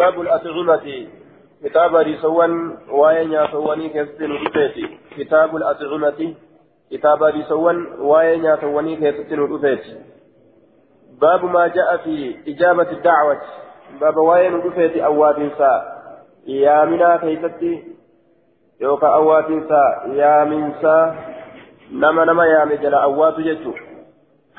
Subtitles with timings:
[0.00, 1.06] كتاب الأطعمة.
[1.64, 4.98] كتاب رسوان وين يسواني كيستن رفيتي.
[5.16, 6.34] كتاب الأطعمة.
[6.90, 9.96] كتاب رسوان وين يسواني كيستن رفيتي.
[11.20, 13.40] باب ما جاء في إجابة الدعوة.
[14.00, 15.72] باب وين رفيتي أواب سا
[16.46, 17.84] يا منا كيستي
[18.80, 20.72] يوكا أواب سا يا من
[21.92, 23.72] نما نما يا مجل أواب جتو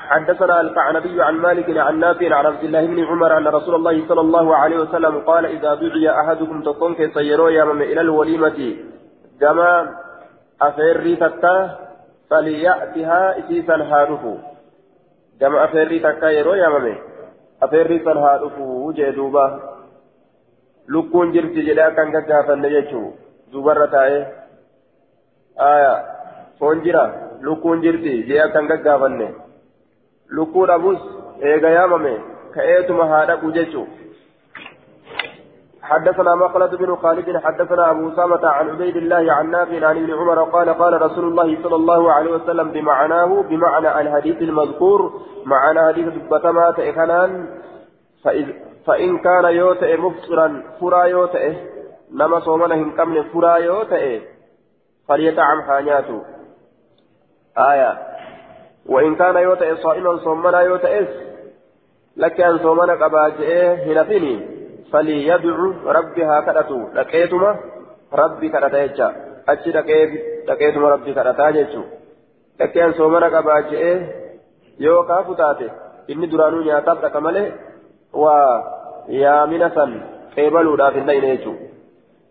[0.08, 4.20] حدثنا القعنبي عن مالك عن نافع عن عبد الله بن عمر أن رسول الله صلى
[4.20, 8.76] الله عليه وسلم قال إذا دعي أحدكم تكون كيسيروا يا من إلى الوليمة؟
[9.40, 9.96] كما
[10.62, 11.78] أفيري تتا
[12.30, 14.34] فليأتها إسيسا هارفو
[15.40, 16.96] كما أفيري تتا يرو يا من؟
[17.62, 19.46] أفيري سن هارفو جدوبا
[20.88, 23.10] لكون جرتي جدا كان كافا نجيشو
[23.52, 24.26] دوبارة تاي
[25.60, 25.94] آية
[26.60, 27.04] فونجرا
[27.42, 29.41] لكون جرتي جدا كان كافا نجيشو
[30.36, 31.00] lukkuu dhabus
[31.50, 32.14] eega yaamame
[32.54, 33.90] ka'eetuma haa dhaqu jechuun.
[35.82, 40.44] حدثنا مقلة بن خالد حدثنا أبو أسامة عن عبيد الله عن نافع عن ابن عمر
[40.44, 46.70] قال قال رسول الله صلى الله عليه وسلم بمعناه بمعنى الحديث المذكور معنى حديث دبتما
[46.70, 47.30] تئخنان
[48.86, 51.52] فإن كان يوتئ مفطرا فرا يوتئ
[52.14, 54.20] نما صومنا هم كمن فرا يوتئ
[55.08, 56.22] فليتعم حانياته
[57.58, 58.11] آية
[58.86, 61.08] وإن كان يوتئ صائما صومنا يوتئس
[62.16, 64.40] لك أن صومنا قباجئه هنفني
[64.92, 66.88] فليدعو ربها كدتو.
[66.94, 67.56] لكيتما
[68.12, 69.08] ربي كدتيجا
[69.48, 69.66] أتش
[70.48, 71.82] لكيتما ربي كدتاجيجو
[72.60, 74.22] لك أن صومنا قباجئه
[74.80, 75.70] taate
[76.08, 77.52] inni duraanuu nyaataaf dhaqa malee
[78.22, 78.46] waa
[79.08, 79.92] yaamina san
[80.34, 81.66] qeebaluudhaaf hin dhayne jechuudha.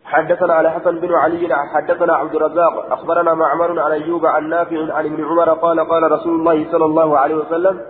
[0.06, 5.06] حدثنا على حسن بن علي حدثنا عبد الرزاق أخبرنا معمر عن أيوب عن نافع عن
[5.06, 7.82] ابن عمر قال قال رسول الله صلى الله عليه وسلم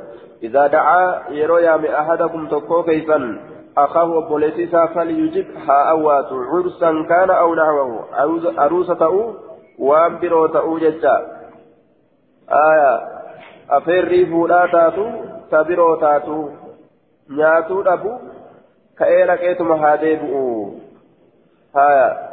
[0.44, 3.40] إذا دعا يروي من احدكم تكو كيفا
[3.78, 8.06] أخاه بوليسيسا فليجب ها اوات عرسا كان أو نحوه
[8.58, 9.36] عروسته
[9.80, 11.42] وان بروته ججا.
[12.50, 13.00] آية
[13.70, 15.10] أفري فولا تاتو
[15.52, 16.50] تبرو تاتو
[17.30, 18.18] نياتو دبو
[18.98, 19.36] كأيرا
[21.74, 22.32] كيتم هاديبو هايا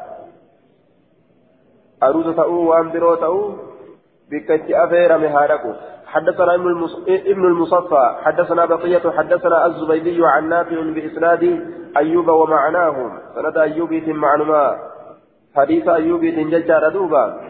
[2.03, 3.53] أروز تأو وأن برو تأو
[4.31, 5.73] بكت أفير مهاركو
[6.07, 6.55] حدثنا
[7.09, 14.77] ابن المصفى حدثنا بقية حدثنا الزبيدي عن نافع بإسناد أيوب ومعناه سند أيوب معلومة
[15.57, 17.41] حديث أيوب ججار دوبا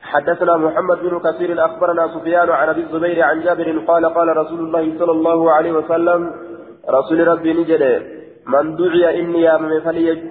[0.00, 4.98] حدثنا محمد بن كثير أخبرنا سفيان عن أبي الزبير عن جابر قال قال رسول الله
[4.98, 6.32] صلى الله عليه وسلم
[6.88, 8.13] رسول ربي نجده
[8.46, 9.80] من دعي إني يامم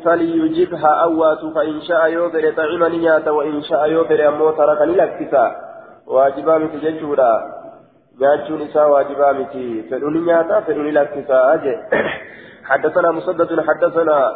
[0.06, 5.56] فليجبها أوات فإن شاء يوفر طعمني نيات وإن شاء يوفر أمو تركني لكسا
[6.08, 7.34] واجبا متي ججورا.
[8.20, 9.84] جاچون إسا واجبا متي.
[9.90, 11.76] فلوني نياتا فلوني أجي.
[12.70, 14.32] حدثنا مسدد حدثنا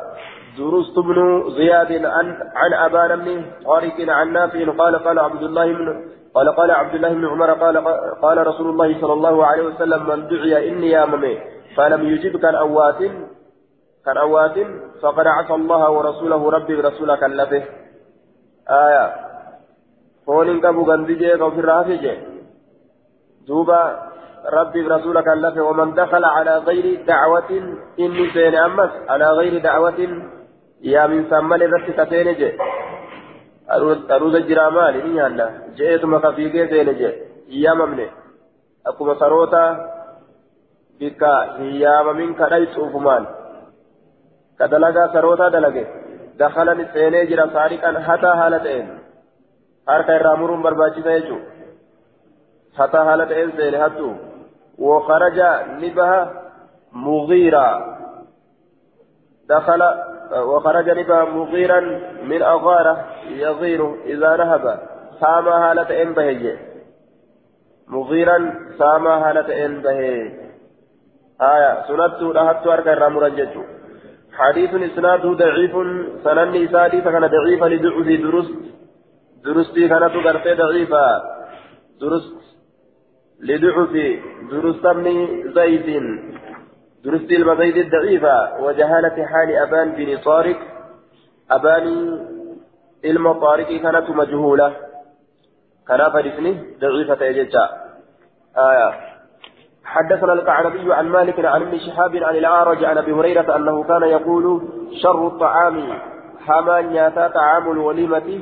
[0.58, 6.06] درست بن زياد عن عن أبان بن طارق عن نافع قال قال عبد الله بن
[6.34, 7.78] قال قال عبد الله بن عمر قال
[8.22, 11.38] قال رسول الله صلى الله عليه وسلم من دعي إني يامم
[11.76, 12.56] فلم يجب كان
[14.10, 14.58] أوات
[15.02, 17.64] فقد عصى الله ورسوله ربي برسولك اللفه
[18.70, 19.06] آية.
[20.26, 22.18] فون قبو غندجي رافجي
[23.48, 23.82] دوبا
[24.54, 27.50] ربي برسولك اللفه ومن دخل على غير دعوة
[28.00, 30.00] إني سين أمس على غير دعوة
[30.82, 32.50] يا من سمال رتي تفينجي
[34.12, 35.48] أروز الجرامال إني هلا
[35.78, 37.12] جئت مكفيكي سينجي
[37.50, 38.08] يا ممني.
[38.88, 39.64] أكو مسروتا
[41.00, 41.24] بك
[41.58, 43.26] هي من كريت أفمان
[44.60, 45.86] كدلغا سروتا دلغه
[46.40, 48.88] دخلني سيني جرا سارقا حتى حالتين
[50.40, 51.44] muruun barbaachisa jechuun
[52.80, 54.10] hataa haala ta'een seene hattu
[54.78, 55.40] وخرج
[55.84, 56.20] نبها
[56.92, 57.70] مغيرا
[59.50, 59.82] دخل
[60.32, 61.80] وخرج نبها مغيرا
[62.24, 64.80] من أغارة يغير إذا نهب
[65.22, 66.58] ساما هالة إن بهي
[67.88, 70.32] مغيرا ساما هالة إن بهي
[71.42, 73.64] آية سنت لهت أركا رامورا جتو
[74.38, 75.72] حديث إسناده ضعيف
[76.24, 78.54] سنن إسادي فكان ضعيفا لضعف درست.
[79.44, 81.22] درستي كانت غرفة ضعيفة
[82.02, 82.38] درست.
[83.40, 83.92] لضعف
[84.52, 85.06] درست ابن
[85.56, 85.88] زيد.
[87.06, 90.60] درست المزيد الضعيفة وجهالة حال أبان بن طارق.
[91.52, 91.86] أبان
[93.06, 94.76] المطارق كانت مجهولة.
[95.88, 96.52] كان فرسني
[96.82, 97.66] ضعيفة يجتا
[98.58, 99.17] آية.
[99.88, 104.62] حدثنا القعنبي عن مالك عن ابن شهاب عن الأعرج عن أبي هريرة أنه كان يقول
[105.04, 105.84] شر الطعام
[106.46, 108.40] حما نياتا طعام الوليمة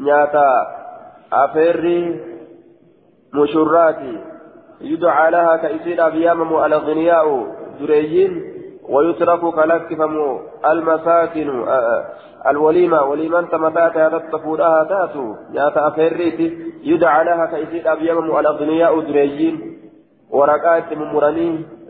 [0.00, 0.66] نياتا
[1.32, 2.20] أفري
[3.34, 3.98] مشرات
[4.80, 7.46] يدعى لها كإسير أبيامم الأغنياء
[7.80, 8.42] دريين
[8.88, 10.38] ويترك كلكفم
[10.70, 11.64] المساكن
[12.46, 19.77] الوليمة وليمة تمتات تتفورها تأتو يا تأفريتي يدعى لها كيسيد أبيام الأغنياء دريين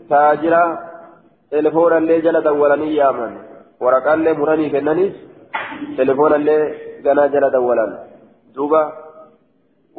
[0.09, 0.63] تاجرا
[1.51, 3.33] تلفون اللي جل دولني يامن
[3.81, 5.05] ورقات اللي مرني كنني
[5.97, 6.57] تلفون اللي
[7.03, 7.91] جنا جل دولن
[8.55, 8.81] دوبا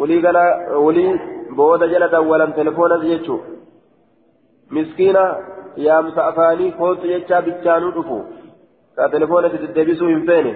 [0.00, 0.44] ولي جنا
[0.86, 1.06] ولي
[1.56, 3.36] بودا جل دولن تلفون زيتشو
[4.74, 5.24] مسكينة
[5.76, 8.16] yaamsa afaanii kootu jechaa bichaanuu dhufu
[8.96, 10.52] ka telefoona itti deebisuu hin feene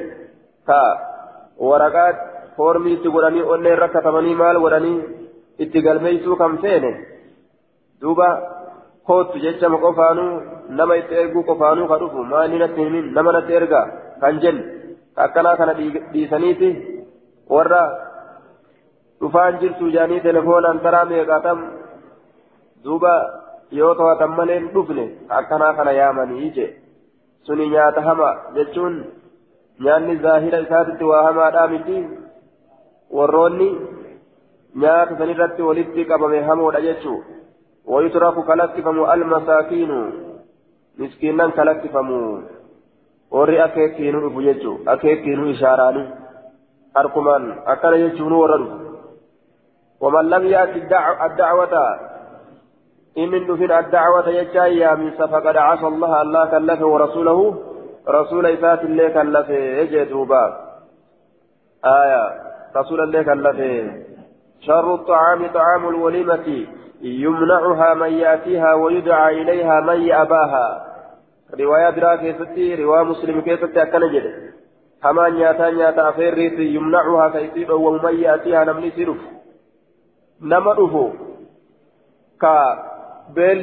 [0.67, 0.79] ka
[1.69, 2.09] waraqaa
[2.57, 4.97] foormii itti godhanii onneen rakkatamanii maal godhanii
[5.67, 6.91] itti galmeessuu kan feene
[8.05, 8.29] duuba
[9.09, 10.33] kootu jechama qofaanuu
[10.79, 13.87] nama itti erguu qofaanuu ka dhufu maali natti himin nama natti ergaa
[14.23, 14.63] kan jennu
[15.25, 16.69] akkanaa kana dhiisaniiti
[17.55, 17.83] warra
[19.21, 21.61] dhufaan jirtu jaanii telefoonaan taraa meeqaatam
[22.85, 23.13] duuba
[23.81, 25.05] yoo to'atan malee dhufne
[25.39, 26.67] akkanaa kana yaamanii je
[27.47, 28.97] suni nyaata hama jechuun
[29.87, 31.97] nyaanni zaahira isaatitti waa hamaadhaa miti
[33.19, 33.69] warroonni
[34.83, 37.19] nyaata sanirratti walitti qabame hamoodha jechuu
[37.87, 39.93] ويترك كلكفم المساكين.
[40.99, 42.09] مسكينا كلكفم
[43.35, 46.03] dhufu jechuun akeekiinu ishaaraani
[46.95, 48.77] harkumaan akkana jechuun warra dhufu
[50.01, 50.81] waman lam yaati
[51.27, 51.85] addacwata
[53.19, 57.39] إن دفن الدعوة يجاي يا من فقد عصى الله الله كلفه ورسوله.
[58.09, 60.45] رسول إفات الله كلفه يجي دوبا.
[61.85, 62.25] آية.
[62.77, 63.73] رسول الله كلفه
[64.67, 66.67] شر الطعام طعام الوليمة.
[67.05, 70.87] يمنعها من يأتيها ويدعى إليها من يأباها.
[71.61, 74.25] رواية برا كيستي رواية مسلم كيستي أكنجد
[75.05, 79.21] هما نياتا نياتا أفيريت يمنعها كيسيب ومن يأتيها نمني سيرف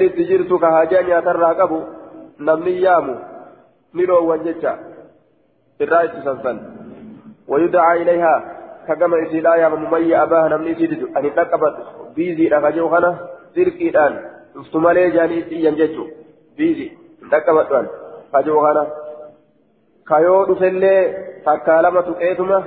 [0.02, 1.84] itti jirtu ka hajaa nyaatarraa qabu
[2.40, 3.16] namni yaamu
[3.94, 4.74] ni dhoowwan jecha
[5.80, 6.58] irraa itti sansan
[7.52, 8.36] ويدعى إليها.
[8.88, 11.76] كما إسيلا يا ممية أباها نمني سيدت أن تقبت.
[12.16, 14.14] بيزي رفجو خنا سيركي الآن
[14.56, 16.06] افتمالي جاني إسيان جيتشو
[16.58, 16.92] بيزي
[17.32, 17.88] تقبت أن
[18.34, 18.88] فجو خنا
[20.08, 20.96] كيو دفلي
[21.46, 22.64] تكالمة تقيتما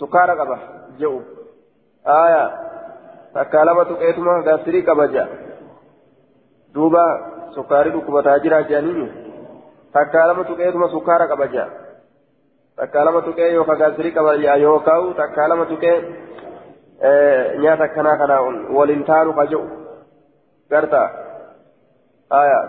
[0.00, 0.58] سكارة قبا
[1.00, 1.20] جو
[2.06, 2.66] آية
[3.36, 5.24] takkaa lama tuqeetuma gaasirii kabaja
[6.74, 7.02] duuba
[7.56, 9.08] sukkaarii dhukkubataa jira jedhaniini
[9.96, 11.66] takkaa lama tuqeetuma sukkaara kabaja
[12.80, 15.96] takkaa lama tuqee yookaan gaasirii kabaja yookaan takkaa lama tuqee
[17.62, 18.36] nyaata akkanaa kana
[18.78, 19.64] waliin taanu kaja'u
[20.70, 21.02] garta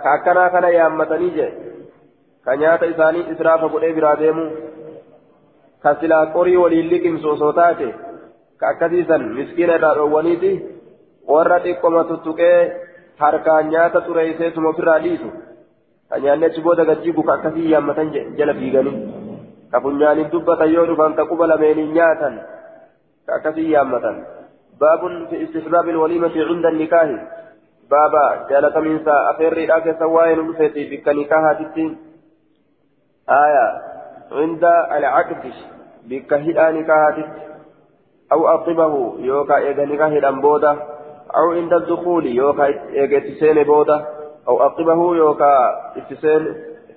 [0.03, 1.47] ka akkanaa kana yaammatanii je
[2.45, 4.50] ka nyaata isaanii israafa godhee biraa deemu
[5.83, 7.95] ka silaa qorii waliin liqimsu osoo taate.
[8.59, 10.51] ka akkasiisan miskiina irraa dhoowwaniiti
[11.31, 12.56] warra xiqqoma tuttuqee
[13.21, 15.29] harkaan nyaata xureeyseetuma ofirraa dhiisu
[16.09, 18.09] ka nyaanni achi booda gajjibu ka akkasii yaammatan
[18.39, 18.95] jala fiiganii
[19.71, 22.39] ka funyaaniin dubbatan yoo dhufan ka quba lameeniin nyaatan
[23.27, 24.19] ka akkasii yaammatan
[24.83, 27.18] baabun fi istihbaabi alwaliimati cinda nikaahi
[27.95, 31.89] baaba jaalatamiinsa afeerriidhaa keessa waa'ee nu dhufeeti bikka nikaahaatitti
[33.39, 33.65] aya
[34.38, 35.53] cinda alcaqdi
[36.13, 37.47] bikka hidhaa nikaahaatitti
[38.31, 40.71] أو أطبه يوكا إيغاني كاهدان بودا
[41.38, 44.06] أو عند الدخول يوكا إيغتسين بودا
[44.47, 45.51] أو أطبه يوكا
[45.97, 46.56] اتسين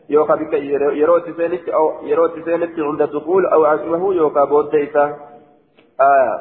[0.09, 0.53] يوكا بك
[1.01, 5.17] يرو اتسينت أو يرو اتسينت عند الدخول أو عقبه يوكا بوديتا
[6.01, 6.41] آه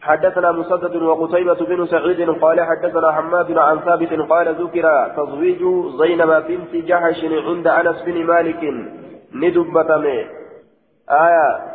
[0.00, 5.62] حدثنا مسدد وقتيبة بن سعيد قال حدثنا حماد عن ثابت قال ذكر تزويج
[6.00, 8.62] زينب بنت جحش عند أنس بن مالك
[9.34, 10.18] ندبتمي
[11.10, 11.74] آية.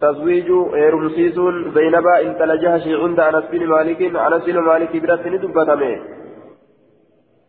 [0.00, 5.98] تزويج هيرمسيسون زينبا انت لجهشي عند أنس بن مالك أنس بن مالك برات دبتمه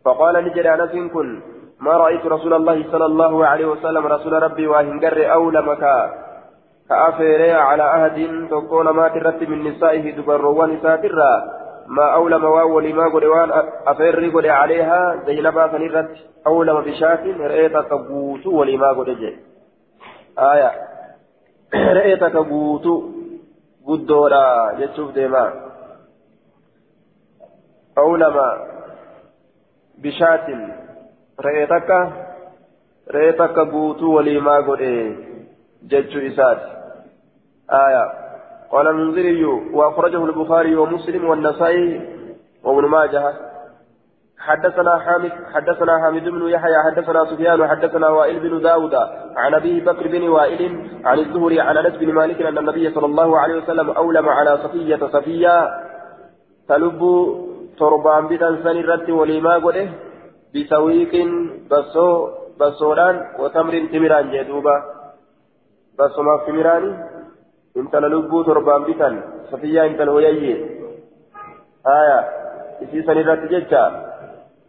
[0.04, 1.40] فقال نجد أنس كن
[1.80, 5.84] ما رأيت رسول الله صلى الله عليه وسلم رسول ربي واهنجر اولمك
[6.90, 11.00] كافر على عهد تكون ما ترت من نسائه دبر ونساء
[11.86, 13.50] ما أولم واول ما قد وان
[13.86, 16.10] أفر قد عليها زينبا فنرت
[16.46, 19.34] أولم بشاة رأيت تبوت ولما قد جاء
[20.38, 20.70] آية
[23.86, 24.42] guddoodha
[24.78, 25.42] jechuuf deema
[28.02, 28.46] awlama
[30.02, 30.60] bishaatin
[31.46, 32.00] re'ee takka
[33.16, 34.92] re'ee takka guutuu waliimaa godhe
[35.94, 36.79] jechuu isaati
[37.72, 38.12] آية.
[38.70, 42.00] قال المنذري وأخرجه البخاري ومسلم والنسائي
[42.64, 43.34] وابن ماجه.
[44.40, 48.94] حدثنا حامد حدثنا حامد بن يحيى حدثنا سفيان حدثنا وائل بن داود
[49.36, 50.62] عن أبي بكر بن وائل
[51.04, 54.96] عن الزهري عن أنس بن مالك أن النبي صلى الله عليه وسلم أولم على صفية
[54.96, 55.70] صفية
[56.68, 57.00] تلب
[57.78, 59.88] تربان بدن سن الرد ولما قده
[60.54, 61.14] بسويق
[61.70, 62.28] بسو
[62.60, 64.76] بسودان وتمر تمران جدوبا
[65.98, 66.84] بسو ما تمران
[67.76, 69.22] للبو تربان بتن
[69.52, 70.54] صفية انت الويي
[71.86, 72.18] آية
[72.82, 73.84] إسي سنرات ججا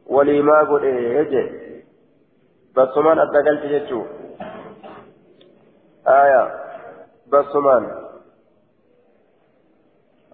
[0.08, 1.62] ولي ما قل إيه
[2.76, 4.02] بسو ما أدقلت ججو
[6.08, 6.44] آية
[7.32, 7.84] بسمان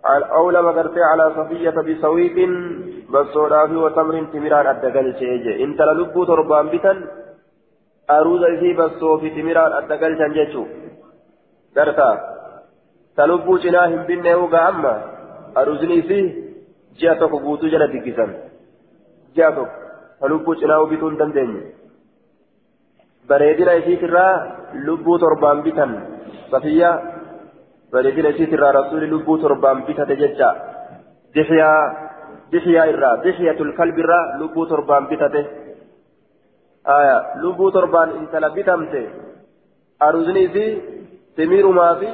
[0.08, 2.38] أو لما قرتي على صفية بسويق
[3.10, 6.98] بسودا في وتمر تمران أدقل شيء انت للبو تربان بتن
[8.10, 10.64] أروز في بسو في تمران أدقل شنجتشو
[11.78, 12.37] قرتا
[13.18, 14.94] تلبو جناهم بنه وقاما
[15.58, 16.20] أروزني في
[17.00, 18.32] جاتك قوتو جنة دقسان
[19.38, 19.70] جاتك
[20.22, 21.62] تلبو جناه بتون دندني
[23.30, 24.34] bareedina isiitirraa
[24.88, 25.92] lubbuu torbaan bitan
[26.52, 26.96] safiyaa
[27.92, 30.50] bareedina isiitirraa rasuuli lubbuu torbaan bitate jecha
[31.36, 31.80] dixyaa
[32.52, 35.42] dixyaa irraa dixyatul kalbirraa lubbuu torbaan bitate
[36.98, 39.02] aya lubbuu torbaan intala bitamte
[40.08, 40.70] aruusni isii
[41.36, 42.10] timiirumaa fi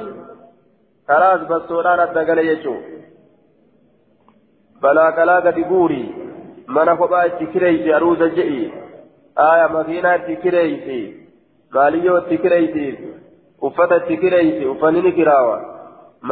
[1.10, 2.78] karaas bassoodhaan adda gale jechuu
[4.82, 6.06] balaa qalaa gadi guurii
[6.76, 8.62] mana kophaa itti kireeysi aruusa je'i
[9.48, 10.98] aya makiinaa itti kireeysi
[11.76, 12.98] maaliyyoo itti kireeysiif
[13.68, 15.56] uffata itti kireeysi uffanni ni kiraawa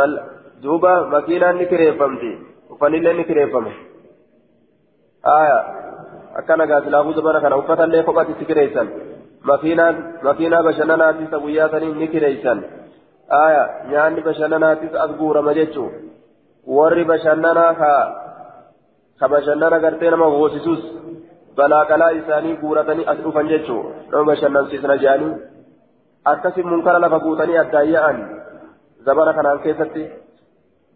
[0.01, 0.19] mal
[0.65, 2.33] duuba makiinaan ni kireeffamti
[2.75, 3.73] uffannillee ni kireeffama
[5.39, 5.59] aya
[6.41, 8.89] akkana gaasilaafu zabana kana uffatallee kophatti itti kireeysan
[9.51, 9.97] makiinaan
[10.29, 12.65] makiinaa bashannanaattis guyyaa sanii ni kireeysan
[13.31, 15.91] as guurama jechuu
[16.67, 17.93] warri bashannanaa ka
[19.21, 20.83] ka bashannana gartee nama hoosisus
[21.57, 25.35] balaa qalaa isaanii guuratanii as dhufan jechuu nama bashannansiisna jedhanii
[26.25, 28.19] akkasi munkara lafa guutanii addaan yaa'an
[29.05, 30.11] zabana kanaan keessatti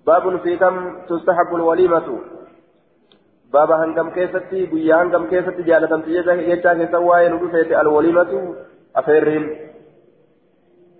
[0.06, 2.20] baabun fi kam tustahabbu waliimatu
[3.50, 8.56] baaba hangam keessatti guyyaa hangam keessatti jaalatamti jechaa keessa waa'ee nu dhufeete alwaliimatu
[8.94, 9.46] afeerriin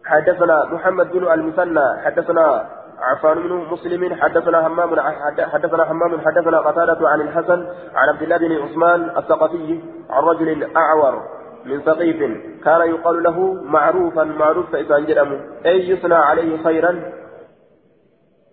[0.07, 2.67] حدثنا محمد بن المثنى حدثنا
[2.99, 5.01] عفان بن مسلم حدثنا همام
[5.41, 11.23] حدثنا همام حدثنا قتادة عن الحسن عن عبد الله بن عثمان الثقفي عن رجل أعور
[11.65, 12.17] من ثقيف
[12.65, 17.03] كان يقال له معروفا معروف فإذا جرم أي يثنى عليه خيرا؟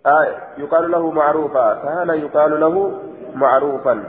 [0.06, 1.74] آه يقال له معروفا.
[1.74, 3.02] كان يقال له
[3.34, 4.04] معروفا.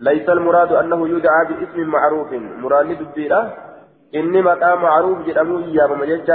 [0.00, 2.32] ليس المراد أنه يدعى باسم معروف.
[2.32, 3.52] مراد الديرة
[4.14, 6.30] إني متى معروف جرموا إياه ومجد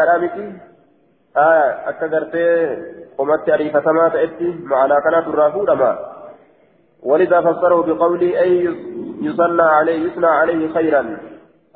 [1.37, 2.75] آية أكثرتي
[3.17, 5.99] قمت أريفتما تأتي معنا كانت الرافود ما
[7.03, 8.63] ولذا فسره بقوله أي
[9.21, 11.17] يصلى عليه يثنى عليه خيرا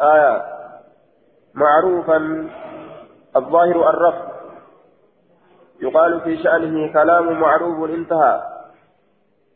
[0.01, 0.43] آية
[1.53, 2.47] معروفا
[3.35, 4.31] الظاهر الرفع
[5.81, 8.41] يقال في شأنه كلام معروف انتهى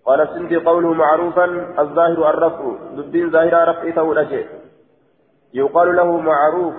[0.06, 1.46] قال السندي قوله معروفا
[1.80, 4.46] الظاهر الرفع ضد ظاهر رفع تولجه
[5.62, 6.76] يقال له معروف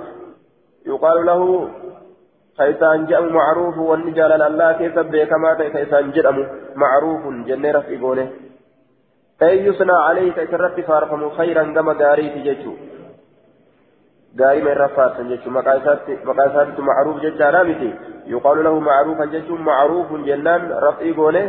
[0.87, 1.41] يقال له
[2.59, 6.27] كيسان جاء معروف والنجال الله كيف بكما كيسان جاء
[6.83, 8.29] معروف جنة رفقونه
[9.43, 12.73] أي يصنع عليه كيسرت فارفم خيرا كما داري تججو
[14.39, 15.51] داري من رفات تججو
[16.29, 17.91] مقاسات معروف ججانا متي
[18.27, 21.45] يقال له معروفا ججو معروف جنان رفقونه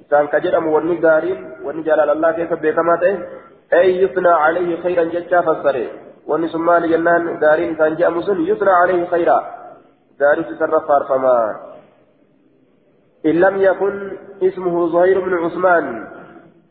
[0.00, 2.94] إسان والنجارين والنجال الله كيف بكما
[3.72, 6.05] أي يصنع عليه خيرا ججا فسره.
[6.28, 9.38] ونسمان جنان دارين إسان جاء مسلم يصنع عليه خيرا
[10.20, 11.36] دارس تصرف فما
[13.26, 16.06] إن لم يكن اسمه زهير بن عثمان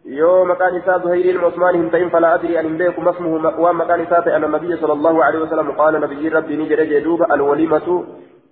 [0.06, 4.36] يوم كان إساء زهير بن عثمان هنتين فلا أدري أن بيكم اسمه وما كان إساء
[4.36, 8.06] أن النبي صلى الله عليه وسلم قال نبي ربي نجر جدوب الوليمة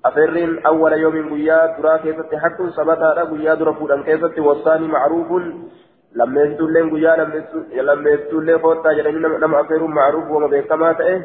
[0.05, 5.27] أفر أول يوم قيا درا كيست حق سبتا قيا درا فودان كيست والثاني معروف
[6.15, 7.15] لما يستولين قيا
[7.81, 11.21] لما يستولين فوتا جرين نم أفر معروف وما بيكما تأه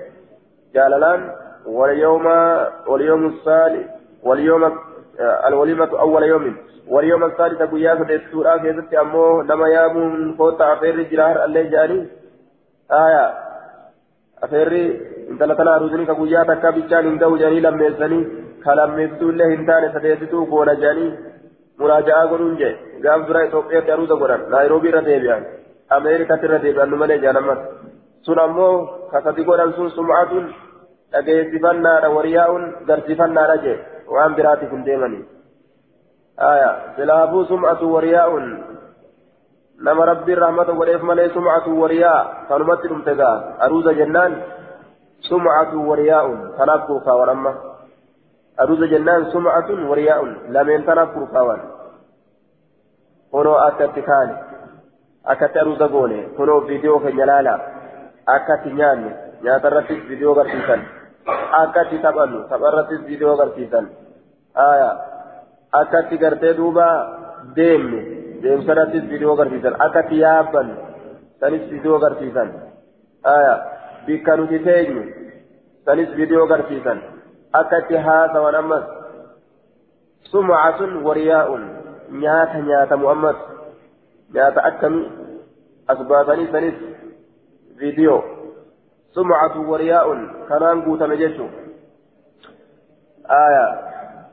[0.75, 1.30] جاللان
[1.66, 2.26] واليوم
[2.87, 3.87] واليوم الثالث
[4.23, 4.78] واليوم
[5.49, 6.57] الوليمة أول يوم
[6.88, 12.07] واليوم الثالث قياس السورة كيست أمو نما يامون فوتا أفير جرار اللي جاني
[12.92, 13.35] آية
[14.42, 14.68] أفير
[15.30, 18.21] انت لتنا رزني كقيا تكا بيشان اندو جاني لما يسني
[18.64, 19.28] كلام يفتو
[21.79, 22.71] سديتو قولا جاني مراجعة قرون جي
[23.05, 25.43] قام درا إثيوبيا تاروزا قران نairobi رتيبيان
[25.93, 27.59] أمريكا ترتيبيان نمالي جانمات
[28.27, 30.33] سن أمو كسدي قران سن سمعة
[31.13, 33.77] dhageessifannaadha wariyaa'uun garsiifannaadha jee
[34.15, 35.23] waan biraatiif hin deemanii
[36.49, 38.51] aya silaafuu sum'atu wariyaa'uun
[39.89, 44.37] nama rabbiin rahmata godheef malee sum'atu wariyaa kanumatti dhumte gaa aruuza jennaan
[45.31, 47.55] sum'atu wariyaa'uun kanaaf kurfaawan amma
[48.62, 51.61] aruuza jennaan sum'atun wariyaa'uun lameen tanaaf kurfaawan
[53.31, 54.35] kunoo akkatti kaane
[55.35, 57.55] akkatti aruuza goone kunoo viidiyoo keenya laala
[58.37, 59.11] akkatti nyaannu
[59.47, 60.81] nyaata irrattis viidiyoo agarsiisan
[61.62, 63.87] akkatti taphannu tapha irrattis viidiyoo agarsiisan
[65.81, 66.87] akkatti gartee duuba
[67.57, 68.00] deemnu
[68.43, 70.75] deemsa irrattis viidiyoo agarsiisan akkatti yaabbannu
[71.41, 72.49] sanis viidiyoo agarsiisan
[74.07, 75.03] bikka nuti teenyu
[75.85, 76.99] sanis viidiyoo agarsiisan
[77.52, 78.85] haasawan ammas
[80.31, 81.62] sumcatun wariyaa'un
[82.11, 83.37] nyaata nyaatamu ammas
[84.35, 85.11] nyaata akkamii
[85.88, 86.76] as baasanii sanis
[87.78, 88.23] فيديو.
[89.14, 90.07] سمعة ورياء.
[90.49, 91.47] كنان قوت مجيشو.
[93.31, 93.88] آية.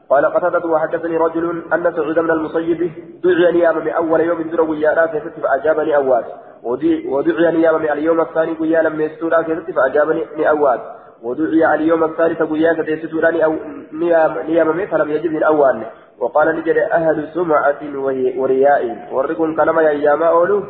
[0.09, 2.91] قال قتادة وحدثني رجل أن سعيد بن المصيب
[3.23, 6.25] دعي نياما من أول يوم در ويانا كيست فأجابني أواد.
[6.63, 10.79] ودعي نياما من اليوم الثاني ويانا من يستورا كيست فأجابني أواد.
[11.23, 13.53] ودعي اليوم الثالث ويانا كيستوراني أو
[14.47, 15.83] نياما من فلم يجبني الأول
[16.19, 17.81] وقال نجد أهل سمعة
[18.37, 18.83] ورياء.
[19.11, 20.63] ورقم كلمة يا أيام أولو.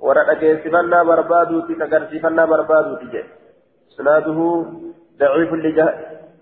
[0.00, 3.28] warra dhageessifannaa barbaaduuti kagarsiifannaa barbaaduuti jedhe
[3.90, 4.46] isnaaduhu
[5.20, 5.50] ضعيف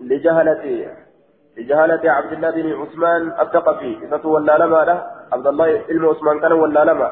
[0.00, 0.64] لجهلة
[1.58, 3.92] لجهلة عبد الله بن عثمان الثقفي.
[4.06, 4.98] إذا ولا لما له.
[5.32, 7.10] عبد الله بن عثمان كان ولا لما.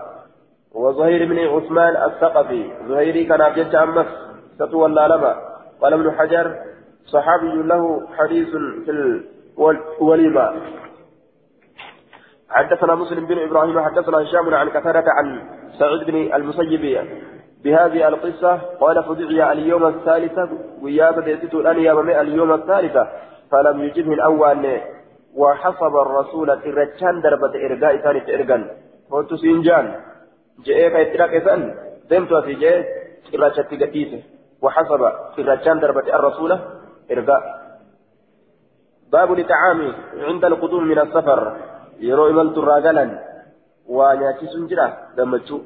[0.74, 2.62] وزهير بن عثمان الثقفي.
[2.88, 4.06] زهيري كان أبجد أمس.
[4.54, 5.32] إذا ولا لما.
[5.80, 6.56] قال ابن حجر
[7.06, 8.48] صحابي له حديث
[8.84, 8.90] في
[10.00, 10.52] الوليمة.
[12.50, 15.40] حدثنا مسلم بن إبراهيم حدثنا هشام عن كثرة عن
[15.78, 17.06] سعيد بن المسيب
[17.64, 18.56] بهذه القصة.
[18.56, 20.48] قال فدعي اليوم الثالثة
[20.82, 23.08] وياب بيتت الأن اليوم الثالثة
[23.52, 24.80] فلم يجبه الأول
[25.36, 28.66] وحسب الرسول الرجان دربة إرقاء ثاني إرقان
[29.10, 29.94] قلت سينجان
[30.64, 31.74] جئك إتراك إسان
[32.10, 32.84] دمت في جئ
[33.34, 34.22] إرشت قتيسه
[34.62, 35.02] وحسب
[35.38, 36.50] الرجان دربة الرسول
[37.10, 37.42] إرقاء
[39.12, 39.90] باب لتعامي
[40.28, 41.40] عند القدوم من السفر.
[42.00, 43.10] irraa galan
[43.88, 44.86] waa nyaachisuun jira
[45.16, 45.60] gammachuu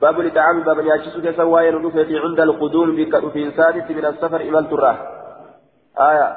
[0.00, 2.96] باب لطعام باب كيسا واين رفيتي عند القدوم
[3.32, 4.96] في سادس من السفر إمالت الراه
[5.98, 6.36] آية.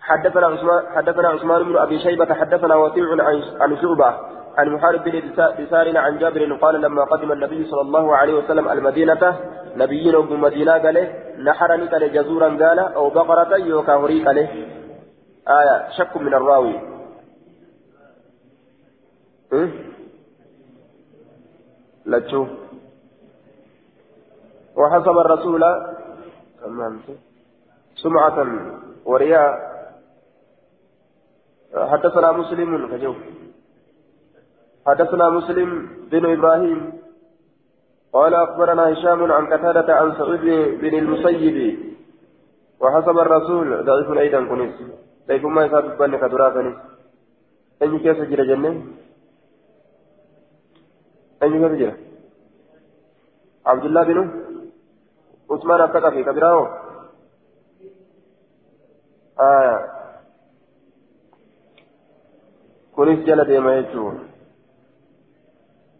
[0.00, 3.06] حدثنا عثمان حدثنا عثمان بن أبي شيبة حدثنا وكيع
[3.60, 4.10] عن شعبة.
[4.58, 5.14] عن محارب بن
[5.58, 9.22] بسار عن جابر قال لما قدم النبي صلى الله عليه وسلم المدينة
[9.76, 10.96] نبينا بمدينة قال
[11.38, 14.26] نحرني قال جزورا قال أو بقرة يوكا هريك
[15.58, 16.76] آية شك من الراوي.
[22.06, 22.48] لتشوف
[24.76, 25.62] وحسب الرسول
[28.02, 28.38] سمعة
[29.04, 29.72] ورياء.
[31.90, 33.14] حدثنا مسلم كجو
[34.86, 36.92] حدثنا مسلم بن إبراهيم
[38.12, 40.44] قال أخبرنا هشام عن قتادة عن سعيد
[40.80, 41.78] بن المسيب.
[42.80, 44.74] وحسب الرسول ضعيف أيضا كنيس.
[45.28, 46.74] ضعيف ما يسابق بني كدراتني
[47.82, 48.86] أي كيف جرى جنة؟
[51.42, 51.94] أين كيف
[53.66, 54.18] عبد الله بن
[55.50, 56.78] عثمان الثقفي كبيره.
[59.40, 59.78] آه.
[62.96, 64.31] كنيس جلد ما يجون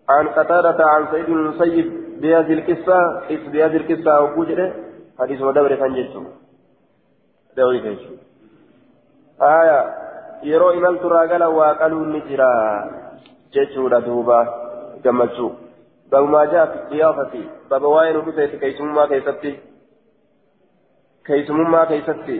[0.08, 4.72] عن قتادة عن سيد المسيب بهذه القصة بهذه القصة وجوده
[5.18, 6.24] حديث ودبر كان جيشه
[7.56, 8.00] ضعيف
[9.42, 9.94] آية
[10.42, 12.52] يرو إمام تراغلا وقالوا نجرا
[13.52, 14.40] جيشه دوبا
[16.12, 17.38] babu maa jaa fi xiyaafati
[17.68, 19.52] baba waa'ee nu dhufeeti keeysumummaa keessatti
[21.28, 22.34] keeysumummaa keessatti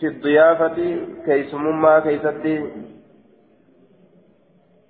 [0.00, 0.86] fi xiyaafati
[1.24, 2.52] keeysumummaa keessatti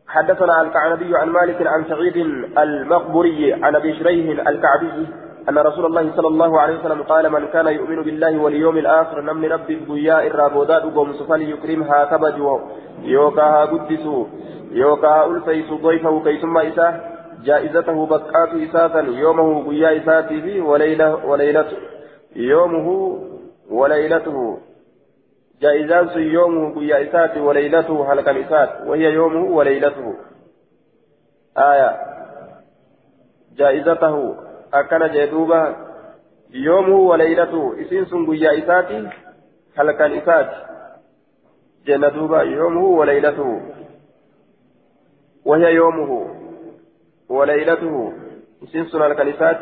[0.08, 2.16] حدثنا الكعنبي عن مالك عن سعيد
[2.58, 5.06] المقبري عن أبي شريح الكعبي
[5.48, 9.52] أن رسول الله صلى الله عليه وسلم قال من كان يؤمن بالله واليوم الآخر نمن
[9.52, 12.60] ربي بوياء الرابودات وقوم فليكرمها كبد
[13.02, 14.24] يوكاها قدسوا
[14.70, 17.00] يوكا ألفيس ضيفه كيسما إساه
[17.44, 21.76] جائزته بقات إساتا يومه قيا إساته وليلة وليلته
[22.36, 23.18] يومه
[23.70, 24.58] وليلته.
[25.60, 28.86] جائزان يومه قيا إساته وليلته هلك إسات.
[28.86, 30.14] وهي يومه وليلته.
[31.58, 31.90] آية.
[33.56, 34.36] جائزته.
[34.74, 35.76] أكن جدوبا
[36.50, 37.80] يومه وليلته.
[37.80, 39.10] إسنس قيا إساته
[39.78, 40.50] هلك إسات.
[41.86, 43.60] جندوبا يومه وليلته.
[45.44, 46.36] وهي يومه.
[47.28, 48.12] وليلته.
[48.72, 49.60] سنسن الكنيسات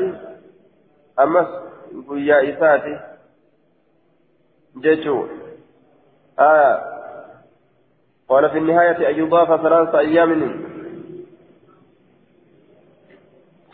[1.20, 1.46] أمس
[1.92, 3.00] بيا إساتي
[4.80, 5.26] جيتشو.
[6.38, 6.82] آه.
[8.28, 10.64] قال في النهاية أن يضاف ثلاثة أيام.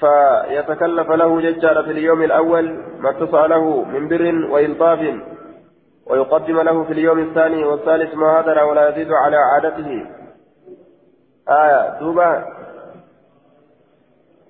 [0.01, 5.01] فيتكلف له ججار في اليوم الأول ما اتصى له من بر وإلطاف
[6.07, 10.07] ويقدم له في اليوم الثاني والثالث ما هدر ولا يزيد على عادته.
[11.49, 12.45] آية دوبا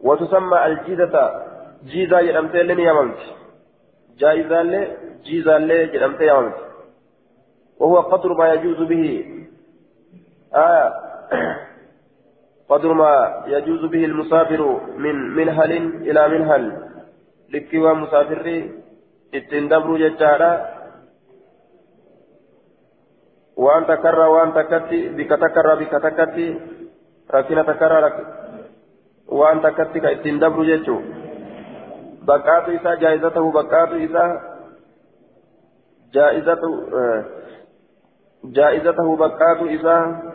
[0.00, 1.50] وتسمى الجيزة.
[1.86, 3.26] jedhamtee illee ni yaamamti
[4.20, 4.86] jaa'izaallee
[5.26, 6.69] jiizaallee jedhamtee yaamamti
[7.80, 9.04] وهو قدر ما يجوز به.
[10.54, 10.88] آه.
[12.68, 15.72] قدر ما يجوز به المسافر من منهل
[16.08, 16.64] إلى منهل.
[17.52, 18.68] لكي مسافر
[19.34, 20.52] اتندبر ججارا
[23.56, 26.48] وأن تكرر وأن تكتي بك تكرر بك تكتي.
[27.34, 28.04] ركنا تكرر
[29.28, 31.00] وأن تكتي كاتندبر ججو.
[32.22, 34.30] بقات إساء جائزته بقات إساء
[36.14, 37.24] جائزته آه.
[38.44, 40.32] جائزته بقات إساء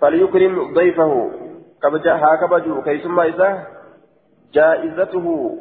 [0.00, 1.30] فليكرم ضيفه.
[1.82, 3.66] كبجا هاكبجو كيسما إساء
[4.52, 5.56] جائزته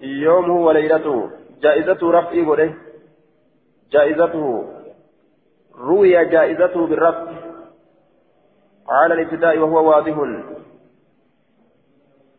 [0.00, 1.30] يومه وليلته.
[1.62, 2.74] جائزته رفعي بره
[3.92, 4.64] جائزته.
[5.78, 7.32] روي جائزته بالرفع.
[8.88, 10.16] على الابتداء وهو واضح.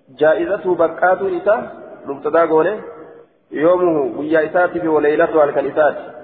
[0.10, 2.82] جائزته بكات إساء مبتدا قوله
[3.52, 4.20] يومه.
[4.20, 6.17] ويا إساته وليلته على الكنيسات.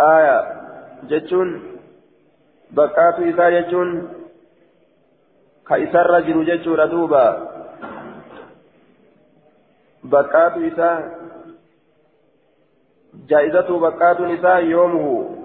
[0.00, 0.38] آية
[1.08, 1.62] جتون
[2.70, 4.08] بكات إساء جتون
[5.68, 7.26] كإسر رجل جتون دوبا
[10.04, 11.18] بكات إساء
[13.28, 15.36] جائزته بكات إساء يومه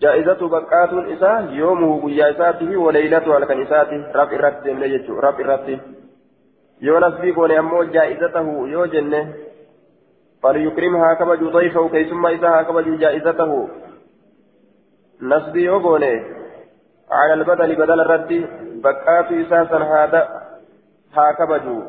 [0.00, 4.66] جائزته بكات إساء يومه ويا إساته وليلته على الكنيسات رب الرد
[5.08, 5.80] رب الرد
[6.80, 8.66] yoo nasbii goone ammoo jaa'izatahu
[10.42, 13.60] dayfahu keeysummaa isaa haa kabaju jaa'izatahu
[15.20, 16.12] nasbii yoo goone
[17.10, 18.48] على البدل بدل الرد
[18.82, 20.48] بقات إساسا هذا
[21.16, 21.82] ها كبجو.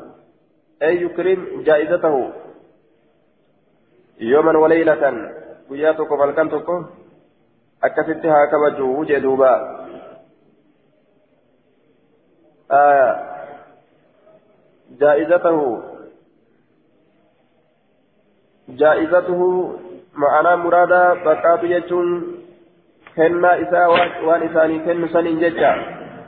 [0.82, 2.32] أي يكرم جائزته.
[4.20, 5.32] يوما وليلة
[5.70, 6.70] وياتك فالكنتك
[7.84, 9.86] أكست ها كبجو وجدوبا
[12.72, 13.12] آه
[15.00, 15.89] جائزته.
[18.78, 19.40] جائزته
[20.16, 22.08] معنى مرادا بقات يجون
[23.16, 23.88] كنا إساء
[24.26, 25.72] وان إساني كن سنين ججا.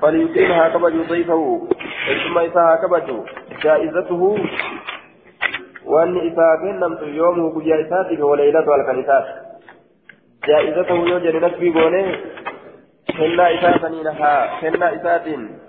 [0.01, 1.67] فليقيمها كبج ضيفه.
[2.23, 3.07] ثم إساء كبج
[3.63, 4.21] جائزته
[5.85, 9.25] وان إساء كنمت يومه بجا إساتك وليلته الكنيسات
[10.47, 12.05] جائزته يوجد نسبي قوله
[13.17, 14.61] كنا إساء سنينها.
[14.61, 15.60] كنا إساتين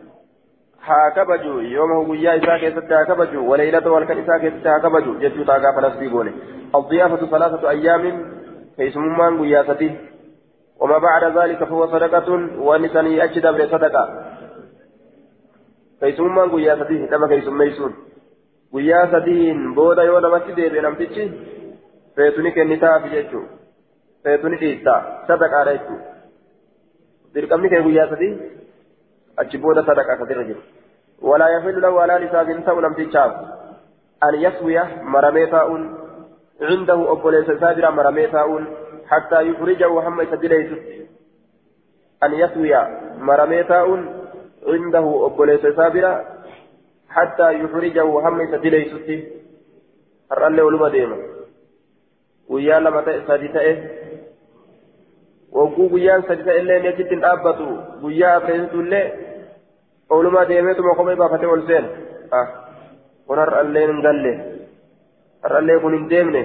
[0.82, 6.34] isaa keessatti haa kabaju waleeylata walkan isaa keessatti haa kabaju jechuu taa gaafa nasbii goone
[6.74, 8.32] الضيافة ثلاثة أيام
[8.76, 9.96] كيسممان قياسته
[10.80, 14.04] وما بعد ذلك فهو صدقة ونسني أجد بر صدقة
[16.00, 17.92] كيسممان قياسته نما كيسميسون
[18.72, 21.30] قياستين بودا يونا مسجد بنام تجي
[22.16, 23.42] فيتوني كنتا في جيشو
[24.22, 24.96] فيتوني تيستا
[25.28, 25.98] صدقة عليكم
[27.34, 28.32] dirqamni kee guyyaa sadii
[32.18, 33.32] lisaafin ta'u namtichaaf
[34.20, 35.84] an yaswiya maramee taa'uun
[36.58, 38.66] cindahu obboleessa isaa bira maramee taa'uun
[39.12, 41.08] hattaa yufrijahu hamma isa dileeysutti
[42.20, 42.82] an yaswiya
[43.30, 44.04] maramee taa'uun
[44.70, 46.12] cindahu obboleessa isaa bira
[47.08, 49.18] hattaa yufrijahu hamma isa dileeysutti
[50.30, 51.16] har'allee oluma deema
[52.48, 53.72] guyyaa lama ta'e sadi ta'e
[55.58, 57.66] wagguu guyyaan sadi ta'e illee achitti hin dhaabbatu
[58.02, 59.04] guyyaa afreessitullee
[60.16, 61.86] ooluma deemeetuma kophee baafatee ol seen
[63.26, 64.32] kun har'allee hin galle
[65.46, 66.42] har'allee kun hin deemne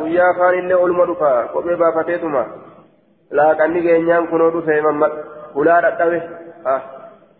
[0.00, 2.44] guyyaa afaan illee oluma dhufa kophee baafateetuma
[3.40, 4.80] laaqanni keenyaan kunoo dhufe
[5.54, 6.20] hulaa dhadhabe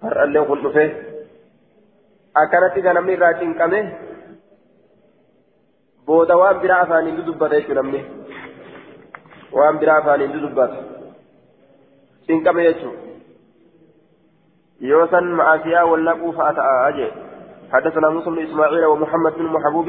[0.06, 0.86] har'allee kun dhufe
[2.44, 3.80] akkanatti kan namni irraa cinqame
[6.06, 8.00] booda waan biraa afaaniin dubbata jechuudha namni.
[9.52, 10.76] Waan biraa afaaniin dubbatu
[12.26, 12.96] cinqame jechuun
[14.92, 17.12] yoo san ma'asiyaa wallaquu fa'a ta'a jee.
[17.72, 19.88] حدثنا موسى بن اسماعيل ومحمد بن محبوب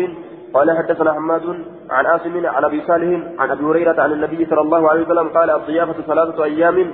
[0.54, 1.45] قال حدثنا حماد
[1.89, 5.49] عن عاصم عن ابي صالح عن ابي هريره عن النبي صلى الله عليه وسلم قال
[5.49, 6.91] الضيافه ثلاثة أيام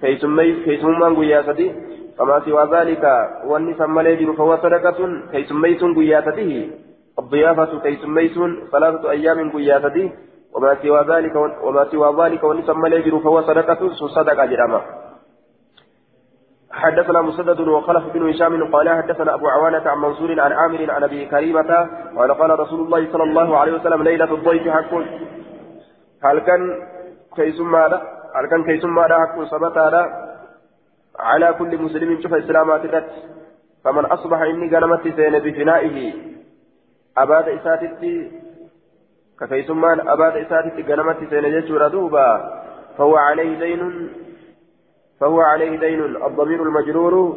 [0.00, 1.74] كي سمي كي سممان قياسته
[2.18, 3.04] فما سوى ذلك
[3.44, 4.98] واني سمى فهو صدقه
[5.32, 6.70] كي سميتم قياسته
[7.18, 10.12] الضيافه كي سميتم ثلاثة أيام قياسته
[10.54, 13.80] وما سوى ذلك وما سوى ذلك ونسمى ليجر فهو صدقة
[14.16, 14.80] صدقة جرامة.
[16.70, 21.26] حدثنا مسدد وخلف بن هشام قال حدثنا أبو عوانة عن منصور عن عامر عن أبي
[21.26, 24.94] كريمة قال قال رسول الله صلى الله عليه وسلم ليلة الضيف حق.
[26.24, 26.60] هل كان
[27.36, 28.02] كيسم هذا
[28.34, 30.30] هل كان كيسم هذا حق ثبت هذا؟
[31.18, 33.04] على كل مسلم شوف إسلامات
[33.84, 36.12] فمن أصبح إني قلمت سين بفنائه
[37.18, 38.30] أباد اساتتي
[39.40, 42.60] ككيسمان أباد إساتي قنمت سينججور دوبا
[42.98, 44.10] فهو عليه دين
[45.20, 47.36] فهو عليه دين الضمير المجرور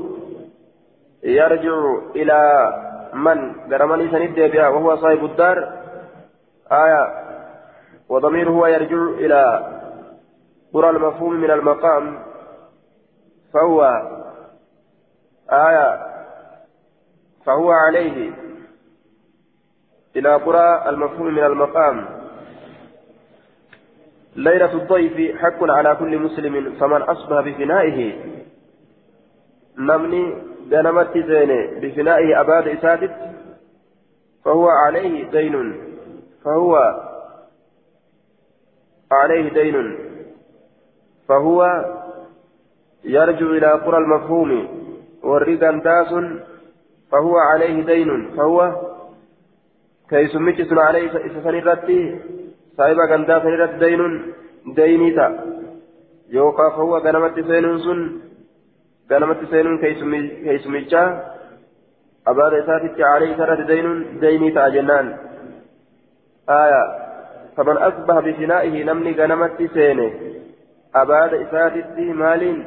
[1.24, 1.76] يرجع
[2.16, 2.40] إلى
[3.14, 5.58] من؟ قرمني سند بها وهو صاحب الدار.
[6.72, 7.08] آية
[8.10, 9.70] وضمير هو يرجع إلى
[10.74, 12.20] قرى المفهوم من المقام.
[13.54, 13.84] فهو
[15.52, 16.14] آية
[17.46, 18.32] فهو عليه
[20.16, 22.06] إلى قرى المفهوم من المقام.
[24.36, 28.14] ليلة الضيف حق على كل مسلم فمن أصبح بفنائه
[29.78, 30.34] نمني
[30.70, 33.12] دنمت زينة بفنائه أباد إساتت
[34.46, 35.76] فهو عليه دين
[36.46, 36.76] فهو
[39.12, 39.98] عليه دين
[41.28, 41.86] فهو
[43.04, 44.68] يرجع إلى قرى المفهوم
[45.24, 46.14] والرقم داس
[47.12, 48.93] فهو عليه دين فهو
[50.14, 51.06] كيسمت عليه
[51.44, 52.00] سنرتي
[52.78, 54.14] saahiba gandaa san irratti daynuun
[54.78, 55.32] daynii ta'a
[56.36, 58.00] yookaan fawwa ganamatti seenuun sun
[59.10, 61.08] ganamatti seenuun keessumichaa
[62.32, 65.12] abaada isaatitti caalee isa irratti daynuun daynii ta'a jennaan
[66.58, 66.88] aayaa
[67.58, 70.08] faman asbaha bifinaa'ihi namni ganamatti seene
[71.04, 72.62] abaada isaatitti maaliin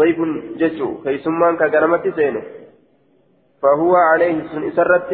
[0.00, 0.18] ضيف
[0.60, 2.42] جتشو كيسمان كغرمت سينه
[3.62, 5.10] فهو عليه سن إسرت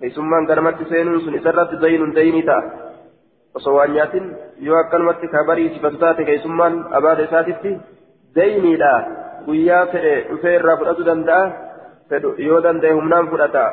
[0.00, 2.58] كيسمان غرمت سينه سن إسرت دين دين تا
[4.80, 7.70] akkanumatti kabarii sifatu taate keessummaan abaada isaatitti
[8.36, 8.92] dayniidha
[9.46, 11.44] guyyaa fedhe dhufee irraa fudhatu danda'a
[12.10, 13.64] fedhu yoo danda'e humnaan fudhata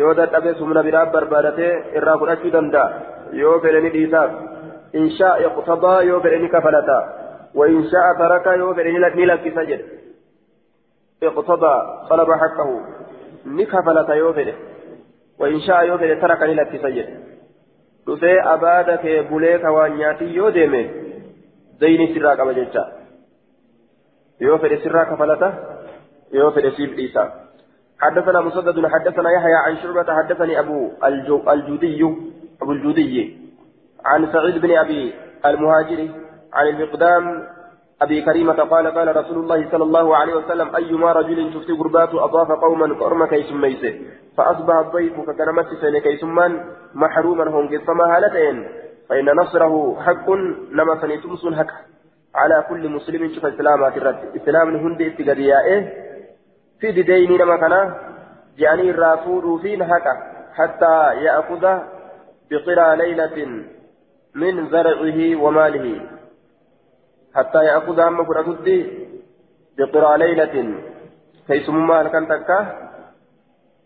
[0.00, 2.88] yoo dadhabes humna biraa barbaadatee irraa fudhachuu danda'a
[3.42, 4.30] yoo fedhe ni dhiisaaf
[5.02, 6.98] inshaa iqtadaa yoo fedhe ni kafalata
[7.56, 9.80] وإن شاء ترك يوفر نلك سجد
[11.22, 11.74] اقتضى
[12.10, 12.80] طلب حقه
[13.46, 14.54] نكفلت يوفر
[15.38, 17.08] وإن شاء يوفر ترك نلك سجد
[18.06, 20.80] dhufee abaada kee bulee ka waan nyaatii yoo deeme
[21.80, 22.84] zayni sirraa qaba jecha
[24.40, 24.58] yoo
[26.58, 27.20] fedhe
[28.00, 30.90] حدثنا مسدد حدثنا يحيى عن شعبة حدثني أبو
[31.48, 32.02] الجودي
[32.62, 33.38] أبو الجودي.
[34.04, 35.14] عن سعيد بن أبي
[35.46, 36.10] المهاجري
[36.52, 37.24] عن المقدام
[38.02, 42.50] أبي كريمة قال قال رسول الله صلى الله عليه وسلم أيما رجل شفت قربات أضاف
[42.52, 44.00] قوما كرم كي سميسه
[44.36, 48.68] فأصبح الضيف ككرمت سنة كي سمان محروما هم قسما هالتين
[49.08, 50.30] فإن نصره حق
[50.72, 51.72] نما سنتمس حق.
[52.34, 54.20] على كل مسلم شوف السلامات الرد.
[54.36, 55.88] إسلام هند اتقاديائه
[56.80, 57.94] في ديني نما كان
[58.58, 60.06] يعني الرافور فين حق
[60.54, 61.64] حتى يأخذ
[62.50, 63.36] بقرى ليلة
[64.34, 66.15] من زرعه وماله.
[67.36, 69.08] حتى يأخذ هم فرقدي
[69.78, 70.74] بقرى ليلة.
[71.46, 72.88] كيسمما هل تكا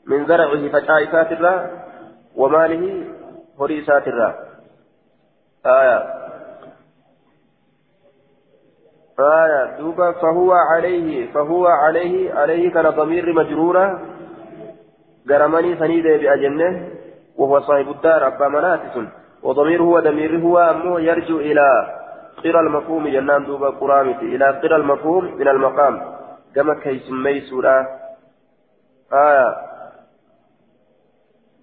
[0.06, 1.70] من زرعه فشائسات الرا
[2.36, 3.04] وماله
[3.60, 4.34] هريسات الرا.
[5.66, 5.98] آية.
[9.20, 9.78] آية.
[9.78, 14.00] دوبا فهو عليه فهو عليه عليه كان ضمير مجرورة.
[15.30, 16.88] قرمني سنيدة بأجنه
[17.36, 18.96] وهو صاحب الدار أبا مناتس
[19.42, 21.99] وضمير هو ضمير هو أمه يرجع إلى
[22.44, 24.26] قرى المفهوم جنان دوبا قرامتي.
[24.34, 25.94] إلى قرى المفهوم من المقام.
[26.54, 27.86] كما كيسمي سورة.
[29.12, 29.48] آية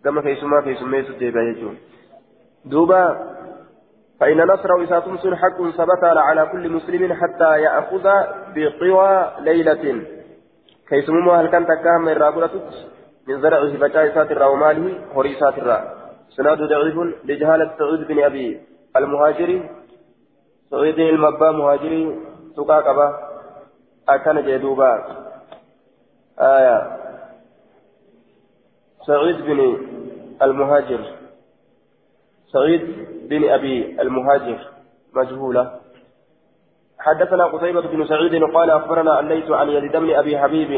[0.03, 1.75] كما كيسما كيسمي سورة
[2.65, 3.03] دوبا
[4.19, 8.05] فإن نصره إذا تمسن حق ثبت على كل مسلم حتى يأخذ
[8.55, 10.01] بقوى ليلة.
[10.89, 12.69] كيسمما هل كان تكاهم من راقلتك
[13.27, 15.67] من زرعه فجاء ساتر وماله هري ساتر
[16.29, 18.61] سناد ضعيف لجهالة سعود بن أبي
[18.95, 19.69] المهاجري.
[20.71, 22.15] سعيد المبا مهاجري
[22.56, 23.19] سقا قبا
[24.10, 25.03] أكن جدوبا
[26.39, 26.97] آية
[29.08, 29.77] سعيد بن
[30.41, 30.99] المهاجر
[32.53, 34.60] سعيد بن أبي المهاجر
[35.13, 35.71] مجهولة
[36.99, 40.71] حدثنا قتيبة بن سعيد قال أخبرنا أن ليس عن يزيد بن أبي حبيب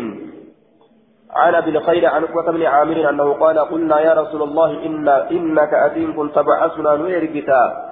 [1.29, 5.73] عن أبي الخير عن عقبة بن عامر أنه قال قلنا يا رسول الله إن إنك
[5.73, 7.88] أتين كنت تبعثنا نيرجتا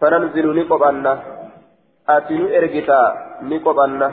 [0.00, 1.12] فننزل نقبنا
[2.08, 3.00] أتنو إرجتا
[3.50, 4.08] نقبنا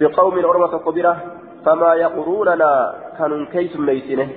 [0.00, 1.16] بقوم أرمة قبرة
[1.64, 2.70] فما يقروننا
[3.18, 4.28] كانوا كيس ميتنه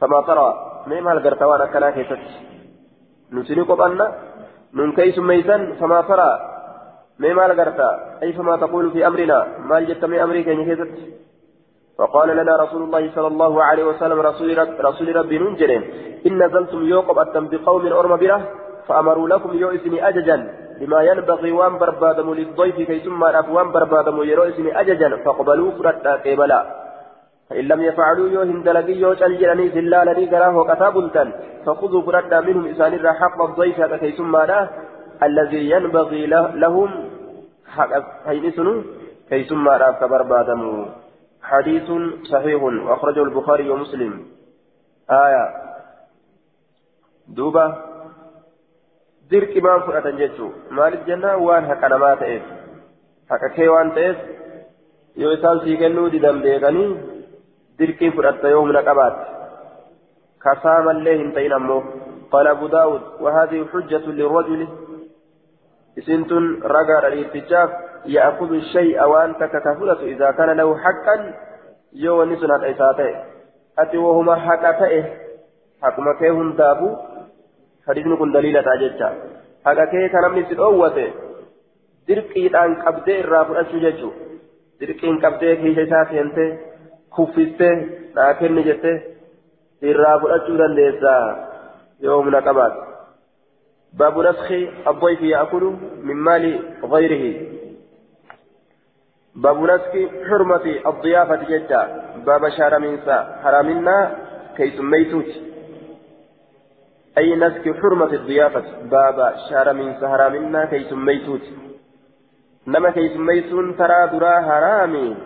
[0.00, 0.48] فما ترى
[0.86, 2.22] مما القرتوانا كان كيست
[3.32, 4.06] نسني قبنا
[4.74, 6.30] نون كيس ميتن فما ترى
[7.22, 7.90] مما القرتا
[8.22, 10.92] أي فما تقول في أمرنا ما جدت من أمريكا كيست
[11.98, 15.82] فقال لنا رسول الله صلى الله عليه وسلم رسول, رب رسول ربي ننجرين
[16.26, 18.40] إن نزلتم يوقب أتم بقوم أرم بره
[18.88, 20.36] فأمروا لكم يؤسني أججا
[20.80, 26.60] بما ينبغي وأن بربادم للضيف كي ثم وأن بربادم يرؤسني أججا فاقبلوا فردا قبلا
[27.50, 31.24] فإن لم يفعلوا يوهن دلقي يوش الجراني زلالني قراه كتابلتا
[31.66, 34.36] فخذوا فردا منهم إسان حق الضيف كي ثم
[35.22, 36.26] الذي ينبغي
[36.62, 36.90] لهم.
[37.74, 37.92] حق
[38.56, 38.82] سنو
[39.28, 39.66] كي ثم
[40.00, 40.86] كبربادم
[41.42, 41.88] حديث
[42.32, 44.12] صحيح وأخرجه البخاري ومسلم.
[45.10, 45.44] آية.
[47.36, 47.87] دوبة.
[49.30, 52.42] درك ما فؤة جيتشو مال الجنة وان حق ما تئف
[53.30, 54.16] حق كيوان تئف
[55.18, 56.90] yoo isaan sii kennuu didan beekanii
[57.78, 59.24] dirqii fudhatta yoo humna qabaate?
[60.44, 61.82] Kasaa mallee hin ta'in ammoo.
[62.30, 64.68] قال أبو داود وهذه حجة للرجل
[65.98, 67.70] إسنتن رجع للاتجاف
[68.06, 71.34] يأخذ الشيء وأنت ككفلة إذا كان له حقا
[71.92, 73.24] يو نسنا إساته
[73.78, 75.04] أتي وهما حقته
[75.82, 76.12] حكما
[77.92, 79.08] كيهم دابو حديث كن دليلة أججا
[79.66, 81.28] حقا كي كان من سلوته
[82.08, 84.14] dirqiidhaan qabdee irraa fudhachuu jechuun
[84.80, 86.50] dirqiin qabdee keessa isaa seentee
[87.16, 87.74] kuffistee
[88.14, 88.96] naa kenni jettee
[89.82, 91.12] irraa fudhachuu dandeessa
[92.00, 92.88] yoo humna qabaate.
[93.92, 94.52] باب نسخ
[94.88, 95.64] الضيف يأكل
[96.02, 96.44] من مال
[96.84, 97.24] غيره
[99.34, 99.92] باب نسخ
[100.28, 101.82] حرمة الضيافة جدا
[102.26, 104.16] باب شهر منسى حرامنا
[104.56, 105.30] كي سميتوت
[107.18, 111.46] أي نسخ حرمة الضيافة باب شهر منسى حرامنا كي سميتوت
[112.94, 115.16] keeysummeeysuun taraa duraa haraami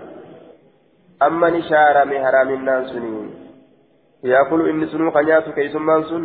[1.26, 3.10] amma ni shaarame haraaminaan suni
[4.22, 6.24] yaakulu inni sunuu ka nyaatu keeysummaan sun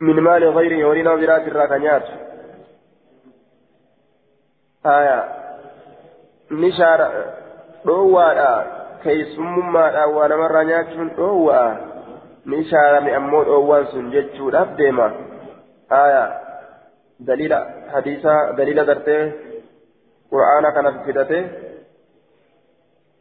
[0.00, 2.12] min maali gayri horii nama biraati irraa ka nyaatu
[4.88, 5.18] haya
[6.50, 7.10] ni shaara
[7.86, 8.50] dhoowwaadha
[9.02, 11.95] keeysumummaadha waa namarraa nyaachuun dhoowwaa
[12.46, 15.08] ni shaarame ammoo dhoowwaan sun jechuudhaaf deema.
[17.20, 17.54] دليل
[17.92, 19.32] حديثا دليل درته
[20.32, 21.48] قرآن كان في فدته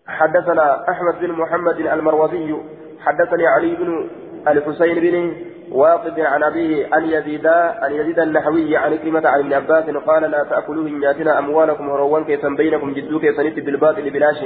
[0.08, 2.56] حدثنا أحمد بن محمد المروزي
[3.00, 4.10] حدثني علي بن
[4.48, 5.36] الحسين بن
[5.72, 7.48] واقد عن أبيه أن يزيد
[7.86, 12.24] أن يزيد النحوي عن كلمة عن ابن عباس قال لا تأكلوا من جاتنا أموالكم هروان
[12.26, 14.40] كيسا بينكم جدو كيسا بالباطل بلاش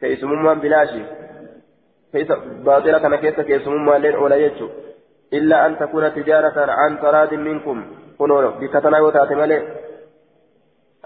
[0.00, 0.90] كيس مما بلاش
[2.12, 2.32] كيس
[2.66, 4.68] باطلة كان كيس مما لين يجو.
[5.32, 7.84] إلا أن تكون تجارة عن تراد منكم.
[8.18, 9.60] كنوا بكتنا يوتات ملئ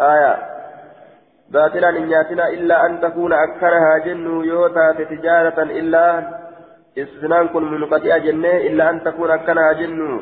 [0.01, 0.33] آية.
[1.51, 2.13] باطلا إن
[2.57, 6.05] إلا أن تكون أكثرها جن يوتات تجارة إلا
[6.99, 10.21] إسنان كن منقطع جنة إلا أن تكون أكثرها جن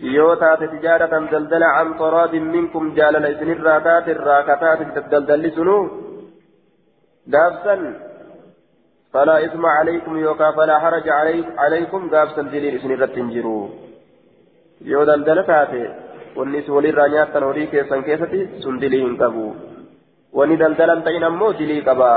[0.00, 2.94] يوتات تجارة دلدل عن تراد منكم.
[2.94, 5.78] جال ليسن الراكات الراكتات تدلدل سنو
[7.26, 7.76] دافسا
[9.12, 13.68] فلا إثم عليكم يوكا فلا حرج عليك عليكم قابسا دليل إسن الرتنجرو
[14.92, 15.84] يو دلدل تاتي
[16.36, 19.42] wanni si walirraa nyaattan horii keessan keessatti sun dilii hin qabu
[20.38, 22.08] wanni daldalan ta'in ammoo dilii qaba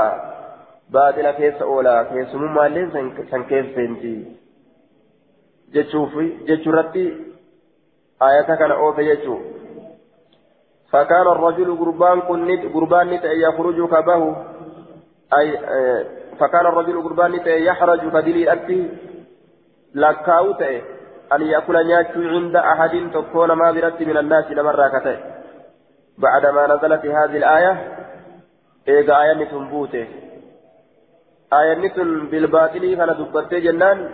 [0.94, 2.86] baaxila keessa oola keessumummaallee
[3.32, 4.14] san keesseenti
[6.48, 7.04] jechuurratti
[8.28, 9.40] ayata kana oofe jechuu
[10.92, 14.36] فكان الرجل قربان كنت قربان نتا يخرج كبه
[15.38, 15.46] أي
[16.40, 18.88] فكان الرجل قربان نتا يحرج كدلي أتي
[19.94, 20.54] لكاو
[21.32, 25.18] أن يأكل نياتشو عند أحد تكون ما برت من الناس لمرة كتئ
[26.18, 27.72] بعدما نزلت هذه الآية
[28.88, 30.06] إيجا آية تنبوته
[31.52, 31.74] آية
[32.30, 34.10] بالباطل كان دبت جنان.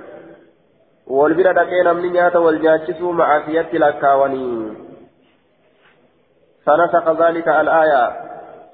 [1.07, 4.73] والبرا دقينا من نيات والجاجسو مع سيات الأكاوني
[6.67, 8.05] فنسق ذلك الآية.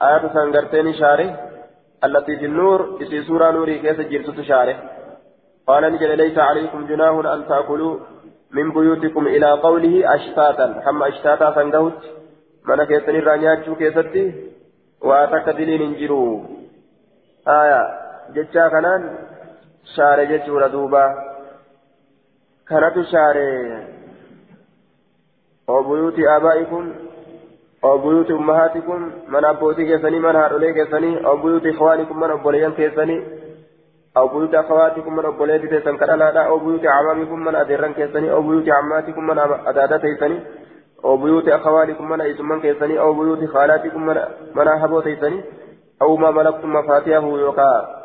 [0.02, 1.47] آية سنغرتين شاره
[2.04, 4.76] التي في النور في سورة نوري كيس جرت شاره
[5.66, 7.98] قال نجل ليس عليكم جناه أن تأكلوا
[8.50, 10.82] من بيوتكم إلى قوله أشتاتا.
[10.84, 12.00] حما أشتاتا سنقوت
[12.64, 14.24] من كيسني رانياتشو كيستي؟
[15.00, 16.44] واتك دليل انجرو.
[17.48, 17.80] آية
[18.34, 19.02] جتشا كنان
[19.96, 21.04] شارع جتشو ردوبا.
[22.68, 23.48] كانت شارع.
[25.68, 26.94] وبيوت آبائكم.
[27.84, 33.24] أو بيوت أمهاتكم من أبوتي كيسني من هارولي كيسني أو بيوت إخوانكم من أبوليان كيسني
[34.16, 38.68] أو بيوت أخواتكم من أبوليت تيسن كرانا أو بيوت عمامكم من أديران كيسني أو بيوت
[38.68, 40.40] عماتكم من أدادة تيسني
[41.04, 44.16] أو بيوت أخوالكم من أيسمان كيسني أو بيوت خالاتكم من
[44.54, 45.44] من أحبو تيسني
[46.02, 47.98] أو ما ملكتم مفاتيحه يوكا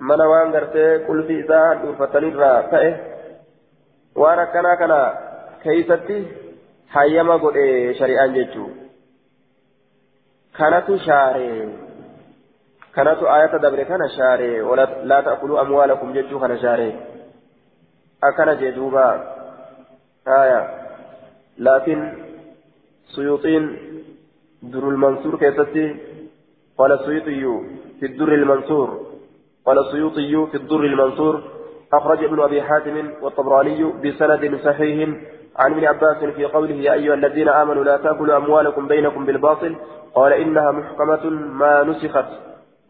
[0.00, 2.96] من وان غرتي كل في إذا نفتني را تأه
[4.16, 5.18] وانا كنا كنا
[5.62, 6.26] كيستي
[6.88, 7.54] حيما قد
[7.98, 8.66] شريعان جيتشو
[10.60, 11.50] كانت شاري
[12.94, 16.90] كانت آية دبر كان شاري ولا لا تأكلوا أموالكم جدوا كان شاري
[18.24, 19.08] أكن جدوبا
[20.28, 20.60] آية
[21.58, 21.98] لكن
[23.14, 23.64] سيوطين
[24.62, 25.96] در المنصور كيستي
[26.78, 27.42] قال السيوطي
[28.00, 29.06] في الدر المنصور
[29.66, 31.42] قال السيوطي في الدر المنصور
[31.92, 35.08] أخرج ابن أبي حاتم والطبراني بسند صحيح
[35.56, 39.76] عن ابن عباس في قوله يا أيها الذين آمنوا لا تأكلوا أموالكم بينكم بالباطل
[40.14, 42.26] قال إنها محكمة ما نسخت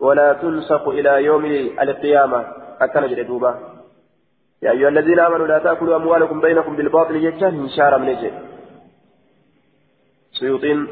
[0.00, 1.44] ولا تنسخ إلى يوم
[1.80, 2.46] القيامة.
[2.80, 3.58] أكن جلدوبا
[4.62, 7.20] يا أيها الذين آمنوا لا تأكلوا أموالكم بينكم بالباطل.
[7.20, 8.32] جتان هشارة من جد
[10.32, 10.86] سيوطين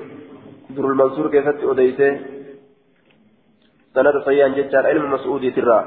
[0.71, 2.21] در المنصور كيف أديته
[3.95, 5.79] سند صيان جتان علم مسعودي ترى.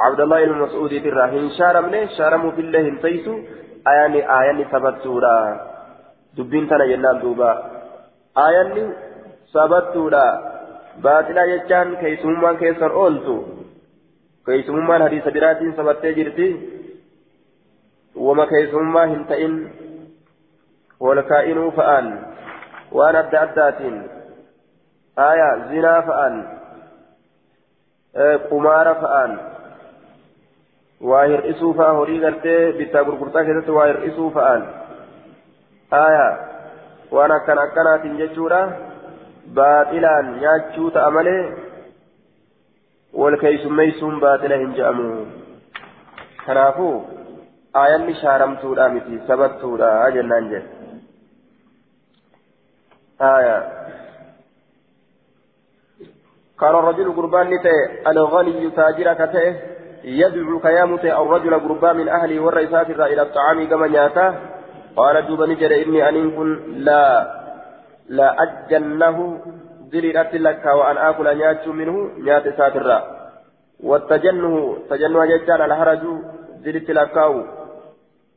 [0.00, 1.22] عبد الله علم مسعودي ترى.
[1.46, 3.38] هشارة من شارموا بالله انتيسوا
[3.88, 5.20] آياني آياني ثبتوا
[6.36, 7.50] دبين تنا جنان دوبا
[8.38, 8.84] آياني
[9.54, 10.10] ثبتوا
[11.02, 13.34] baaxilaa jechaan keeysumummaan keessan ooltu
[14.46, 16.46] keeysumummaan hadiisa biraatiin sabattee jirti
[18.26, 19.54] wama keeysumummaa hin ta'in
[21.78, 22.06] fa'aan
[22.98, 23.96] waan adda addaatiin
[25.16, 26.36] aya zinaa fa'aan
[28.48, 29.32] qumaara fa'aan
[31.78, 34.62] fa'a horii gartee bittaa gurgurtaa keessatti waa hir'isuu fa'aan
[35.90, 36.26] aya
[37.18, 38.60] waan akkan akkanaatiin jechuudha
[39.58, 41.42] baaxilaan nyaachuu ta'a malee
[43.22, 45.10] wal keeysummeeysuun baaxila hin je'amu
[46.46, 46.94] kanaafuu
[47.82, 50.84] aayanni shaaramtuudha miti sabattuudha jennaan jedhe
[53.22, 53.58] آية
[56.58, 57.76] قال الرجل قربان نتي
[58.06, 59.73] الغني تاجر كتئه
[60.04, 64.34] يدعو كيامته الرجل قربان من أهله والرئيسات إلى الطعام كما نياته.
[64.96, 66.48] قال دوب نجر إني أن كن
[66.86, 67.02] لا
[68.08, 69.40] لا أجنه
[69.92, 72.98] دليلت لك وأن آكل نياتش منه نيات ساترا
[73.82, 76.02] والتجنه تجنه ججال الهرج
[76.64, 77.16] دليلت لك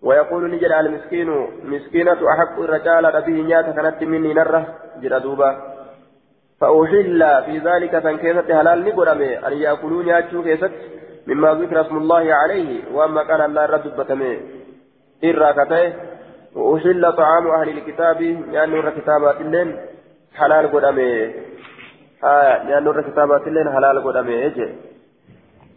[0.01, 1.29] ويقول نجد المسكين
[1.63, 4.63] مسكينة أحق الرجال به نيات كانت مني نره.
[5.01, 5.49] جرى دوبا
[6.59, 10.71] فأحل في ذلك تنكيست هلال نقرمي أن يأكلوا نياتشو كيست.
[11.27, 14.33] مما ذكر اسم الله عليه وأما كان الله رد بتمي
[15.23, 15.93] إرى كتئ
[16.55, 19.69] وأحل طعام أهل الكتاب لأن نور كتابات اللين
[20.35, 21.33] حلال قدامي
[22.23, 24.75] آه لأن نور كتابات اللين حلال قدامي إيه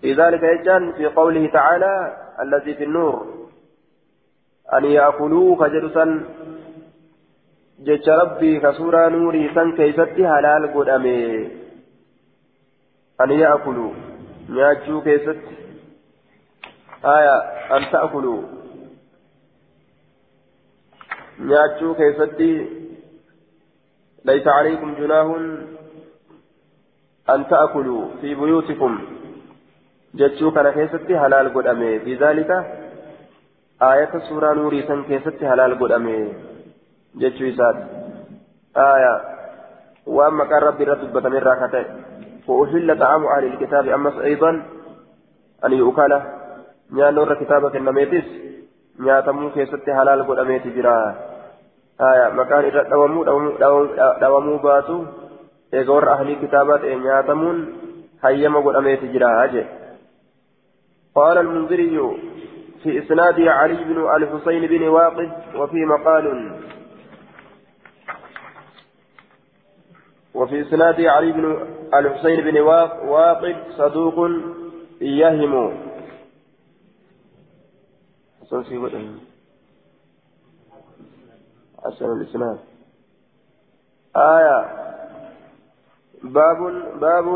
[0.01, 3.27] في ذلك يجان في قوله تعالى الذي في النور.
[4.75, 6.05] أن يأكلوا كجرسا
[7.81, 11.51] جج ربي كسورة نوري سن كيستي حلال قدامي
[13.21, 13.93] أن يأكلوا
[14.51, 15.43] نياتشو كيست
[17.05, 17.37] آية
[17.77, 18.43] أن تأكلوا
[21.49, 22.49] nyaachuu keessatti
[24.29, 25.45] laysa calaykum junaahun
[27.35, 28.99] an ta'kuluu fi buyuutikum
[30.15, 32.59] jechuu kana keessatti halaal godhame fi zaalika
[33.89, 36.17] aayata suuraa nuurii san keessatti halaal godhame
[37.25, 37.83] jechuu isaati
[38.85, 39.13] aaya
[40.19, 41.85] waan maqaan rabbi irra dubbatame irraa ka ta'e
[42.49, 44.51] وأحل طعام أهل الكتاب أمس أيضا.
[45.65, 46.21] أن يؤكل
[46.93, 48.29] نيانو الكتاب كنميتس
[49.01, 51.31] نياتمو كيست حلال قد أميت جرا.
[52.01, 53.25] haya maqaan irra dhawamuu
[54.21, 54.95] dhawamuu baatu
[55.79, 57.59] eega warra ahlii kitaabaa ta'e nyaatamuun
[58.25, 59.65] hayyama godhameeti jira je
[61.15, 61.97] قال المنذري
[62.83, 66.27] في إسناد علي بن الحسين بن واقد وفي مقال
[70.35, 72.61] وفي إسناد علي بن الحسين بن
[73.09, 74.31] واقد صدوق
[75.01, 75.91] يهم.
[81.85, 82.59] حسن الإسلام
[84.17, 84.59] آية.
[86.23, 86.59] باب
[87.01, 87.27] باب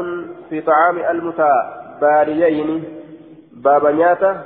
[0.48, 2.84] في طعام المتباريين.
[3.52, 4.44] باب نياتا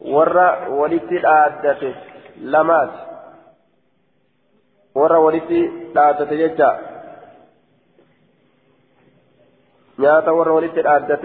[0.00, 1.94] ورا ولدت الآدة
[2.40, 2.90] لمات.
[4.94, 6.89] ورا ولدت الآدة
[10.00, 11.24] ججا نياتا ورا ولدت الآدة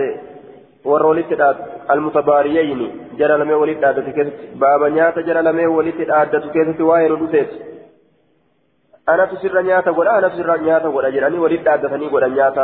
[0.85, 1.57] ورا ولدت
[1.91, 2.81] المتباريين
[3.19, 7.51] جرى لمي ولدت الآدة كيست باب نياتا جرى لمي ولدت الآدة كيست واهر دوتيت
[9.05, 12.63] anatu sirra nyaata godha anatu sirra nyaata godha jedhanii walitti dhaabbatanii godhan nyaata.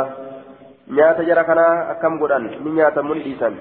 [0.96, 2.48] Nyaata jara kanaa akkam godhan?
[2.64, 3.56] Ni nyaatamu ni dhiisan.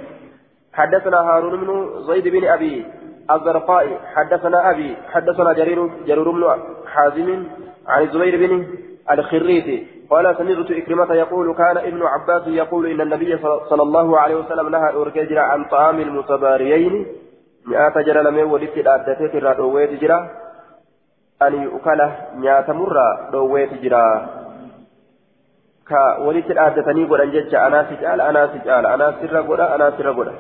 [0.73, 1.69] حدثنا هارون بن
[2.07, 2.85] زيد بن ابي
[3.31, 3.85] الزرقاء
[4.15, 6.43] حدثنا ابي حدثنا جرير جرير بن
[6.85, 7.29] حازم
[7.87, 8.67] عن الزبير بن
[9.11, 13.37] الخريتي قال سمعت إكرمة يقول كان ابن عباس يقول إن النبي
[13.69, 17.05] صلى الله عليه وسلم نهى أوركجرا عن طعام المتباريين
[17.65, 20.19] مئات جرى لم يولد الأدتة الرادويت جرا
[21.41, 22.05] an yu'kala
[22.41, 24.01] nyaatamurraa dhoowweeti jira
[25.89, 30.35] ka walitti dhaaddatanii godhan jecha anaasi caala anaasi caala anaasirra godha anaasirra godha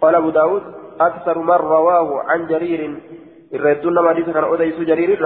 [0.00, 0.62] قال أبو داود
[1.00, 2.80] أكثر من رواه عن جرير.
[3.54, 5.20] الردون لما حديث كان أديس جرير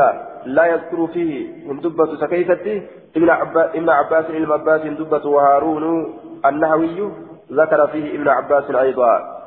[0.46, 2.82] لا يذكر فيه من دبة سكيفتي
[3.16, 6.14] ابن عباس ابن عباس ابن عباس دبة وهارون
[6.46, 7.12] النهوي
[7.52, 9.40] ذكر فيه ابن عباس أيضا.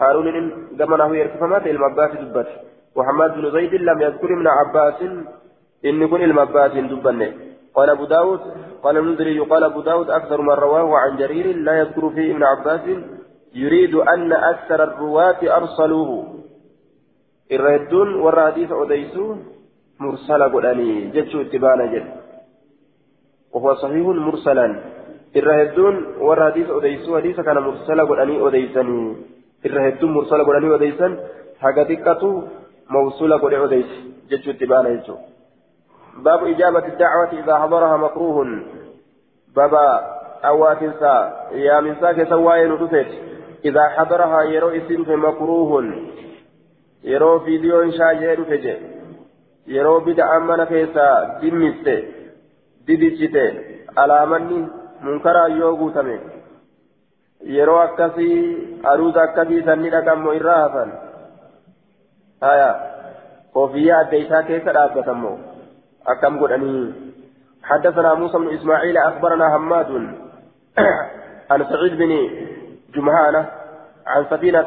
[0.00, 2.56] هارون كما نهو يركفمات ابن عباس دبته
[2.96, 5.02] محمد بن زيد لم يذكر ابن عباس
[5.84, 7.32] إن كن المباس دبنه
[7.74, 8.40] قال أبو داود
[8.82, 12.80] قال المنذري يقال أبو داود أكثر من رواه عن جرير لا يذكر فيه ابن عباس
[13.54, 16.26] يريد أن أكثر الرواة أرسلوه.
[17.52, 19.36] الرهدون والرهديث أديسو
[20.00, 22.15] مرسل قلاني جتشو اتبانا جد.
[23.56, 24.66] وهو صحيح مرسلا.
[25.36, 29.16] الرهدون والرهديث أديسو حديث كان مرسل قلاني أديسني
[29.66, 31.12] الرهدون مرسل قلاني أديسن
[31.60, 32.22] حقتكة
[32.90, 33.90] موصولة قلاني أديس
[34.30, 35.16] جتشو اتبانا جتشو
[36.24, 38.38] باب إجابة الدعوة إذا حضرها مكروه.
[39.56, 39.86] بابا
[40.44, 41.14] أواتنسا
[41.52, 43.10] يا من ساك سواي نتفت
[43.64, 45.72] إذا حضرها يرو اسم مكروه.
[47.04, 48.76] يرو فيديو شاجر فجي
[49.66, 51.08] يرو بدع من كيسا.
[51.42, 52.25] دمست ددجت
[53.98, 54.68] على من
[55.02, 56.18] منكرا يوغو تمي
[57.56, 60.90] yeroo akkasii aruusa akkasii sanni dhaqamu irraa hafan.
[62.40, 62.70] Haya
[63.52, 65.36] koofiyyaa adda isaa keessa dhaabbatamoo?
[66.06, 66.92] أكم قدني
[67.62, 69.90] حدثنا موسى بن إسماعيل أخبرنا هماد
[71.50, 72.10] عن سعيد بن
[72.94, 73.50] جمهانة
[74.06, 74.66] عن سفينة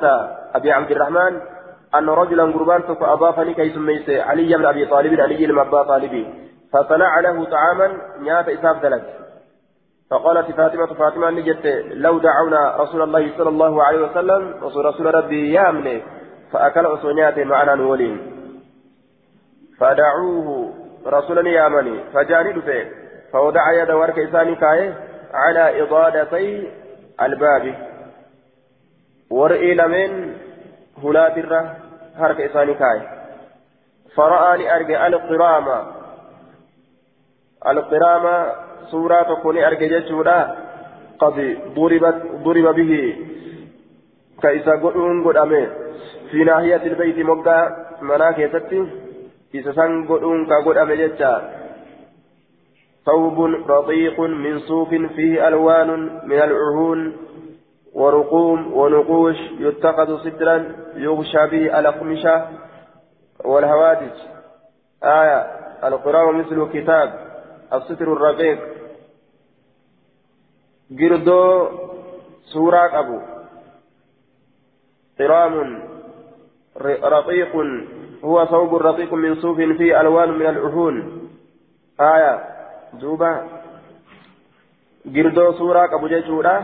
[0.55, 1.41] أبي عبد الرحمن
[1.95, 6.27] أن رجلا قربان فأضافني كي سميت علي بن أبي طالب علي بن أبا طالب
[6.73, 9.19] فصنع له طعاما نيات إساف دلك
[10.11, 15.53] فقالت فاطمة فاطمة نجت لو دعونا رسول الله صلى الله عليه وسلم رسول رسول ربي
[15.53, 16.01] يامني
[16.51, 18.35] فأكل أسونيات معنا نولين.
[19.79, 20.73] فدعوه
[21.07, 22.85] رسولا يامني فجاني دفه
[23.33, 24.93] فوضع يد ورك إساني كاي
[25.33, 26.71] على إضادتي
[27.21, 27.75] الباب.
[29.29, 30.35] ورئي لمن
[31.03, 31.75] هلا برة
[32.15, 33.01] هرك إساني كاي.
[34.15, 35.98] فرآني أرجع القرامة.
[37.67, 38.51] القرامة
[38.91, 40.55] سورة تكون أرجع جشورا
[41.19, 43.15] قد ضربت ضرب به
[44.41, 45.69] كإسا قدون قد
[46.31, 47.59] في ناحية البيت مقا
[48.47, 48.83] ستي
[49.49, 51.33] isa san godhuun ka godhame jecha
[53.05, 53.39] ثوب
[53.69, 55.89] رقيق من صوف فيه ألوان
[56.25, 57.17] من العهون
[57.93, 62.47] ورقوم ونقوش يتخذ صدرا يغشى به الأقمشة
[63.45, 64.15] والهوادج.
[65.03, 65.39] آية.
[65.83, 67.28] القرآن مثل كتاب.
[67.69, 68.59] الستر الرقيق
[70.91, 71.41] جردو
[72.49, 73.17] سورة أبو.
[75.19, 75.53] قرام
[77.15, 77.53] رقيق.
[78.25, 80.95] هو ثوب رقيق من صوف فيه ألوان من العهون.
[81.99, 82.33] آية.
[85.57, 86.55] suuraa qabu jechuudha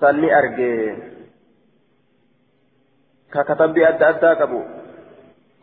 [0.00, 0.72] sanni arge
[3.32, 4.60] ka katabbii adda addaa qabu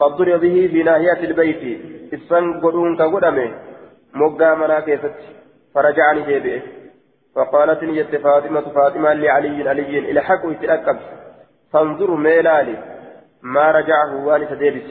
[0.01, 1.63] قد ضرب به في ناحية البيت.
[2.13, 3.70] إسان قدون كقدمه.
[4.13, 5.15] مقا منا كيست
[5.75, 6.61] فرجعني جيبئه
[7.35, 10.97] فقالت نجت فاطمة فاطمة لعلي علي حق يتلقب
[11.73, 12.77] فانظروا ميلالي
[13.43, 14.87] ما رجعه وان تديبس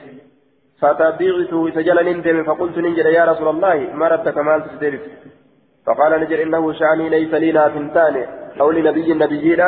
[0.81, 5.01] فتبعته سجل نندم فقلت ننجل يا رسول الله ما ردت كمال تديبس
[5.87, 8.27] فقال نجل إنه شعني ليس لي نافنتان
[8.61, 9.61] أو لنبي النبيين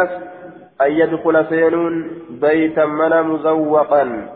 [0.80, 1.94] أن يدخل سينون
[2.30, 4.28] بيتا من مزوقا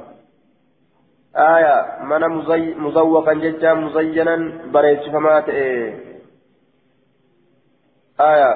[1.36, 4.36] آية من مزي مزوقا ججا مزينا
[4.72, 5.44] بريتش فما
[8.20, 8.50] آية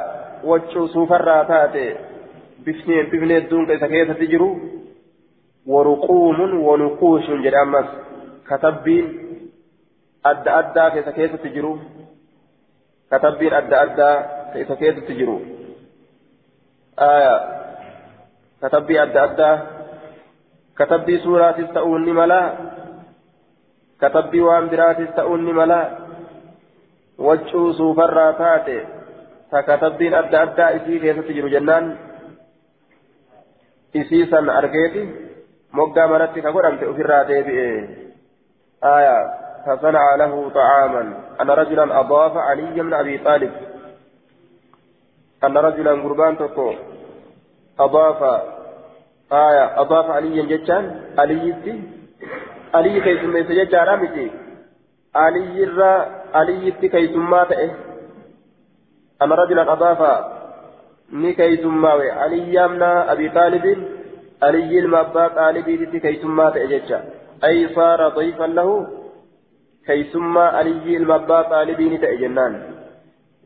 [0.45, 1.95] وجه سوفر تاتي
[2.67, 4.59] بفنين بفنين دون كيسا كيسا تجرو.
[5.67, 7.89] ورقوم ونقوش جرامس
[8.49, 9.07] كتبين
[10.25, 11.79] أدى أدى كيسا كيسا تجرو.
[13.13, 14.11] كتبين أدى أدى
[14.53, 15.41] كيسا كيسا تجرو.
[16.99, 17.37] آية
[18.63, 19.59] كتبي أدى أدى.
[20.79, 22.70] كتبي سورة تستؤون ملا
[24.03, 25.83] كتبي وان برات تستؤون ملا
[27.19, 28.79] وجهو سوفر تاتي
[29.53, 31.85] فكتبين أدى أدى إسي كيسا تجرو جنان
[33.97, 35.05] إسي سن أرقيتي
[35.71, 37.69] moggaa manatti ka godhamte ofirraa deebi'e
[38.85, 39.17] آية
[39.67, 41.03] فصنع له طعاما
[41.41, 43.53] أن رجلا أضاف علي بن أبي طالب
[45.45, 46.75] أن رجلا قربان تكو
[47.81, 48.23] أضاف
[49.33, 50.85] آية أضاف علي جتان
[51.19, 51.53] علي
[52.75, 54.31] علي كيسم يسجد رامتي
[55.15, 55.95] علي الرا
[56.35, 57.71] علي كيسم ما تأه
[59.23, 60.01] أن رجلا أضاف
[61.13, 63.67] ني كيسم علي بن أبي طالب
[64.43, 67.05] علي المبا طالبي كيسما تأججا
[67.45, 68.87] أي صار ضيفا له
[69.87, 71.43] كيسما علي المبا
[72.03, 72.55] تأجنان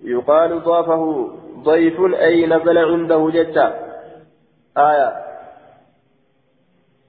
[0.02, 1.04] يقال ضافه
[1.62, 3.66] ضيف أي نزل عنده ججا
[4.78, 5.08] آية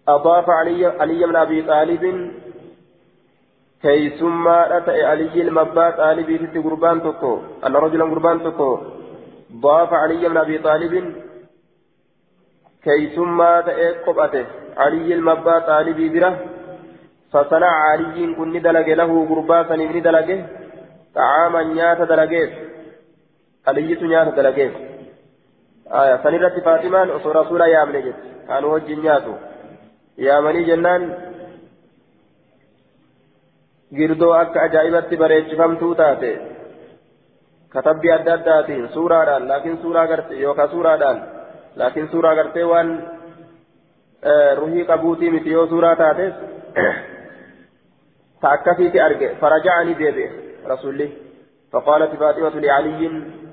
[0.07, 2.31] أضاف علي علي بن أبي طالب
[3.81, 8.79] كيسما أتى علي المبا طالبي تتي قربان تكو أن رجلا قربان تكو.
[9.61, 10.93] ضاف علي بن أبي طالب
[12.83, 14.45] كيسما تأي قبأته
[14.77, 16.39] علي المبا طالبي برة.
[17.31, 20.45] فصنع علي كن دلق له قرباسا ابن دلقه.
[21.15, 22.49] طعاما نيات دلقه.
[23.67, 24.71] علي نيات دلقين
[25.91, 26.15] آية
[26.65, 28.15] فاطمان وصو رسول يا من جد.
[28.47, 29.33] كانوا وجه نياتو
[30.17, 31.03] مني جنان
[33.95, 36.31] girdoo akka ajaa'ibatti bareechifamtuu taate
[37.73, 41.19] katabbii adda addaatiin suuraadhaan laakiin suuraa gartee yookaan suuraadhaan
[41.75, 42.89] laakiin suuraa gartee waan
[44.59, 46.33] ruhii qabuutii miti yoo suuraa taates
[48.41, 50.29] ta akkasiiti arge faraja'anii deebi'e
[50.73, 51.07] rasuulli
[51.75, 53.01] فقالت فاطمة لعلي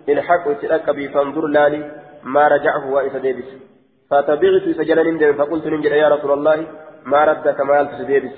[0.08, 1.80] الحق اتلقى فانظر لالي
[2.24, 3.50] ما رجعه وإذا ديبس
[4.12, 6.56] فتبعت سجلا فقلت ننجل يا رسول الله
[7.10, 8.36] ما ردك ما يلبس ديبس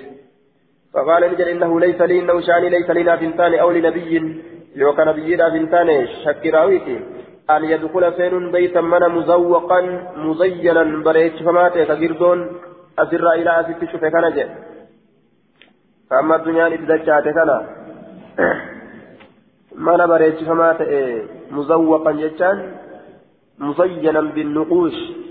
[0.94, 4.14] فقال نجل إنه ليس لي إنه شأني ليس لنا بنتان أو لنبي.
[4.96, 5.88] كان نبينا بنتان
[6.24, 6.96] شكراويتي
[7.50, 9.80] أن يدخل سين بيتا من مزوقا
[10.16, 12.38] مزينا بريتش فما تغيردون
[12.98, 14.48] أسر إلى أسر كان جاء
[16.10, 17.50] فأما الدنيا نتدجات كان
[19.86, 20.68] من بريتش فما
[21.50, 22.58] مزوقا جتان
[23.58, 25.23] مزينا بالنقوش.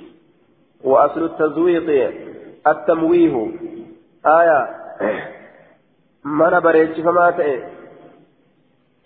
[0.83, 1.87] وأصل التزويق
[2.67, 3.35] التمويه.
[4.25, 4.83] آية.
[6.23, 7.55] mana bareechifamaa ta'e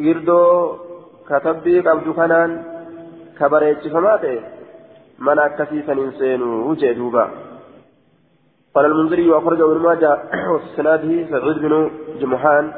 [0.05, 0.51] girdoo
[1.29, 2.51] katabbii qabdu kanaan
[3.39, 4.37] ka bareechifamaa ta'e
[5.29, 6.95] mana akkasii saniin seenuu jee
[8.77, 10.11] قال المنذري وأخرجه ابن ماجه
[10.53, 12.73] وفي سناده سعيد بن جمحان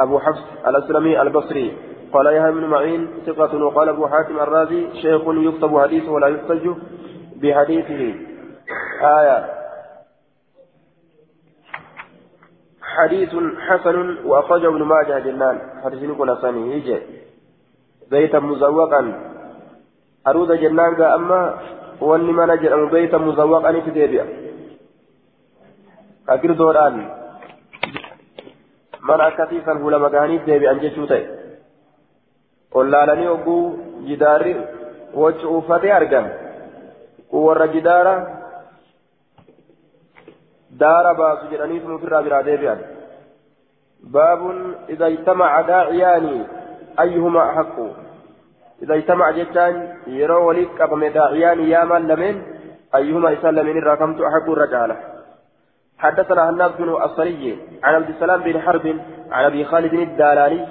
[0.00, 1.76] أبو حفص الأسلمي البصري.
[2.12, 6.70] قال يحيى بن معين ثقة وقال أبو حاتم الرازي شيخ يكتب حديثه ولا يحتج
[7.42, 8.29] بحديثه.
[9.02, 9.38] آية.
[12.82, 13.32] حديث
[13.68, 15.56] حسن وأخرجه ابن ماجه جنان.
[15.84, 16.98] حديث يكون ثاني يجي
[18.10, 19.30] بيتا مزوقا.
[20.26, 21.58] أرود جنان أما
[22.00, 24.26] واني ما نجر بيتا مزوقا نتديبيا
[26.28, 26.96] أكير دوران
[29.02, 31.26] من أكتيفا هو لما كان يتديبيا أنجي شوتي.
[32.70, 33.76] قلالني أبو
[34.08, 34.52] جداري
[35.14, 36.28] وجه أرقم
[37.30, 38.39] ورا جدارا
[40.70, 42.78] دار باس جرانيف مفر برا ديبيان
[44.02, 44.40] باب
[44.88, 46.46] إذا اجتمع داعيان
[47.00, 47.76] أيهما أحق؟
[48.82, 52.42] إذا اجتمع جتان يرو وليك أبم داعيان يا من لمن؟
[52.94, 54.96] أيهما إسلمين الرقمت أحق الرجالة؟
[55.98, 58.86] حدثنا هناس بن الصري عن عبد السلام بن حرب
[59.30, 60.66] عن أبي خالد الدالاني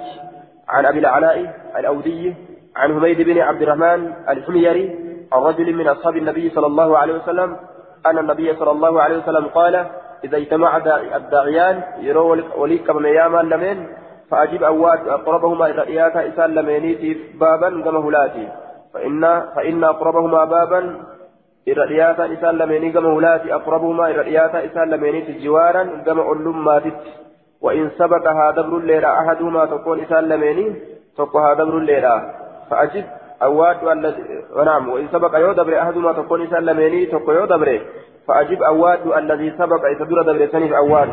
[0.68, 2.34] عن أبي العلاء الأودي
[2.76, 4.98] عن حميد بن عبد الرحمن الحميري
[5.32, 7.56] الرجل من أصحاب النبي صلى الله عليه وسلم
[8.06, 9.86] أن النبي صلى الله عليه وسلم قال
[10.24, 10.76] إذا اجتمع
[11.16, 13.86] الداعيان يروا وليك بمياما لمن
[14.30, 18.48] فأجيب أواد أقربهما إلى إياك إسان لمينيتي بابا كما هلاتي.
[18.94, 21.00] فإن فإن أقربهما بابا
[21.68, 23.54] إلى إياك إسان لميني كما هلاتي.
[23.54, 27.00] أقربهما إلى إياك إسان لمينيتي جوارا كما ألم ماتت
[27.60, 30.74] وإن سبق هذا دبر الليلة أحدهما تكون إسان لميني
[31.18, 32.34] تكون هذا دبر الليلة.
[32.70, 33.04] فأجب
[33.42, 34.22] أواد الذي
[34.64, 37.80] نعم وإن سبق يودبر أحدهما تكون إسان لميني تكون يودبر
[38.28, 41.08] فأجب أواد الذي سبق إذا در دبر سنف أواد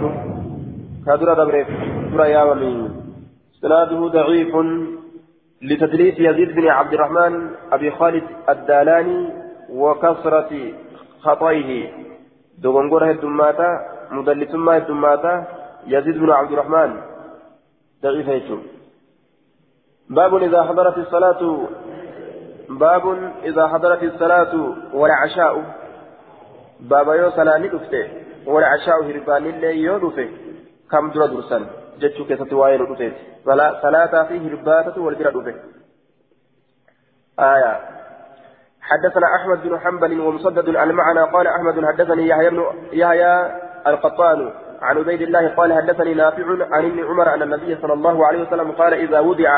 [1.05, 1.65] كدر دبر
[2.13, 2.91] در يا ومين
[3.61, 4.55] سناده ضعيف
[5.61, 9.29] لتدليس يزيد بن عبد الرحمن أبي خالد الدالاني
[9.69, 10.51] وكثرة
[11.21, 11.89] خطئه
[12.61, 13.69] دوغنغور هدوماتا
[14.11, 15.45] مدلس ما هدوماتا
[15.87, 17.01] يزيد بن عبد الرحمن
[18.03, 18.61] ضعيف هيتم
[20.09, 21.67] باب إذا حضرت الصلاة
[22.77, 24.53] باب إذا حضرت الصلاة
[24.93, 25.63] والعشاء.
[26.79, 28.07] باب yoo صلاة dhufte
[28.45, 30.29] والعشاء hirbaanillee yoo dhufe
[30.91, 31.65] kam dura dursan
[31.99, 33.11] jechuu keessa waa'ee dhufa
[33.81, 35.55] صلاة fi hirbaataa dhufe
[37.39, 37.97] آية.
[38.81, 43.51] حدثنا أحمد بن حنبل ومسدد المعنى قال أحمد حدثني يحيى بن يحيى
[43.87, 48.41] القطان عن عبيد الله قال حدثني نافع عن ابن عمر أن النبي صلى الله عليه
[48.47, 49.49] وسلم قال إذا وضع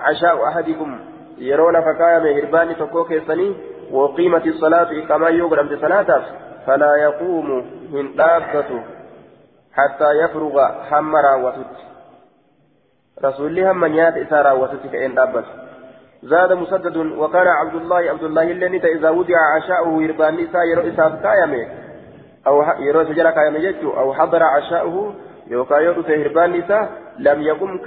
[0.00, 0.98] عشاء أحدكم
[1.38, 3.56] يرون فكايا مهربان تكوك سني
[3.92, 6.22] وقيمة الصلاة كما يقرأ بصلاة
[6.66, 8.82] فلا يقوم من دابته
[9.72, 11.74] حتى يفرغ هم راوتت
[13.24, 15.44] رسول الله هم نيات إسا راوتت كأن دابت
[16.22, 21.22] زاد مسدد وكان عبد الله عبد الله اللي إذا وضع عشاؤه يربان نساء يرو إساف
[21.22, 21.66] كايمه
[22.46, 25.14] أو يرو سجل كايمه يجو أو حضر عشاؤه
[25.46, 27.78] يرو سهربان نساء لم يقم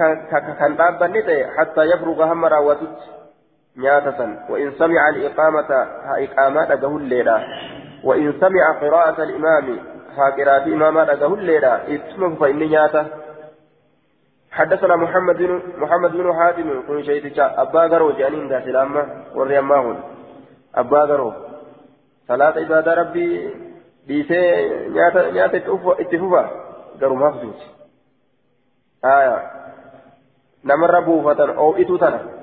[0.60, 3.19] كان دابت حتى يفرغ هم راوتت
[3.78, 7.48] نياتة وإن سمع الإقامة ها إقامة أجه الليلة
[8.04, 9.80] وإن سمع قراءة الإمام
[10.18, 13.06] ها قراءة إمام أجه الليلة اسمه فإن نياتة.
[14.52, 19.06] حدثنا محمد بن محمد بن حاتم كن شيء أبا غرو جانين ذا سلامة
[19.36, 19.98] وريماهن
[20.76, 21.34] أبا غرو
[22.28, 23.54] صلاة عبادة ربي
[24.08, 25.58] ديسي نياتة نياتة
[26.00, 26.50] اتفوفا.
[27.02, 27.60] غرو مفزوج
[29.06, 29.52] آية.
[30.66, 32.39] نمر بوفة أو إتوتنا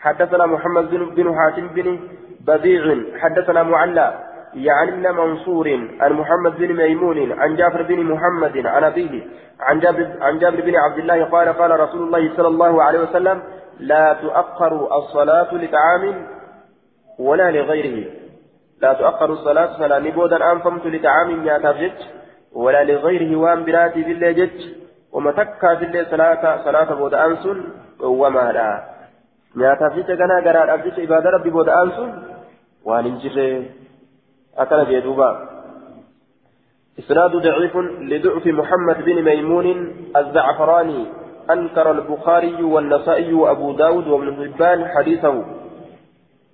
[0.00, 2.00] حدثنا محمد بن بن حاتم بن
[2.46, 2.84] بديع
[3.20, 4.08] حدثنا معلى
[4.54, 5.68] يعني ابن منصور
[6.00, 9.22] عن محمد بن ميمون عن جابر بن محمد عن أبيه
[9.60, 13.42] عن جابر عن جابر بن عبد الله قال قال رسول الله صلى الله عليه وسلم
[13.80, 16.26] لا تؤخر الصلاة لطعام
[17.18, 18.04] ولا لغيره.
[18.82, 21.92] لا تؤخر الصلاة فلا نبودا أنفمت لطعام ياتف
[22.52, 24.60] ولا لغيره وأن براتي بالله جج
[25.12, 27.64] ومتكا بالله صلاة صلاة بود أنسن
[28.00, 28.99] وما لا.
[29.56, 32.10] نياتف جج كنا قرار أبجج إبادة ربي بود أنسن
[32.84, 33.64] وان انجره
[34.58, 35.30] أكل جدوبا
[36.98, 37.76] إسناد ضعيف
[38.10, 39.66] لضعف محمد بن ميمون
[40.16, 41.06] الزعفراني
[41.50, 45.44] أنكر البخاري والنسائي وأبو داود وابن حبان حديثه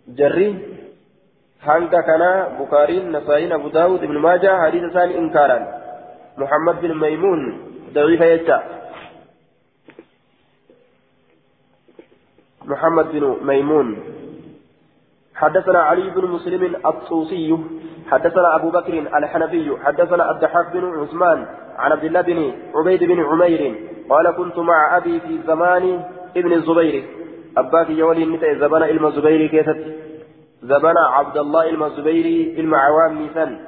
[0.08, 0.76] جري
[1.66, 5.64] hanga kana bukaariin nasaa'iin abu daawud ibnu maajaa hadiisa isaanii inkaaran.
[6.36, 7.42] Muhammad bin maymuun
[7.94, 8.58] daciifa jecha.
[12.66, 13.98] محمد بن ميمون.
[15.34, 17.58] حدثنا علي بن مسلم الطوسي.
[18.10, 19.76] حدثنا أبو بكر الحنفي.
[19.84, 21.46] حدثنا الضحاك بن عثمان
[21.78, 23.74] عن عبد الله بن عبيد بن عمير.
[24.08, 26.04] قال كنت مع أبي في زمان
[26.36, 27.04] ابن الزبير.
[27.56, 29.80] أباك يولي نتا زمان علم الزبير كيست
[30.62, 33.58] زمان عبد الله المزبيري المعوام مثل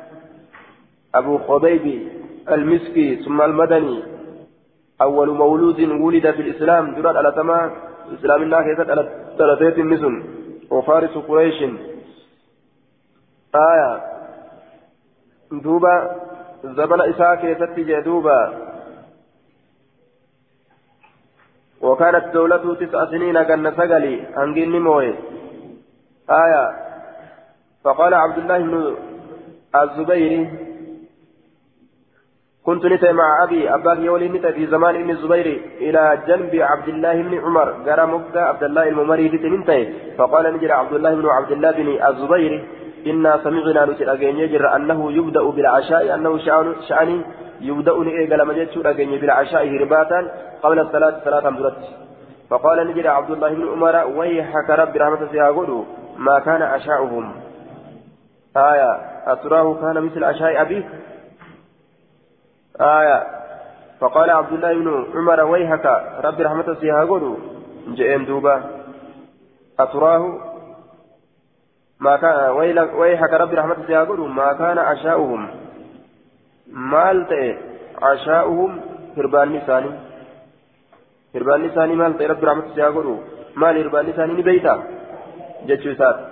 [1.14, 2.08] أبو خبيب
[2.52, 4.02] المسكي ثم المدني.
[5.02, 7.70] أول مولود ولد في الإسلام درات على تمام.
[8.14, 9.02] إسلام الله كيست على
[9.38, 10.14] ثلاثة النسل
[10.70, 11.62] وفارس قريش
[13.54, 13.90] آية
[15.52, 15.94] دوبا
[16.64, 18.68] زمن إساء كيست جدوبا
[21.80, 25.14] وكانت دولته تسع سنين كان سقلي أنجين موي
[26.30, 26.64] آية
[27.84, 28.96] فقال عبد الله بن
[29.82, 30.67] الزبير
[32.68, 35.48] كنت نتي مع أبي أباك يولي نتي في زمان ابن الزبير
[35.80, 37.68] إلى جنب عبد الله بن عمر.
[37.86, 39.78] قال مكة عبد الله الممري نتي
[40.18, 42.52] فقال نجر عبد الله بن عبد الله بن الزبير
[43.06, 46.38] إنا سمعنا نتي أجين يجر أنه يبدأ بالعشاء أنه
[46.88, 47.18] شأني
[47.60, 50.20] يبدأ إيقال مجد أجين بالعشاء هرباتا
[50.62, 51.82] قبل الصلاة صلاة مرت
[52.50, 55.70] فقال نجر عبد الله بن عمر ويحك رب رحمة سيقول
[56.18, 57.26] ما كان عشاؤهم.
[58.56, 58.90] آية
[59.26, 60.86] أتراه كان مثل عشاء أبيك؟
[62.80, 63.26] آية.
[64.00, 65.86] فقال عبد الله بن عمر ويحك
[66.24, 67.36] رب رحمة سيقول
[67.88, 68.62] جئين دوبا.
[69.80, 70.38] أتراه؟
[72.00, 72.50] ما كان
[73.00, 75.48] ويحك رب رحمة سيقول ما كان عشاؤهم.
[76.72, 77.56] مال تئ
[78.02, 78.80] عشاؤهم؟
[79.16, 79.90] هربان لساني
[81.34, 83.18] هربان لساني مال تئ رب رحمة سيقول
[83.56, 84.98] مال هربان لساني نبيتا؟
[85.66, 86.22] jechuu isaati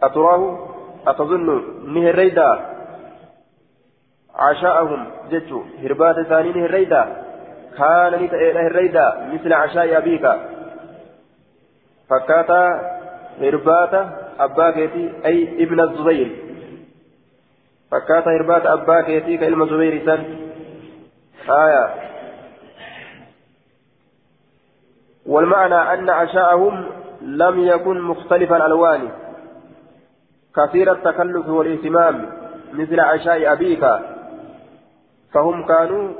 [0.00, 0.46] aturaahu
[1.06, 1.54] atazunnu
[1.94, 2.12] ni
[6.66, 7.06] herreydaa
[7.78, 10.36] kaana ni ta'eedha herreydaa misla cashaa'i abiika
[12.12, 12.68] fakkaataa
[13.40, 14.00] hirbaata
[14.46, 16.30] abbaa keetii ay ibna zubayr
[17.94, 20.24] fakkaataa hirbaata abbaa keetii ka ilma zubayr isan
[21.48, 21.94] آية
[25.26, 26.84] والمعنى أن عشاءهم
[27.22, 29.08] لم يكن مختلف الألوان
[30.56, 32.30] كثير التكلف والاهتمام
[32.72, 33.84] مثل عشاء أبيك
[35.32, 36.12] فهم كانوا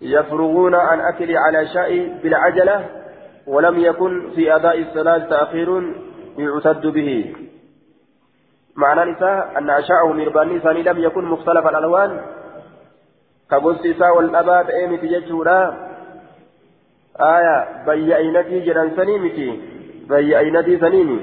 [0.00, 2.86] يفرغون عن أكل على شاء بالعجلة
[3.46, 5.94] ولم يكن في أداء الصلاة تأخير
[6.38, 7.34] يعتد به.
[8.76, 12.20] معنى نساء أن عشاءهم إربان ثاني لم يكن مختلف الألوان.
[13.50, 15.86] كبس والأباد أيمت يجهولا.
[17.20, 19.60] آية بيئينتي جران سنيمتي
[20.08, 21.20] بيئينتي سنيمي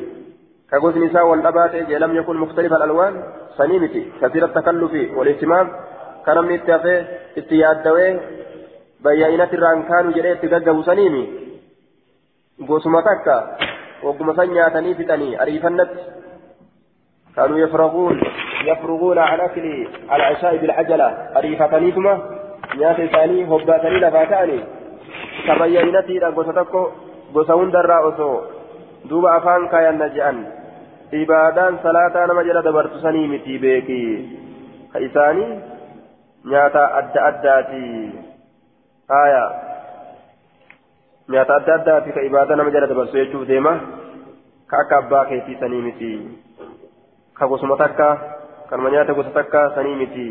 [0.71, 3.23] كقوس نساء والأبات لم يكن مختلف الألوان
[3.57, 5.69] سنيمتي كثير التكلف والاهتمام.
[6.25, 7.05] كان من التافه
[7.37, 8.19] اتياد دوي
[9.03, 11.23] بيئينتي الران كانوا جريت تققبوا سنيمي
[12.67, 13.37] قوسما تكا
[14.03, 15.91] وقم سنياتني فتني أريفنت
[17.35, 18.21] كانوا يفرغون
[18.65, 21.07] يفرغون عن أكل العشاء بالعجلة
[21.37, 22.07] أريفتني ثم
[22.77, 24.59] نياتي ثاني هباتني لفاتاني
[26.53, 26.81] tokko
[27.33, 28.35] gosa hundarraa osoo
[29.09, 30.39] duuba afaan kaayanna je'an
[31.21, 33.99] ibaadaan salaataa nama jala dabartu sanii miti beeki
[34.93, 35.49] ka isaanii
[36.45, 37.83] nyaata adda addaati
[39.07, 39.43] aya
[41.29, 43.73] nyaata adda addaati ka ibaadaa nama jala dabarsu jechuuf deema
[44.67, 46.11] ka akka abbaa keetii sanii miti
[47.33, 48.09] ka gosuma takka
[48.69, 50.27] kanuma nyaata gosa takka sanii miti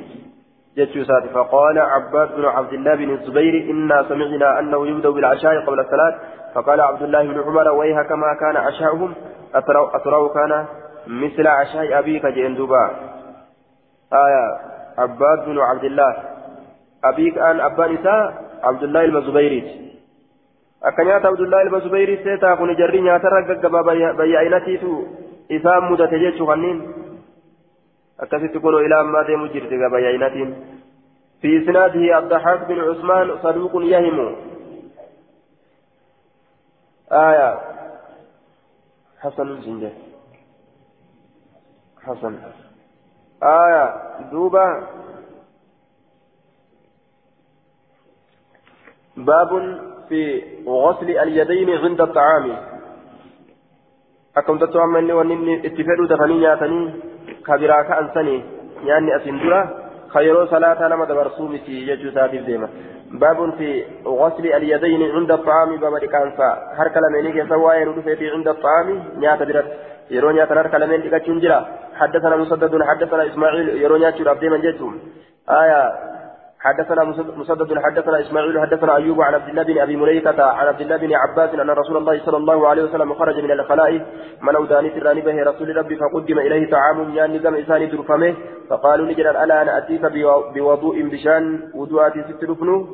[0.77, 6.15] جتشوسات فقال عباد بن عبد الله بن الزبير إنا سمعنا أنه يبدأ بالعشاء قبل الصلاة
[6.55, 9.15] فقال عبد الله بن عمر ويها كما كان عشاؤهم
[9.95, 10.67] أتراه كان
[11.07, 12.91] مثل عشاء أبيك جندوبا
[14.13, 16.12] آية عباد بن عبد الله
[17.05, 18.22] أبيك أن أبا نساء
[18.62, 19.82] عبد الله المزبيري
[20.82, 23.82] nyaata abdullaahi ilma zubeyrii seetaa kun jarri nyaatarra gaggabaa
[24.18, 24.90] bayya'inatiitu
[25.49, 26.80] isaan mudate jechuu kanniin
[28.18, 30.51] akkasitti kunoo ilaa ammaa deemu jirti ga bayya'inatiin
[31.43, 34.36] في إسناده الضحاك بن عثمان صدوق يهم
[37.12, 37.61] آية
[39.20, 39.93] حسن الجنجة
[42.03, 42.38] حسن
[43.43, 43.95] آية
[44.32, 44.66] دوبة.
[49.16, 52.57] باب في غسل اليدين عند الطعام.
[54.36, 56.95] أكم تتوامني ونني اتفادوا دفني نياتني
[57.47, 58.45] كبيرا كأنسني
[58.84, 59.61] يعني أسندرا
[60.09, 62.68] خير صلاة نما دبرسو متي يجو ساتيف ديما.
[63.12, 68.88] باب في غسل اليدين عند الطعام باب كانسا هر كلامين كي سواي ندفيتي عند الطعام
[69.16, 74.39] نيات برت يرو نيات هر كلامين ديكا جرا حدثنا مسدد حدثنا اسماعيل يرو نيات شراب
[74.41, 74.99] ديما جيتم
[75.51, 76.13] آية
[76.63, 77.05] حدثنا
[77.37, 81.15] مسدد حدثنا اسماعيل حدثنا ايوب عن عبد الله بن ابي مليكه عن عبد الله بن
[81.15, 83.93] عباس ان رسول الله صلى الله عليه وسلم خرج من الخلاء
[84.43, 88.35] من اوداني تراني به رسول ربي فقدم اليه طعام يعني دم انسان درفمه
[88.71, 90.05] فقالوا نجرا الا أنا اتيك
[90.55, 92.87] بوضوء بشان وضوءاتي ست ركن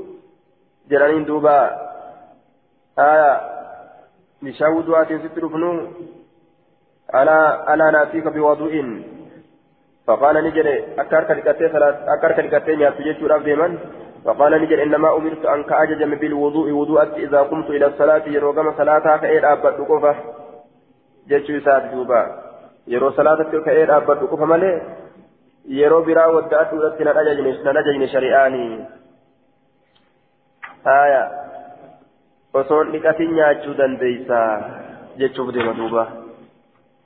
[0.90, 1.58] جرانين دوبا
[2.98, 3.40] آية
[4.42, 5.64] بشان وضوءاتي ست ركن
[7.14, 8.74] ألا أنا اتيك بوضوء.
[10.08, 10.66] فقال نجد
[10.98, 13.78] أكار كركتي صلاة أكار كركتي نياتي جيشور ديما
[14.24, 19.52] فقال نجد إنما أمرت أن كأججم بالوضوء وضوءت إذا قمت إلى الصلاة يروغم صلاة كأير
[19.52, 20.14] أبد قفة
[21.28, 22.22] جيشو ساد جوبا
[22.86, 24.72] يرو صلاة كأير أبد قفة مالي
[25.68, 28.78] biraa waddaatu irratti nan ajajne shari'aanii
[30.84, 31.22] haya
[32.54, 34.38] osoon dhiqatin nyaachuu dandeeysa
[35.18, 35.74] jechuuf deema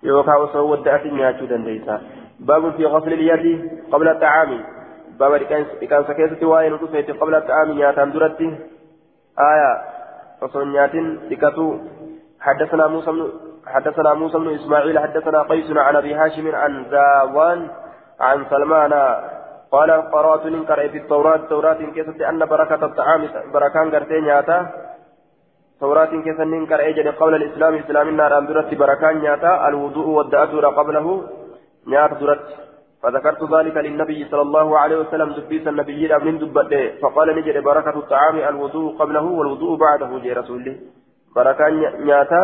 [0.02, 2.00] yookaan osoo waddaatin nyaachuu dandeeysa.
[2.42, 4.64] باب في غسل اليد قبل الطعام
[5.18, 5.36] باب
[5.90, 8.48] كان سكيسة وائل رفيت قبل الطعام نياتان درتي
[9.38, 9.72] آية
[10.40, 11.78] فصل نياتين لكتو
[12.40, 13.32] حدثنا موسى بن
[13.66, 17.70] حدثنا موسى بن اسماعيل حدثنا قيس عن ابي هاشم عن زاوان
[18.20, 18.92] عن سلمان
[19.72, 24.58] قال قرات ننكر في التوراة توراة كيسة أن بركة الطعام بركان قرتي نياتا
[25.82, 28.46] توراة كيسة ننكر أجل قبل الإسلام إسلام النار أن
[28.82, 31.06] بركان نياتا الوضوء والدأتور قبله
[31.86, 32.46] نيات درت.
[33.02, 38.36] فذكرت ذلك للنبي صلى الله عليه وسلم دبيس النبي ابن دبته فقال نجد بركة الطعام
[38.36, 40.76] الوضوء قبله والوضوء بعده جي رسول
[41.36, 41.68] بركة
[42.06, 42.42] نياتا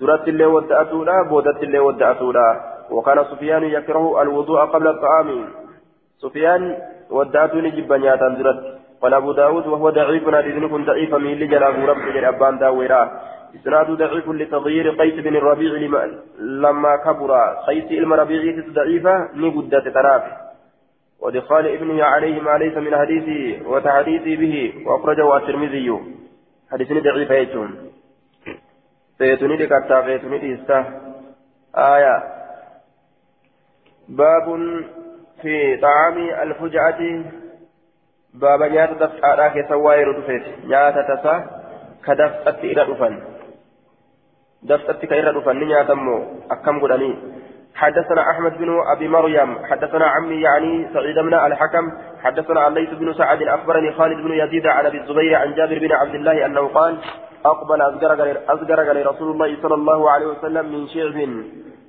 [0.00, 2.48] درت اللي ودأتولا بودت اللي ودأتولا
[2.90, 5.28] وكان سفيان يكره الوضوء قبل الطعام.
[6.18, 6.62] سفيان
[7.10, 8.81] ودأتو نجب نياتا درت.
[9.02, 13.02] قال أبو داود وهو ضعيف نادي كن ضعيف من لجل رب جل أبان داويرا.
[13.56, 15.72] إسناد ضعيف لتغيير قيس بن الربيع
[16.38, 17.32] لما كبر.
[17.66, 20.22] قيس علم ربيع ضعيفة نبدة تراف
[21.20, 25.88] ودخال ابنه عليه ما ليس من حديثه وتحديثه به وأخرجه الترمذي.
[26.72, 27.70] حديث ضعيف يجون.
[29.18, 30.78] سيتوني لكتا فيتوني لإستا
[31.76, 32.22] آية.
[34.08, 34.46] باب
[35.42, 37.00] في طعام الفجعة
[38.34, 41.34] باب نيات دفعة كسوائر دفت نيات تسا
[42.06, 43.22] كدفعة إلى دفن
[44.62, 47.16] دفتت كيرا دفن نياتمو أكم قدني
[47.74, 53.12] حدثنا أحمد بن أبي مريم حدثنا عمي يعني سعيد بن الحكم حدثنا عن ليث بن
[53.14, 56.98] سعد أخبرني خالد بن يزيد عن أبي الزبير عن جابر بن عبد الله أنه قال
[57.44, 57.82] أقبل
[58.48, 61.28] أزقرق لرسول الله صلى الله عليه وسلم من شعب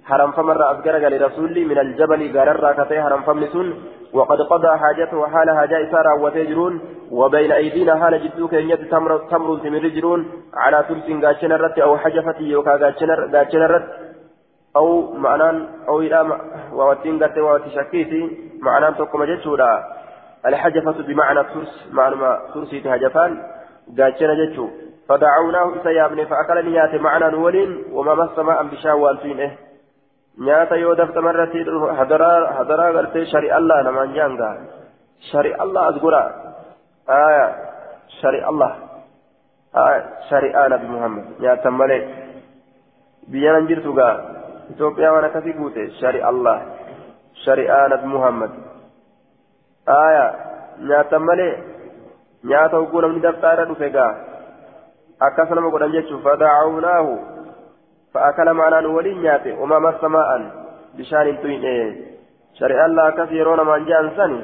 [0.05, 3.67] حرم فمر أذكرك لرسولي من الجبل قرر راكتي حرم فمسون
[4.13, 6.81] وقد قضى حاجته حال حاجة إسارة وتجرون
[7.11, 10.21] وبين أيدينا حال جدوك إن يد تمر تمر تمرجرون
[10.53, 11.51] على تلس قاتشن
[11.81, 12.71] أو حجفة يوكا
[13.33, 13.83] قاتشن
[14.75, 16.39] أو معنان أو إلى
[16.73, 18.21] ووتين قرت وتشكيتي
[18.61, 19.83] معنان تقوم جتشورا
[20.45, 22.15] الحجفة بمعنى ترس معنى
[22.53, 23.31] ترسي تهجفان
[23.97, 24.67] قاتشن جتشو
[25.09, 29.57] فدعوناه إسيابني فأكل نيات معنى ولين وما مس ماء بشاوان فيه
[30.37, 31.65] nyaata yoo daftamarratti
[31.97, 34.49] hadaraa gartee shari allah namaan jaanga
[35.31, 36.23] shari allah as gora
[37.07, 37.45] aya
[38.21, 38.71] shari allah
[40.29, 42.01] shari'aa nabi muhammad nyaatan malee
[43.31, 44.15] biyya nan jirtu gaa
[44.73, 46.57] itoophiyaa waan akkasii guute shari allah
[47.45, 48.51] shari'aa nabi muhammad
[49.85, 50.25] aya
[50.89, 51.53] nyaatan malee
[52.51, 54.13] nyaata hogguu namni daftaa irra dhufe gaa
[55.19, 57.13] akkas nama godhan jechuuf fadacawnaahu
[58.13, 60.29] فأكل معنا ولي نياتي وما مس ماء.
[60.97, 61.63] بشان توين
[62.59, 64.43] شريعة الله كثيرون من جان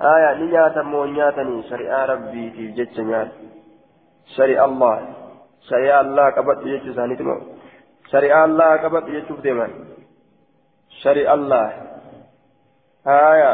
[0.00, 1.62] آية نياتا مو نياتني.
[1.70, 3.28] شريعة ربي في جتش نيات
[4.36, 4.96] شريعة الله.
[5.70, 7.36] شريعة الله كبت جتش سانيت مو
[8.12, 9.68] شريعة الله كبت جتش ديما
[11.02, 11.66] شريعة الله.
[13.06, 13.52] آية.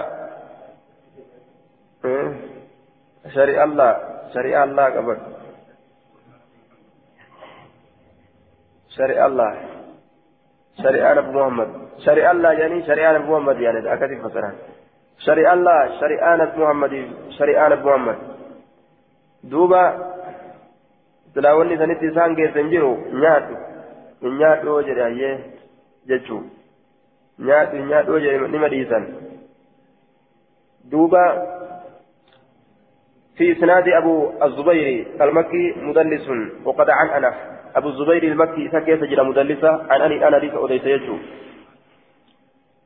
[3.34, 3.92] شريعة الله.
[4.34, 5.34] شريعة الله كبت.
[8.97, 9.51] شريعة الله.
[10.82, 11.68] شريعة نبي محمد.
[12.07, 14.53] شريعة الله يعني شريعة نبي محمد يعني أكثر فسرها
[15.18, 16.95] شريعة الله شريعة نبي محمد
[17.38, 18.18] شريعة نبي محمد.
[19.45, 19.82] دوبا
[21.34, 23.55] تلاوني سنتي سان كيسن جرو نياتو.
[24.22, 25.38] نياتو جري أيه؟
[26.09, 26.38] جتشو
[27.38, 29.05] نياتو نياتو جري نما ديسان
[30.84, 31.24] دوبا
[33.37, 36.28] في إسناد أبو الزبير المكي مدلس
[36.64, 37.35] وقد عن أنف
[37.76, 41.16] أبو الزبير المكي سكيت جرى مدلسة؟ عن أني أنا حديث أوديس يجو.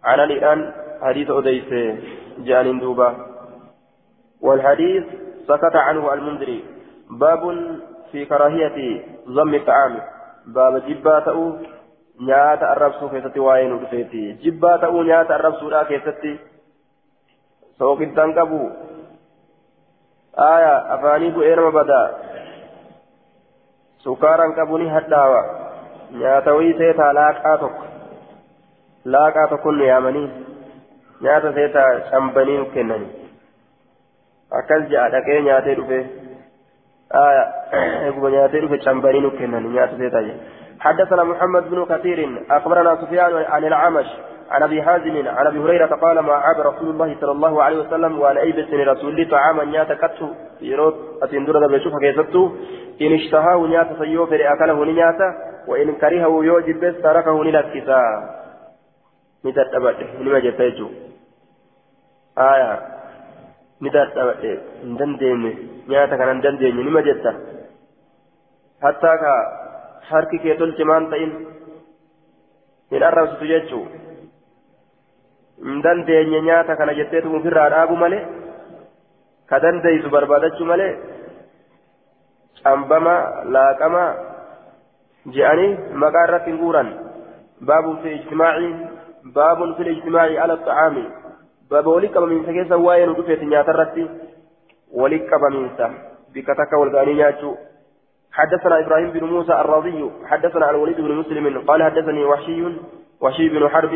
[0.04, 0.72] عن أني أن
[1.02, 1.98] حديث أوديس
[2.38, 3.26] جان دوبا.
[4.40, 5.04] والحديث
[5.48, 6.64] سكت عنه المنذري.
[7.10, 7.42] باب
[8.12, 10.00] في كراهية ضم الطعام.
[10.46, 11.58] باب جباته
[12.20, 16.32] nyaata arrabsuu keessatti waa'ee nu dhufeeti jibbaa ta'uu nyaata arrabsuudhaa keessatti
[17.78, 19.06] sookittaan qabu aya
[24.96, 25.40] hadhaawa
[26.20, 27.84] nyaata wayii seetaa laaqaa tokko
[29.14, 30.28] laaqaa tokko nu yaamanii
[31.26, 33.10] nyaata seetaa cambanii nu kennanii
[34.60, 35.98] akkas ja'a dhaqee nyaatee dhufe
[37.24, 37.42] aya
[38.04, 43.36] eeguma nyaatee dhufe cambanii nu kennanii nyaata seetaa jedhe حدثنا محمد بن كثير أخبرنا سفيان
[43.36, 44.06] عن العمش
[44.50, 48.20] عن أبي حازم عن أبي هريرة قال ما عاب رسول الله صلى الله عليه وسلم
[48.20, 50.28] وعلى أي بسن رسول الله طعاما نياتا كتو
[50.60, 52.42] يروت اتندر بشوف كيفتو
[53.00, 55.28] إن اشتهاه نياتا سيو فري اكله نياتا
[55.68, 58.00] وإن كرهه يوجب بس تركه نلكتا
[59.44, 60.88] نتات ابد نما جتاجو
[62.38, 62.70] آية.
[63.82, 64.42] نتات ابد
[64.84, 65.42] ندندين
[65.88, 67.32] نياتا كان ندندين نما جتا
[68.82, 69.34] حتى كا
[70.42, 71.32] kee tolchimaan ta'in
[72.90, 74.07] hin arrabsitu jechuu hin
[75.84, 78.22] dandeenye nyaata kana jetteetu ofirraa dhaabu malee
[79.50, 80.92] ka dandeeysu barbaadachuu malee
[82.62, 83.14] cambama
[83.56, 84.02] laaqama
[85.36, 85.70] je'anii
[86.04, 86.90] maqaa irratti hin guuran
[87.70, 88.74] baabun fi ijtimaacii
[89.38, 91.04] baabun fi ijtimaacii ala xacaami
[91.70, 94.10] baaba walitti qabamiinsa keessa waa'ee nu dhufeeti nyaata irratti
[95.02, 95.90] walitti qabamiinsa
[96.36, 97.56] bika takka wal ga'anii nyaachuu
[98.38, 102.64] حدثنا إبراهيم بن موسى الرضي حدثنا الوليد بن مسلم قال حدثني وحشي
[103.20, 103.94] وشي بن حرب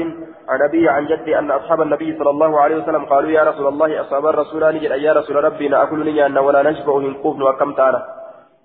[0.49, 4.01] عن أبي عن جدي أن أصحاب النبي صلى الله عليه وسلم قالوا يا رسول الله
[4.01, 8.01] أصحاب الرسول نجد يا رسول ربي نأكل نيانا ولا نشبع إن قفن وكم تعالى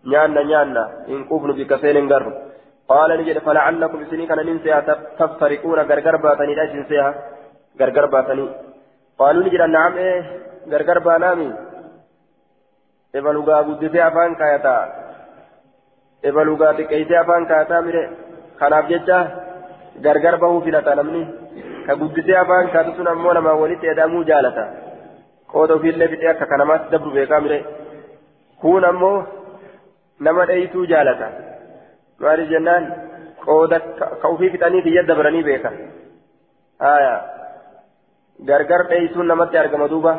[0.06, 2.26] نيانا نيانا إن قفن بكسين قر.
[2.90, 4.80] قال نجد فلعلكم سنين كان ننسيها
[5.20, 7.12] تفترقون غرغر باتني لا تنسيها
[7.80, 8.46] غرغر باتني
[9.20, 10.22] قالوا نجد نعم إيه
[10.72, 11.50] غرغر بانامي
[13.16, 14.76] إبلغا قدتي أفان كايتا.
[16.26, 18.04] إبلغا تكيتي أفان كايتا ميري.
[18.60, 19.47] خلاف جدا
[20.06, 21.22] gargar bahuu filata namni
[21.88, 24.64] ka guddisee afaan kaatu sun ammoo namaa walitti edamuu jaalata
[25.54, 27.60] qooda ofiillee fixee akka kanamaatti dabru beekaa mire
[28.62, 29.18] kun ammoo
[30.28, 31.28] nama dheeytuu jaalata
[32.26, 32.84] maaliif jennaan
[33.46, 33.78] qooda
[34.22, 35.72] ka ofii fixaniiti yadda baranii beeka
[36.86, 37.14] haya
[38.50, 40.14] gargar dheeytuun namatti argama duuba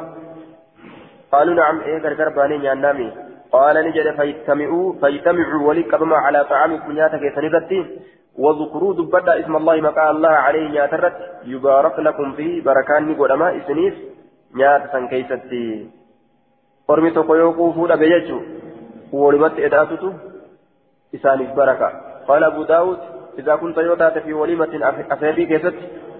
[1.33, 3.09] قالوا نعم إيه غرغر باني نيانامي
[3.53, 7.81] قال نجد فيتمعوا فيتمعوا ولي قبما على طعامكم نياتك يتنبتي
[8.39, 13.95] واذكروا دبدا اسم الله مقال الله عليه نياترت يبارك لكم فيه بركان قدما اسنيف
[14.55, 15.91] نيات سن كيستي
[16.89, 18.45] ormi tokko yoo quufuu dhabe jechuun
[19.12, 20.09] walimatti eda'atutu
[21.16, 21.89] isaaniif baraka
[22.26, 22.49] qaala
[23.39, 24.68] إذا كنت يوتات في وليمة
[25.11, 25.74] أفري كيست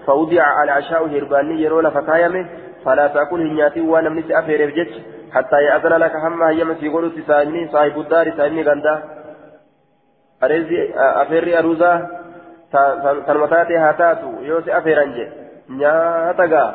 [0.05, 2.45] فوضع على عشاء هرباني يرون فكايمه
[2.85, 4.93] فلا تأكل هنياتي وأنا من أفري بجج
[5.31, 9.18] حتى يأذن لك هم هي مسيقول تساني صاحب الدار ساني غندا.
[10.41, 11.97] Afeerri aruuzaa
[13.25, 15.25] tanuma taate haa taatu yoo si afeeran je
[15.81, 16.69] nyaata gaa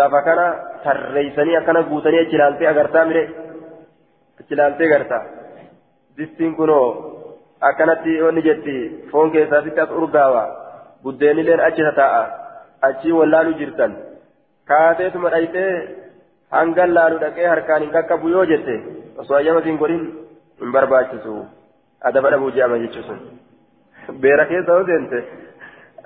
[0.00, 0.46] lafa kana
[0.84, 3.22] tarreeysanii akkana guutanii achi ilaaltee agartaa mire
[4.40, 5.22] achi ilaaltee gartaa
[6.18, 6.86] distiin kunoo
[7.70, 8.76] akkanatti onni jetti
[9.12, 10.44] foon keessaatitti as urgaawa
[11.02, 12.22] buddeenilleen achi tataa'a
[12.88, 13.96] achii wallaalu jirtan
[14.72, 15.72] kaateetuma dhayxee
[16.56, 18.76] hangan laalu dhaqee harkaan hin qaqqabu yoo jette
[19.24, 20.04] osoo ayyama siin godhin
[20.60, 21.34] hin barbaachisu.
[22.08, 23.18] Adaba dhabuu je'ama jechuu sun
[24.20, 25.18] beera keessa yoo seente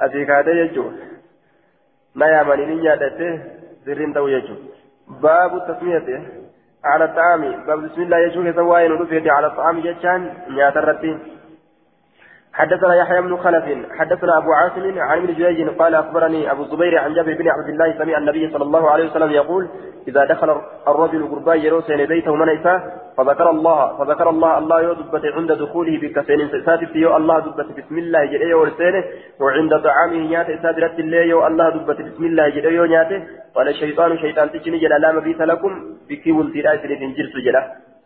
[0.07, 0.89] asii kaatee jechuu
[2.15, 3.29] na yaamanii ni nyaadhatte
[3.85, 4.59] sirriin ta'u jechuu
[5.27, 6.17] baabu tasmiyate
[6.85, 11.19] على الطعام باب بسم الله يشوف سواء ندفع على الطعام جتان نيات الرتين
[12.55, 13.65] حدثنا يحيى بن خلف
[13.99, 17.99] حدثنا أبو عاصم عن ابن جريج قال أخبرني أبو الزبير عن جابر بن عبد الله
[17.99, 19.69] سمع النبي صلى الله عليه وسلم يقول
[20.09, 22.49] إذا دخل الرجل قربا يروسين بيته من
[23.17, 28.25] فذكر الله فذكر الله الله يدبت عند دخوله بكسين ساتف يو الله دبت بسم الله
[28.25, 29.05] جل ورسينه
[29.41, 33.23] وعند طعامه نيات سادرت الله يو الله دبت بسم الله جل نياته
[33.55, 35.73] قال الشيطان شيطان تجني جل لا مبيت لكم
[36.09, 37.57] بكي ولتي راسل جرس جل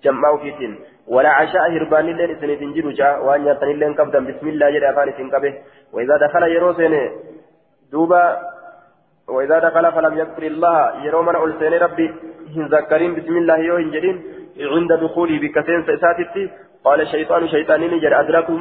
[0.05, 0.73] جمعوا فيتين
[1.09, 5.09] ولا عشاء هربان اللين إسن تنجر جاء وأن يتن اللين قبدا بسم الله جل أفان
[5.09, 5.53] إسن قبه.
[5.93, 6.95] وإذا دخل يروسين
[7.93, 8.23] دوبا.
[9.29, 12.07] وإذا دخل فلم يذكر الله يرو من ألسين ربي.
[12.75, 14.17] ذكرين بسم الله يو هنجرين
[14.61, 16.51] عند دخوله بكثين سيساتتي
[16.85, 18.21] قال الشيطان شيطان نجر.
[18.21, 18.59] أدركم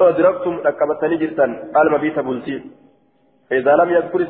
[0.00, 2.56] أدركتم ركبتني جرتا قال مبيت بلتي
[3.50, 4.26] فإذا لم يذكر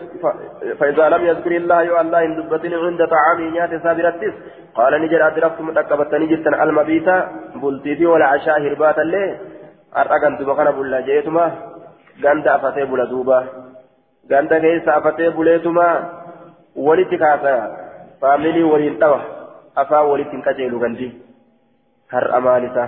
[0.79, 4.35] فإذا لم يذكر الله يو إن دبتني عند طعامي نيات سابرتس
[4.75, 7.09] قال نجر أدركتم ركبتني جرتا المبيت
[7.62, 9.25] بلتي ولا عشاء هربات اللي
[9.97, 11.47] أرقان دبقنا بلا جيتما.
[12.25, 13.39] غند أفتي بلا دوبا.
[14.31, 15.89] غند كيس أفتي بليتما
[16.77, 17.25] ولتك
[18.21, 19.21] فاميلي ولين توا.
[19.77, 21.09] أفا ولتن كجيلو غندي.
[22.12, 22.85] هر أمانسا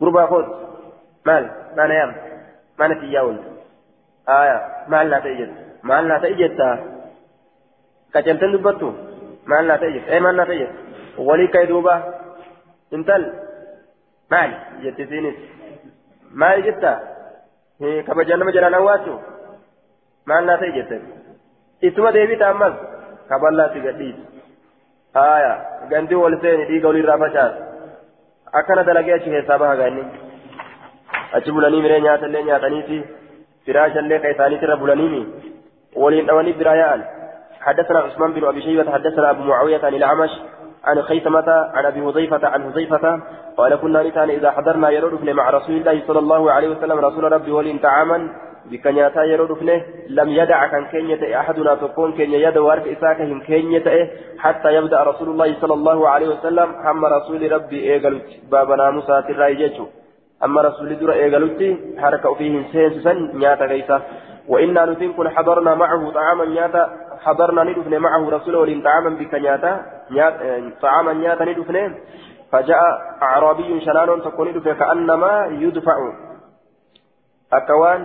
[0.00, 0.46] قربا خذ
[1.26, 1.44] مال.
[1.76, 2.10] ما نيام
[2.78, 3.53] ما نتياول
[4.28, 4.58] آية
[4.88, 5.50] مال لا تيجد
[5.82, 6.60] مال لا تيجد
[8.14, 8.92] كجلتن دبتو
[9.46, 10.70] مال لا تيجد أي مال لا تيجد
[11.18, 11.94] ولي كيدوبا
[12.94, 13.32] انتل
[14.30, 14.50] مال
[14.82, 15.34] جتسينيس
[16.30, 16.92] مال جتا
[17.80, 19.18] كبجان مجرى نواتو
[20.26, 21.02] مال لا تيجد
[21.84, 22.74] إتما ديبي تأمل
[23.30, 24.00] كبالا تيجد
[25.16, 25.54] آية
[25.92, 27.74] غندي ولسين ديغا ولي رافشات
[28.54, 30.02] akkana dalagee achi keessaa baha gaanni.
[31.36, 32.98] Achi bulanii miree nyaatallee nyaataniiti.
[33.66, 35.26] Firaashallee ka isaaniitirra bulaniimi
[35.96, 37.04] waliin dhawanii biraa yaa'an
[37.64, 40.30] حدثنا عثمان بن ابي شيبه حدثنا ابو معاويه عن الاعمش
[40.84, 43.20] عن خيثمة عن ابي حذيفه عن حذيفه
[43.56, 47.52] قال كنا نتان اذا حضرنا يرد مع رسول الله صلى الله عليه وسلم رسول ربي
[47.52, 48.28] ولين طعاما
[48.70, 53.14] bika nyaataa yeroo dhufne lam yadaca kan keenya ta'e ahadunaa tokkoon keenya yada harka isaa
[53.14, 54.06] ka hin keenye ta'e
[54.44, 57.52] hatta yabda'a rasuulullaahi sala allahu alaihi wasalam hamma rasuuli
[60.62, 61.68] rasuuli dura eegalutti
[62.02, 64.00] harka ofii hin seensisan nyaata keeysa
[64.48, 66.82] وإنا نتنكن حضرنا معه طعاما نياتا.
[67.24, 69.72] حضرنا ندفن معه رسول ولين طعاما بك نياتا.
[70.82, 71.94] طعاما نياتا ندفن.
[72.52, 72.82] فجاء
[73.22, 75.96] أعرابي شنان تكون ندفن كأنما يدفع.
[77.52, 78.00] أكوان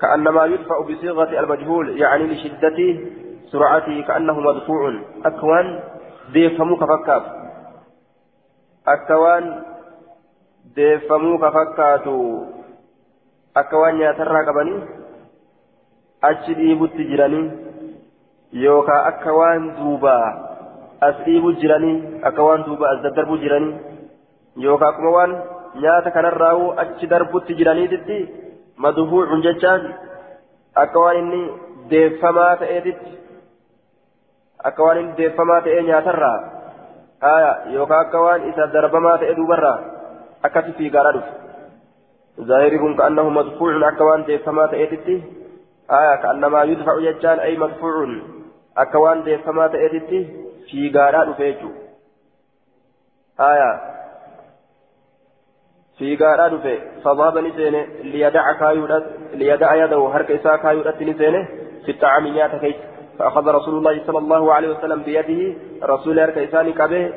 [0.00, 2.78] كأنما يدفع بصيغة المجهول يعني لشدة
[3.50, 4.82] سرعته كأنه مدفوع.
[5.24, 5.80] أكوان
[6.32, 7.24] ديفمو كفكات
[8.86, 9.44] أكوان
[10.76, 12.44] ديفمو كفكاتو
[13.56, 14.74] أكوان يترى قبني
[16.24, 17.42] أجدي بتجرني
[18.52, 20.18] يوكا أكوان دوبا
[21.02, 21.94] أسيب جرني
[22.28, 23.76] أكوان دوبا أزدرب جرني
[24.56, 25.30] يوكا كموان
[25.76, 28.20] نياتا كان الراو أجدر بتجرني ددي
[28.78, 29.82] مدفوع ججان
[30.76, 31.42] أكوان إني
[31.90, 33.02] ديفما تأتيت
[34.60, 36.34] أكوان إني ديفما تأتي نياترا
[37.22, 39.97] آية يوكا أكوان إذا دربما تأتي برا
[40.44, 41.22] أكتي في غارد
[42.40, 45.08] ظاهرهم كأنه مدفوع أكوان ديفما تأتيت
[45.90, 48.06] آية كأنما يدفع ججان أي مدفوع
[48.76, 50.10] أكوان ديفما تأتيت
[50.70, 51.70] في غارد فيجو
[53.40, 53.98] آية
[57.02, 61.40] fadaaba ni seene liyadaca kaayuudhat liyadaca yadahu harka isaa kaayuudhatti ni seene
[61.84, 65.40] fi xacaami nyaata keessa فأخذ رسول الله صلى الله عليه وسلم بيده
[65.82, 67.12] رسول أرك إساني كبه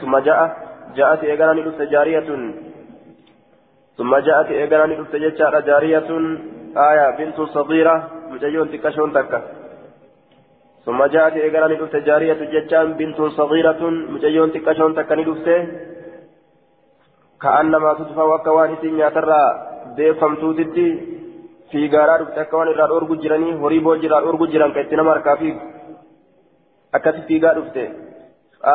[0.00, 0.61] ثم جاء
[0.96, 2.28] جاءت إيقاني لفت جارية.
[3.98, 5.16] ثم جاءت إيقاني لفت
[5.68, 6.08] جارية.
[6.76, 9.42] آية بنت صغيرة مجيون تكشون تكة
[10.84, 15.68] ثم جاءت إيقاني لفت جارية جتان بنت صغيرة مجيون تكشون تكة لفته
[17.42, 19.42] كأنما تدفع وكوان إسين ياترى
[19.96, 20.88] ديفم تدي
[21.70, 25.52] في غارة تكوان إرى أورغو جراني هريبو جرا أورغو جران كتنا مركافي
[26.94, 27.76] أكت في غارة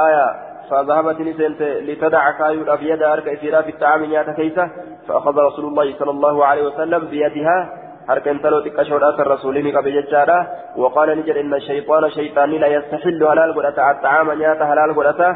[0.06, 4.70] آية فذهبت نسنت لتدع كايو أبيد أرك إسيرا في الطعام نيات كيسة
[5.08, 7.60] فأخذ رسول الله صلى الله عليه وسلم بيدها
[8.08, 10.38] harka intaloo xiqqashoodhaa kan rasuulini qabe jechaadha
[10.82, 15.28] waqaala ni jedhe inna shayxaana shayxaanni la yastaxillu halaal godhata attacaama nyaata halaal godhata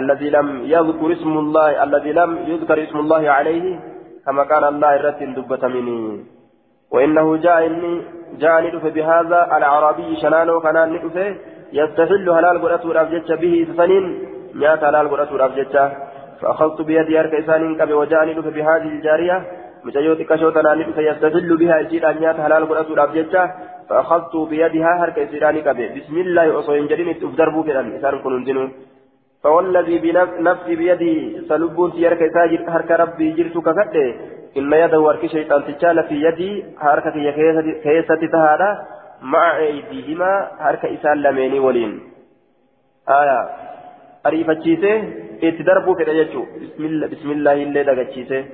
[0.00, 3.78] alladii lam yadkur ismullahi alladii lam yudkar ismullahi calayhi
[4.26, 6.00] kama qaala allah irratti hin dubbatamini
[6.94, 7.94] وإنه جاء إني
[8.42, 11.16] جاء ندف بهذا الأعرابي شنانو كان ندف
[11.72, 12.56] يستحل هلال
[12.92, 14.04] الأبجتش به سنين
[14.54, 15.76] نيات هلال قرأت الأبجتش
[16.40, 19.36] فأخذت بيدي أرك إسان كبي وجاء ندف بهذه الجارية
[21.58, 23.42] bihaa isiidhaan nyaata halaal godhatuudhaaf jecha
[23.88, 28.22] fa'akhadtu biyadihaa harka isiidhaan ni qabe bismillaahi osoo hin jedhin itti uf darbuu fedhan isaan
[28.22, 28.68] kun hundinuu
[29.44, 34.04] فوالذي بنفسي بيدي سلبون تيارك إساجر حركة ربي جرت كفده
[34.58, 37.10] إن يده ورك شيطان تجال في يدي حركة
[37.84, 38.70] كيسة تهادا
[39.22, 41.92] مع أيديهما حركة إسان لميني ولين
[43.08, 43.38] آية
[44.26, 45.12] أريفتشيسه
[45.42, 46.04] اتدربوا في
[46.62, 48.44] بسم الله بسم الله اللي دقتشيسه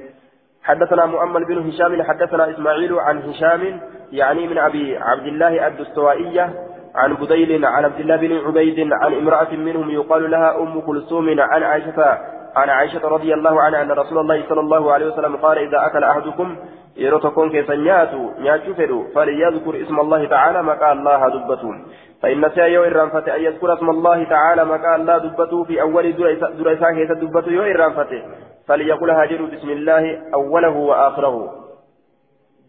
[0.62, 3.80] حدثنا مؤمل بن هشام حدثنا إسماعيل عن هشام
[4.12, 6.54] يعني من أبي عبد الله الدستوائية
[6.94, 11.62] عن بديل عن عبد الله بن عبيد عن امرأة منهم يقال لها أم كلثوم عن
[11.62, 12.18] عائشة
[12.56, 16.04] عن عائشة رضي الله عنها أن رسول الله صلى الله عليه وسلم قال إذا أكل
[16.04, 16.56] أحدكم
[16.96, 21.74] yeroo tokko keessan nyaatu nyaatu فدوا فليذكر اسم الله تعالى maqaa الله دبته
[22.22, 26.16] فإن نسي yoo irraanfate أن يذكر اسم الله تعالى maqaa الله دبته في أول
[26.58, 28.22] درسا كيف دبته yoo irraanfate
[28.68, 31.64] فليقل haa jedhu بسم الله أوله وآخره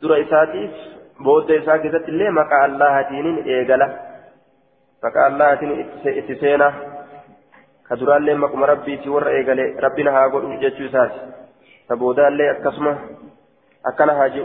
[0.01, 0.71] درساتي
[1.19, 3.87] بود إساء كيف اللي maqaa الله تينين إيقلا
[5.03, 6.73] مكا الله تينين اتسينا
[7.89, 11.19] كدران لي مكما ربي تور إيقالي ربنا هاقول جتشو ساتي
[11.89, 12.95] فبودا لي أكسمه
[13.85, 14.41] أكن هاجي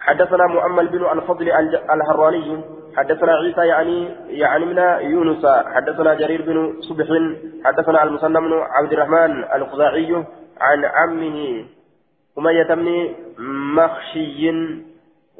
[0.00, 1.50] حدثنا مؤمل بن الفضل
[1.90, 2.60] الهراني
[2.96, 4.78] حدثنا عيسى يعني يعني من
[5.10, 5.46] يونس.
[5.46, 7.06] حدثنا جرير بن صبح.
[7.64, 10.24] حدثنا المسلم بن عبد الرحمن الخزاعي
[10.60, 11.64] عن عمه
[12.38, 13.14] أمية بن
[13.76, 14.50] مخشي.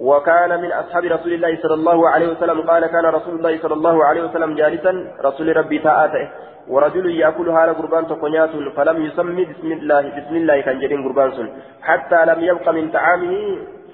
[0.01, 4.05] وكان من أصحاب رسول الله صلى الله عليه وسلم قال كان رسول الله صلى الله
[4.05, 4.93] عليه وسلم جالسا
[5.25, 6.29] رسول ربي تآته
[6.69, 11.49] ورجل يأكل هذا قربان تقنيات فلم يسمي بسم الله بسم الله كان جرين قربان
[11.83, 13.35] حتى لم يبق من طعامه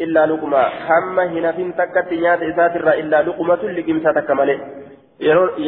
[0.01, 0.63] إلا لقمة.
[0.89, 4.59] هم هنا في تكت نيات إسات إلا لقمة لقمسة تكمله.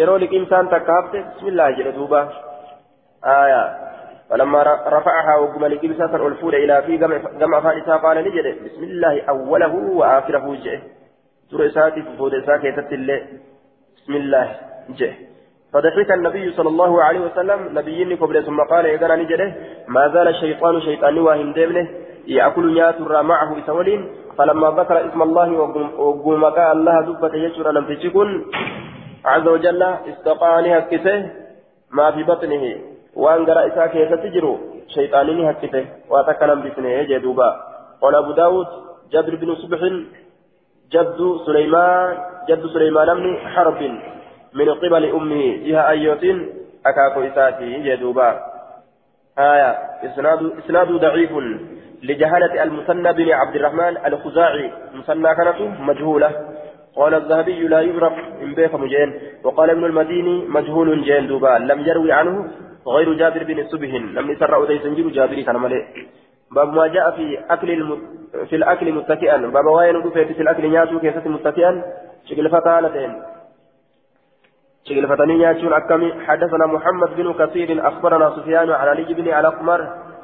[0.01, 2.29] يرو لقمسان تكابت بسم الله جل دوبا.
[3.25, 3.88] آية.
[4.31, 6.97] فلما رفعها وقم لقمسة الألفول إلى في
[7.41, 10.79] جمع فائسة قال نجد بسم الله أوله وآخره جئ
[11.51, 12.71] سورة إساتي ففود إساتي
[13.97, 14.57] بسم الله
[14.91, 15.13] جئ
[15.73, 17.79] فضحك النبي صلى الله عليه وسلم.
[17.79, 19.55] نبيني قبل ثم قال إذا نجده
[19.89, 21.89] ما زال الشيطان شيطان واهم ديبنه
[22.27, 25.49] يأكل نياتر معه بسولين فلما ذكر اسم الله
[25.99, 28.45] وقومك الله دبة يشر لم تشكن
[29.25, 31.31] عز وجل استقاني هكسه
[31.91, 32.65] ما في بطنه.
[33.19, 34.45] وأن قرأ إساك يتجر
[34.95, 37.51] شيطاني هكسه وأتكلم بسنه يجدوبا
[38.03, 38.67] قال أبو داود
[39.13, 39.81] جبر بن صبح
[40.93, 42.17] جد سليمان
[42.49, 43.81] جد سليمان بن حرب
[44.55, 46.39] من قبل أمه جهة أيوتين
[46.87, 48.29] أكاكو إساتي جدوبا
[49.39, 49.71] آية
[50.07, 51.33] إسناد إسناد ضعيف
[52.03, 56.31] لجهالة المثنى بن عبد الرحمن الخزاعي مثنى كانت مجهولة
[56.97, 58.13] قال الذهبي لا يعرف
[58.43, 59.11] إن بيخ مجين
[59.45, 62.51] وقال ابن المديني مجهول جين دوبا لم يروي عنه
[62.97, 65.85] غير جابر بن السبه لم يسرع أديس جير جابر كان ملئ.
[66.51, 67.91] باب ما جاء في أكل الم...
[68.49, 71.83] في الأكل متكئا باب وين في الأكل نياتو كيسة متكئا
[72.29, 73.23] شكل فتالتين
[74.89, 79.81] شكل فتني ياتون أكمي حدثنا محمد بن كثير أخبرنا سفيان عن علي بن على قمر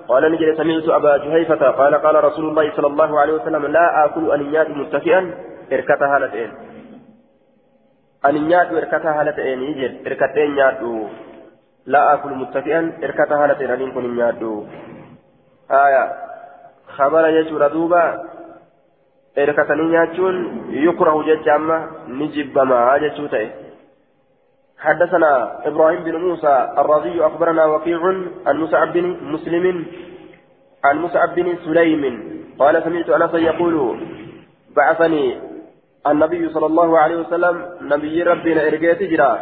[0.09, 4.33] قال نجد سمعت أبا جهيفة قال قال رسول الله صلى الله عليه وسلم لا آكل
[4.33, 5.35] أنيات متكئا
[5.73, 6.53] إركتها هالتين
[8.27, 11.07] أنيات إركتها هالتين يجد إركتين ياتو
[11.87, 14.65] لا آكل متكئا إركتها هالتين أن يكون ياتو
[15.71, 16.05] آية
[16.97, 18.05] خبر يجور دوبا
[19.39, 20.35] إركتني ياتون
[20.71, 21.79] يكره ججامة
[22.09, 23.27] نجب ما جتشو
[24.85, 25.33] حدثنا
[25.69, 28.01] إبراهيم بن موسى الرضي أخبرنا وكيع
[28.47, 29.87] عن مصعب بن مسلم
[30.85, 32.05] عن مصعب بن سليم.
[32.59, 33.75] قال سمعت أنس يقول
[34.77, 35.25] بعثني
[36.07, 39.33] النبي صلى الله عليه وسلم نبي ربنا إرقيت جرا.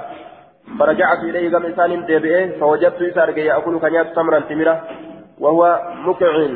[0.78, 4.88] فرجعت إليه كم إنسان ديبئه فوجدت إسارك يأكل كنيات تمرا تمرة
[5.38, 5.62] وهو
[5.94, 6.48] مكع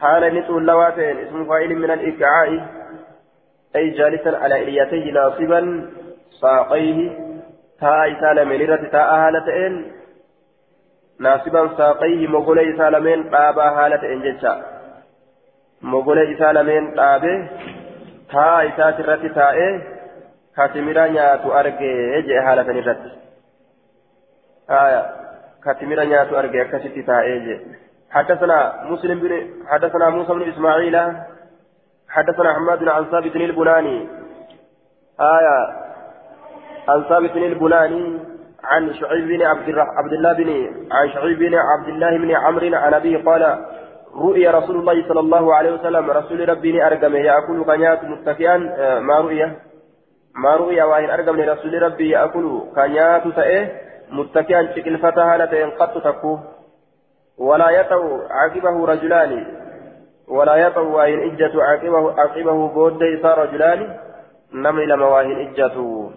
[0.00, 2.50] حال نسو اللواتين اسم فائل من الإكعاء
[3.76, 5.90] أي جالسا على إليتيه ناصبا
[6.40, 7.30] ساقيه
[7.80, 9.76] taa isaa lameen irratti taa'aa haala ta'een
[11.26, 14.52] naasiban saaqayhi mogolee isaa lameen dhaabaa haala ta'een jecha
[15.94, 16.52] mogolee isaa
[20.56, 23.10] katimira nyaatu argee jee haala san irratti.
[25.60, 27.60] Katimira nyaatu argee akkasitti taa'ee jee.
[28.10, 29.32] حدثنا مسلم بن
[29.66, 30.96] حدثنا موسى بن اسماعيل
[32.08, 34.08] حدثنا حماد بن عن ثابت البناني
[35.20, 35.58] آية
[36.88, 38.18] عن ثابت البناني
[38.64, 40.50] عن شعيب بن عبد, عبد الله بن
[40.92, 43.64] عن شعيب بن عبد الله بن عمرو عن أبيه قال
[44.14, 48.56] رؤي رسول الله صلى الله عليه وسلم رسول ربي أرقم يأكل كنيات متكئا
[49.00, 49.52] ما رؤي
[50.34, 53.68] ما رؤي وإن أرقم رسول ربي يأكل كنيات تأه
[54.10, 56.38] متكئا شكل فتاة لتين قد تكو
[57.38, 58.00] ولا يطع
[58.30, 59.46] عقبه رجلان.
[60.28, 63.96] ولا يطع وإن إجة عقبه عقبه بود رجلان.
[64.54, 66.10] نمل لما وإن إجته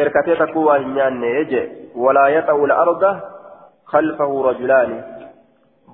[0.00, 3.20] إركتي تقوى هنيان يجي ولا يطأ الأرض
[3.86, 5.14] خلفه رجلان.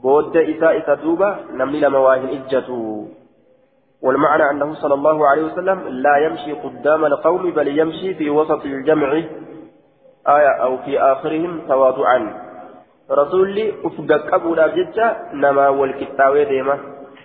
[0.02, 3.08] بود إساء إسدوبة نمل مواهن إجته
[4.02, 9.12] والمعنى أنه صلى الله عليه وسلم لا يمشي قدام القوم بل يمشي في وسط الجمع
[10.28, 12.18] آية أو في آخرهم تواضعا.
[13.10, 16.78] رسولي أفقك أبو ججة نما والكتاوي ديما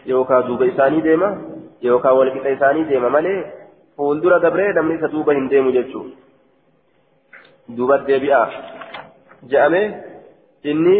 [0.05, 1.29] يوكا دوب إساني ديما
[1.81, 3.09] يوكا والكتا إساني ديما.
[3.09, 3.65] مالي؟
[3.97, 6.15] namni isa duuba hin deemu jechuudha
[7.69, 8.49] duuba deebi'aa
[9.47, 10.03] je'ame
[10.63, 10.97] inni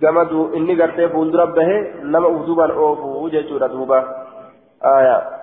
[0.00, 3.68] gama inni gartee fuuldura bahee nama uf duubaan oofu jechuudha
[4.82, 5.36] aayaa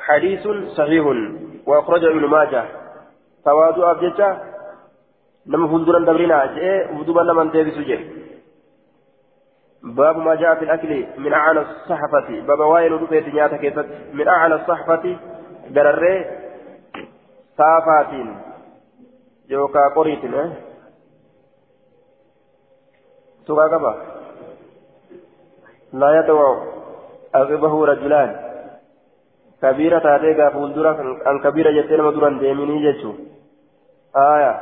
[0.00, 0.48] حديث
[0.78, 1.04] صحيح
[1.66, 2.64] وأخرجه ابن ماجه.
[3.44, 4.38] تواضع أبجتة
[5.46, 8.02] نما فندرا دبرنا جاء ودوبا لمن ديبسو جاء
[9.82, 12.40] باب ما جاء في الأكل من أعلى الصحفة.
[12.40, 15.16] باب وايل رفيت نياتا كيست من أعلى الصحفة.
[15.76, 16.04] قرر
[17.58, 18.12] صافات
[19.48, 20.22] يوكا قريت
[23.46, 23.92] سوكا قبا
[25.92, 26.79] لا يدعو
[27.34, 28.30] أغبه رجلان.
[29.62, 30.92] كبيرة تاتيغا فولدرا
[31.30, 33.12] أن كبيرة جتين مدرا ديميني جتشو
[34.16, 34.54] آية.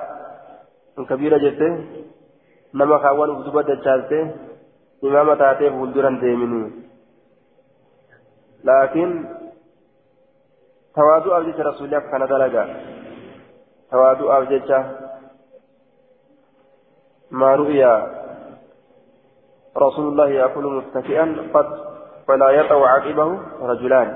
[0.99, 1.75] أن كبيرة جتين
[2.75, 4.49] نما خاوان أبدوبة دجالتين
[5.03, 6.73] imaama taatee fuulduran deeminii
[8.69, 9.13] laakiin
[10.95, 12.67] tawaadu'aaf jecha rasuulli akka kana dalagaa
[13.91, 14.81] tawaadu'aaf jecha
[17.31, 17.85] ما رؤي
[19.77, 21.25] رسول الله يأكل متكئا
[21.55, 21.69] قد
[22.29, 24.09] فلا يطع عقبه رجلان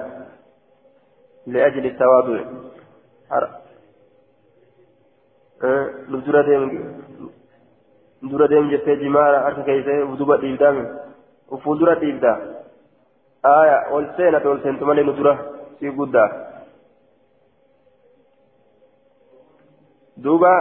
[1.46, 2.40] لأجل التواضع.
[5.64, 7.02] أه، دورة ديم
[8.22, 9.34] دورة ديم جسد جمال
[11.50, 12.62] وفو دورة ديم دا.
[13.44, 15.34] آية والسينة والسينة مالي ندورة
[15.80, 16.24] في قد دا
[20.16, 20.54] دوبا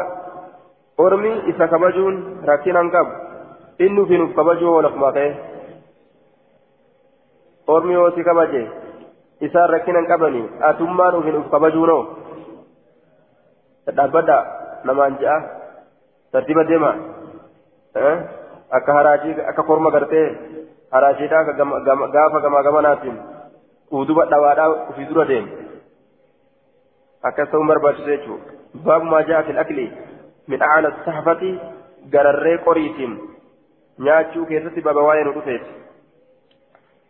[0.99, 3.07] أرمي إسا كبجون راكين أنقب
[3.81, 5.50] إنو في نقبجو ونقمقه
[7.75, 8.61] ormi yoo si kabaje
[9.47, 12.03] isaan rakkinan qabani atummaan ufin uf kabajuunoo
[13.95, 14.37] dhaabbadha
[14.89, 15.37] namaan je'a
[16.31, 16.95] tartiiba deemaa
[18.79, 20.27] akka haraajii akka korma gartee
[20.91, 21.43] haraajiidhaa
[22.17, 23.19] gaafa gamaa gamanaatiin
[24.01, 25.49] uduba dhawaadhaa ofii dura deemu
[27.29, 29.91] akkas ta'uun barbaachisu jechuudha baabumaa ja'a fil akli
[30.47, 30.59] min
[31.05, 31.51] sahfati
[32.15, 33.19] gararree qoriitiin
[34.07, 35.80] nyaachuu keessatti baaba waa'ee nu dhufeeti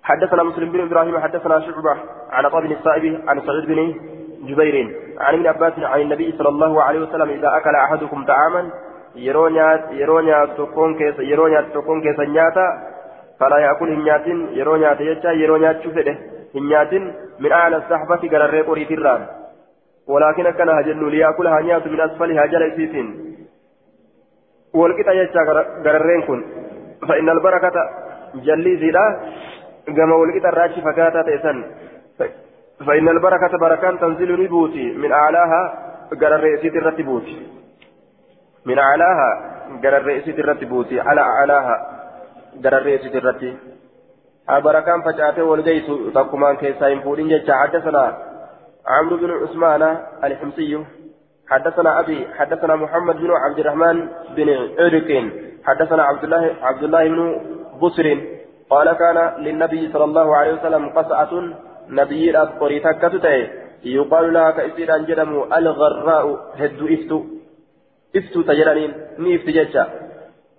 [0.04, 1.96] حدثنا مسلم بن إبراهيم حدثنا شعبة
[2.32, 3.94] عن عطاء بن الصائب عن سعيد بن
[4.48, 4.76] جبير
[5.20, 8.72] عن ابن عباس عن النبي صلى الله عليه وسلم إذا أكل أحدكم طعاما
[9.16, 10.68] nyaatu
[11.74, 12.64] tokkoon keessa nyaata
[13.40, 16.14] fala yaakul hin nyaatin yeroo nyaate jecha yeroo nyaachuu fedhe
[16.54, 19.28] hin nyaatin min aala sahbati gararree qoriitirraan
[20.08, 23.08] ولكن كان هجن ليأكل هنيات من أسفلها جل إسيسين
[24.74, 25.44] والقطع يجا
[26.28, 26.44] كن
[27.08, 27.72] فإن البركة
[28.36, 29.20] جلي زيدا
[29.88, 31.66] كما والقطع الراشي فكاتا تيسن
[32.88, 35.62] فإن البركة بركان تنزل نبوتي من أعلاها
[36.22, 37.48] غرر إسيت الرتبوتي
[38.66, 39.52] من أعلاها
[39.84, 41.76] قال الرئيس الرتي بوتي على أعلاها
[42.64, 43.58] قال الرئيس الرتي
[44.50, 48.18] أبركان فجأته والجيس تقمان كيسا ينفورين جيتش حدثنا
[48.88, 50.86] عمرو بن عثمان الحمصي
[51.50, 54.50] حدثنا أبي حدثنا محمد بن عبد الرحمن بن
[54.80, 55.10] عرق
[55.66, 57.42] حدثنا عبد الله عبد الله بن
[57.82, 58.18] بصر
[58.72, 61.34] قال كان للنبي صلى الله عليه وسلم قصعة
[61.90, 63.36] نبي الأبقري تكتته
[63.84, 66.26] يقال لها كإسير أنجدم الغراء
[66.60, 67.20] هد إفتو.
[68.48, 69.84] tajedhaniin ni ifti jecha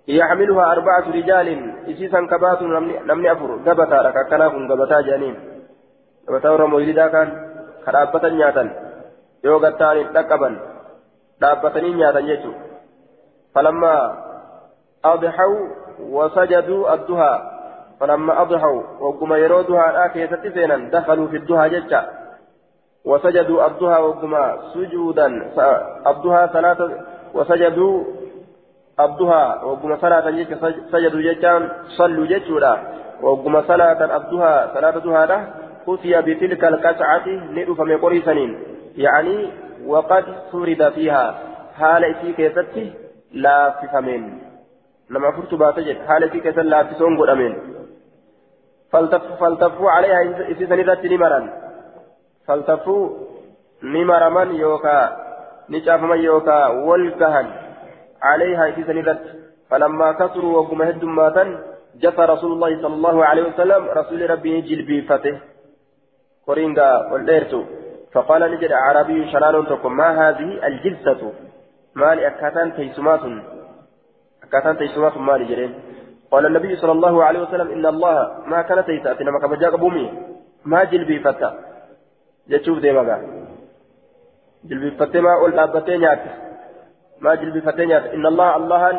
[0.07, 1.47] يحملها أربعة رجال.
[1.87, 2.61] إسيسا كبات
[3.07, 3.51] نمني أفر.
[3.67, 4.17] قبتا لك.
[4.29, 5.35] كناكم قبتا جانين
[6.27, 7.29] قبتا ورمو يلدا كان
[7.85, 8.63] كرابتا نياتا
[9.43, 10.49] يو قتاني لقبا
[11.41, 12.51] دابتني نياتا يجو
[13.55, 13.93] فلما
[15.05, 15.59] أضحوا
[15.99, 17.52] وسجدوا الدهى
[18.03, 22.01] فلما أضحوا وقم يرودها الآكية تسينا دخلوا في الدهى ججا.
[23.05, 24.33] وسجدوا الدهى وقم
[24.73, 25.27] سجودا
[26.07, 26.91] الدهى ثلاثة
[27.33, 28.03] وسجدوا
[28.99, 30.57] أبدها وقم صلاة جيك
[30.91, 32.77] سجدوا جيكان صلوا جيكولا
[33.21, 35.53] وقم صلاة أبدها صلاة دها
[35.87, 38.51] أتي بتلك القطعة ندف من قريسنين
[38.97, 39.49] يعني
[39.85, 41.39] وقد سرد فيها.
[41.79, 42.93] حال إسي كيستي
[43.33, 44.39] لا ففمين
[45.09, 46.79] لما فرت باتجد حال إسي كيست لا
[47.21, 47.82] قدامين
[48.93, 51.39] فالتفوا فالتفوا عليها إسي سنرات نمرا.
[52.47, 53.09] فالتفوا
[53.83, 54.97] نمرا من يوكا
[55.69, 57.47] نشافما يوكا والكهن
[58.21, 59.21] عليها في سنرت
[59.69, 61.45] فلما كثروا وقم هد ماتا
[61.95, 65.35] جثى رسول الله صلى الله عليه وسلم رسول ربي جلبي فته
[66.47, 67.63] قرينغا والديرتو.
[68.13, 71.21] فقال نجد عربي شران تكم ما هذه الجلسة؟
[71.95, 73.23] مال أكاتان تيسمات
[74.43, 75.73] أكاتان تيسمات مال جرين.
[76.33, 80.05] قال النبي صلى الله عليه وسلم إن الله ما كان تيساتنا ما كبجاك بومي
[80.65, 81.49] ما جلبي فتا
[82.49, 83.17] جتشوف دي مغا
[85.43, 86.29] ol dhaabbattee nyaatte
[87.23, 88.97] maa jilbifattee nyaatte inna allah allahan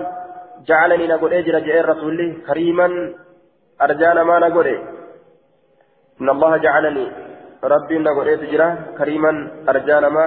[0.68, 2.92] jacalanii na godhee jira jedheen rasulli kariiman
[3.86, 4.76] arjaa namaa na godhe
[6.20, 7.10] inna allaha jacalanii
[7.74, 9.32] ربي نقول تجرى كريما
[9.68, 10.24] أرجانما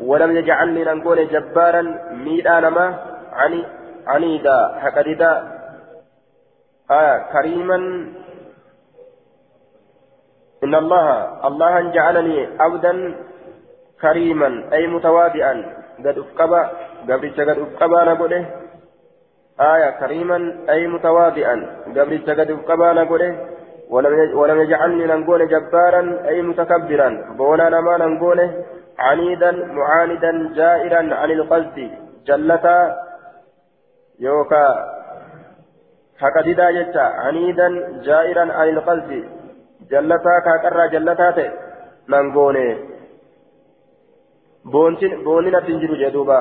[0.00, 1.82] ولم يجعلني نقول جبارا
[2.24, 2.86] ميدانما
[3.40, 3.60] عني
[4.06, 5.57] عنيدا حكددا
[6.90, 7.76] آه كريما.
[10.64, 11.06] إن الله
[11.46, 13.14] الله جعلني عبدا
[14.00, 15.54] كريما أي متواضعا.
[16.04, 16.62] قد أفقبا
[17.08, 18.44] قبرت قد أفقبا نقوله
[19.60, 20.38] آية كريما
[20.68, 21.56] أي متواضعا.
[21.96, 23.32] قبرت قد أفقبا نقوله
[24.40, 27.08] ولم يجعلني نقول جبارا أي متكبرا.
[27.38, 28.38] بونا نما نقول
[28.98, 31.90] عنيدا معاندا جائرا عن القصد.
[32.26, 32.78] جلتا
[34.20, 34.97] يوكا.
[36.20, 37.68] كقديدا جتا عنيدا
[38.02, 39.24] جائرا عن القصد
[39.90, 41.52] جلتا كاكرا جلتا
[42.08, 42.56] نقول
[45.24, 46.40] بوننا تنجر جدوبا.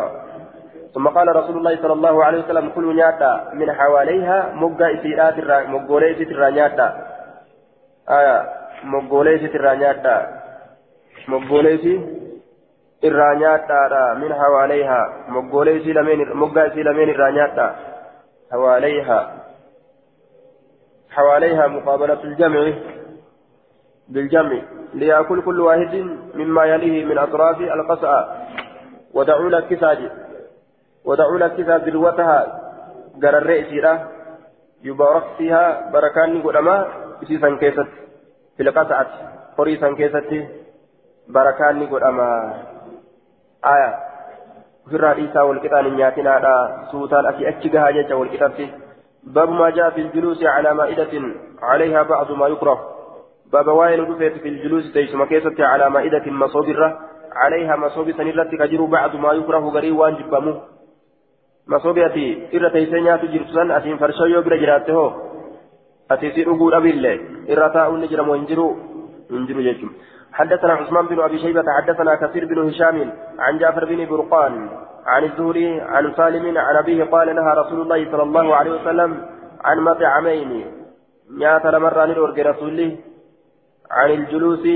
[0.94, 5.38] ثم قال رسول الله صلى الله عليه وسلم كل نياتا من حواليها مقا إسيرات
[5.74, 6.88] مقولي سترا نياتا.
[8.10, 8.38] آية
[8.84, 10.18] مقولي سترا نياتا.
[11.28, 11.78] مقولي
[14.38, 17.32] hawaalayhaa moggoolee isii lameen moggaa isii lameen irraa
[21.18, 22.98] hawaalayhaa muqaabalatu ljamci
[24.10, 24.62] بالجمع
[24.94, 25.96] ليأكل كل واحد
[26.36, 28.48] مما يليه من أطراف القصعة.
[29.14, 29.98] ودعوا لك كساج
[31.06, 32.40] ودعوا لك كساج ذروتها.
[33.24, 33.68] قرر الرئيس
[34.84, 36.88] يبارك فيها بركان قدما
[37.22, 37.90] بسيسا كيست
[38.58, 39.08] في القصعة.
[39.58, 40.32] قريسا كيست
[41.28, 42.30] بركان قدما.
[43.66, 43.92] آية.
[44.90, 48.52] في الرئيسة والكتان نياتنا سوتان أكي أتشقها جيجا والكتاب
[49.36, 51.14] باب ما جاء في الجلوس على مائدة
[51.62, 52.80] عليها بعض ما يكره.
[53.54, 57.00] باب وائل رفيت في الجلوس تيسما كيست على مائدة مصوبرة
[57.36, 60.54] عليها مصوب سنرة كجر بعض ما يكره غري وان جبمو
[61.68, 65.14] مصوبيتي إرى تيسينيات جرسان أتين فرشايو بلا جراته
[66.12, 67.16] أتي سيرقود أبي الله
[67.52, 68.76] إرى تاؤن نجرم وانجرو
[69.32, 69.90] انجرو جيكم.
[70.34, 72.98] حدثنا عثمان بن أبي شيبة حدثنا كثير بن هشام
[73.40, 74.70] عن جعفر بن برقان.
[75.08, 79.26] عن الزهري عن سالم عن أبيه قال نهى رسول الله صلى الله عليه وسلم
[79.64, 80.66] عن مطعمين
[81.40, 82.98] نيات لمرة للأرق رسوله
[83.92, 84.68] عن الجلوس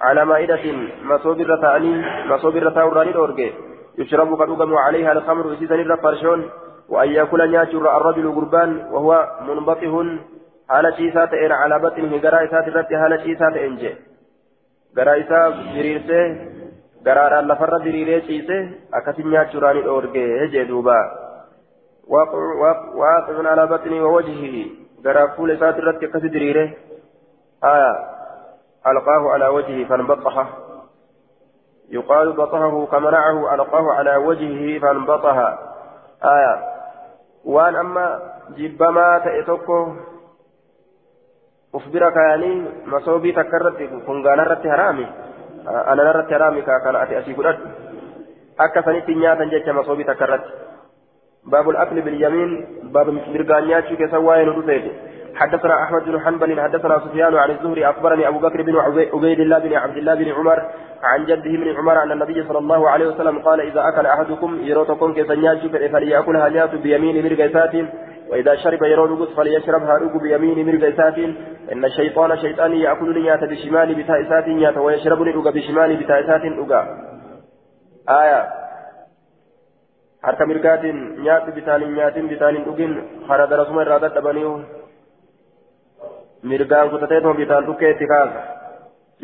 [0.00, 0.64] على مائدة
[1.02, 1.92] مصوب الرتاني
[2.26, 3.52] مصوب الرتان وراني الأورجي
[3.98, 6.50] يشرب قد عليها الخمر سيزن الرفرشون
[6.88, 10.18] وأن يأكل نياتر الرجل قربان وهو منبطه.
[10.68, 13.94] حال شيسات على بطنه؟ قراء سات الرت حال شيسات إنجي
[14.96, 15.54] قراء سات
[17.06, 21.00] قراء لفر دريري شيسه أكسن نياتر راني الأورجي جدوبا
[22.08, 24.66] واقع على بطنه ووجهه
[25.04, 26.70] قراء فول سات الرت كسي دريره
[27.64, 27.92] آية
[28.86, 30.48] ألقاه على وجهه فانبطح
[31.90, 35.36] يقال بطحه كمنعه ألقاه على وجهه فانبطح
[36.24, 36.54] آية
[37.44, 38.20] وأن أما
[38.56, 39.92] جبما تأتوكو
[41.74, 43.76] أخبرك يعني مصوبي تكرت
[44.06, 45.06] كنغانا رت هرامي
[45.68, 47.58] أنا رت هرامي كان أتي أسي قدر
[48.60, 50.44] أكا سنتي نياتا جيتش مصوبي تكرت
[51.46, 54.92] باب الأكل باليمين باب مرقانياتي كسواين رفيد
[55.34, 59.74] حدثنا احمد بن حنبل حدثنا سفيان عن الزهري اخبرني ابو بكر بن عبيد الله بن
[59.74, 60.58] عبد الله بن عمر
[61.02, 65.14] عن جده بن عمر ان النبي صلى الله عليه وسلم قال اذا اكل احدكم يروتكم
[65.14, 67.74] كسنياج فليأكلها نيات بيمين مرقيسات
[68.32, 71.18] واذا شرب يرو فليشربها رجو بيمين مرقيسات
[71.72, 76.80] ان الشيطان شيطان ياكل نيات بشمال بتائسات نيات ويشرب رجو بشمال بتائسات رجا
[78.22, 78.40] آية
[80.26, 82.92] harka mirgaatiin nyaatti bitaanin nyaatin bitaanin dhugin
[83.28, 84.52] hara darasuma irraa dadhabaniihu
[86.50, 88.42] mirgaan kutateetuma bitaan dhukkeetti kaasa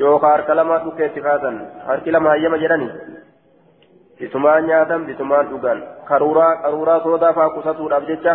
[0.01, 1.57] yookaan harka lamaa dhukkeetti kaasan
[1.87, 2.89] harki lama hayyama jedhani
[4.19, 5.79] bitumaan nyaatan bitumaan dhugan
[6.11, 8.35] qaruuraa qaruuraa soodaa fa'aa qusatuudhaaf jecha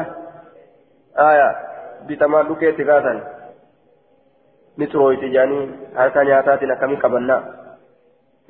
[4.77, 5.65] ni xurooyti jedhanii
[5.95, 7.41] harka nyaataatiin akkamii qabannaa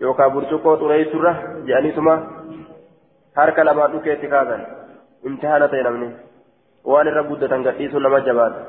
[0.02, 1.34] yookaan burcuqqoo xureessurra
[1.68, 2.14] jedhaniituma
[3.40, 4.62] harka lamaan dhukkeetti kaasan
[5.32, 6.08] imtihaana ta'e namni
[6.92, 8.60] waan irra guddatan gadhiisuun nama jabaata.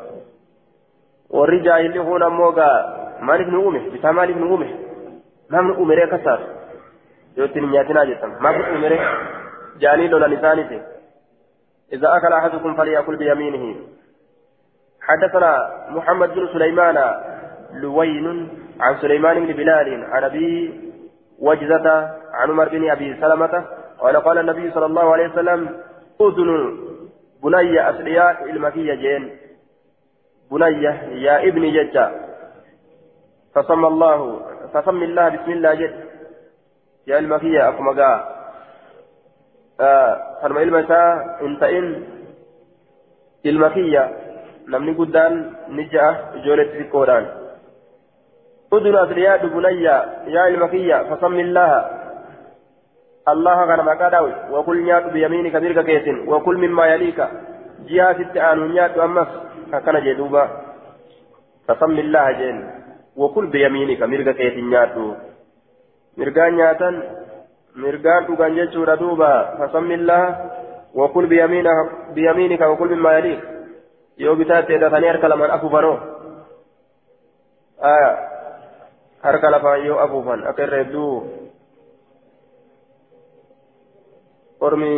[1.36, 2.74] warri jaahilli kun ammoo gaa
[3.28, 4.68] maaliif nu uume bitaa maaliif nu uume
[5.56, 6.42] namni umeree akkas
[7.36, 9.00] yoo ittiin nyaatinaa jettan maaf umeree
[9.84, 10.78] jaanii lolan isaaniiti
[11.92, 13.76] إذا أكل أحدكم فليأكل بيمينه.
[15.02, 17.14] حدثنا محمد بن سليمان
[17.72, 18.48] لوين
[18.80, 20.80] عن سليمان بن بلال عن أبي
[21.38, 21.90] وجزة
[22.32, 23.64] عن عمر بن أبي سلمة
[23.98, 25.80] قال قال النبي صلى الله عليه وسلم
[26.20, 26.78] أذن
[27.42, 29.36] بني أسرياء المكية جين.
[30.50, 30.82] بني
[31.22, 32.12] يا ابني ججا
[33.54, 34.40] فسمى الله
[34.74, 36.04] فسمي الله بسم الله جد
[37.06, 38.33] يا المكية أكمقا
[39.80, 41.02] آه فرما إلمسا
[41.42, 42.02] انت إن
[43.46, 44.10] المكية
[44.68, 47.26] نمني قدان نجأ جولة تذكوران
[48.72, 49.82] ادن أسرياء بني
[50.34, 51.90] يا المكية فصم الله.
[53.28, 57.28] الله كان مكاداوي وكل نيات بيمينك ميرك كيسن وكل مما يليك.
[57.88, 59.28] جهة التآن نيات أمس
[59.72, 60.44] كان جدوبا.
[61.68, 62.70] فصم الله جين
[63.16, 65.14] وكل بيمينك ميرك كيسن نياتو
[66.16, 66.54] mirgaan
[67.74, 70.24] nyaatan mirgaan dhugan jechuudha duuba fasammillah
[70.94, 71.26] وكل
[72.14, 73.40] بيمينك وكل مما يليك
[74.18, 75.98] yoo bitaatti hidhatanii harka lamaan afuufanoo
[79.22, 81.14] harka lafaan yoo afuufan akka irra hedduu
[84.60, 84.92] ormi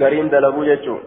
[0.00, 1.02] gariin dalaguu jechuun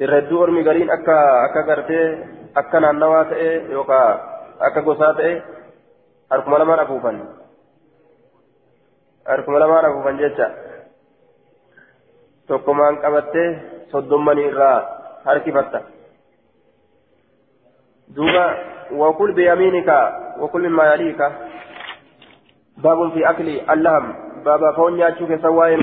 [0.00, 2.06] irra hedduu ormi gariin akka akka gartee
[2.54, 4.20] akka naannawaa ta'e yookaan
[4.70, 5.32] akka gosaa ta'e
[6.30, 7.20] harkuma lamaan afuufan
[9.28, 10.50] harkuma lamaan afuufan jecha
[12.46, 13.48] tokkumaan qabattee
[13.92, 14.78] soddommanii irraa
[15.24, 15.80] harkifatta.
[18.08, 18.46] دوبا
[18.92, 19.90] وكل بيمينك
[20.40, 21.20] وكل مما يليك
[22.76, 25.74] باب في أكل اللهم بابا فون ياتشوك سواء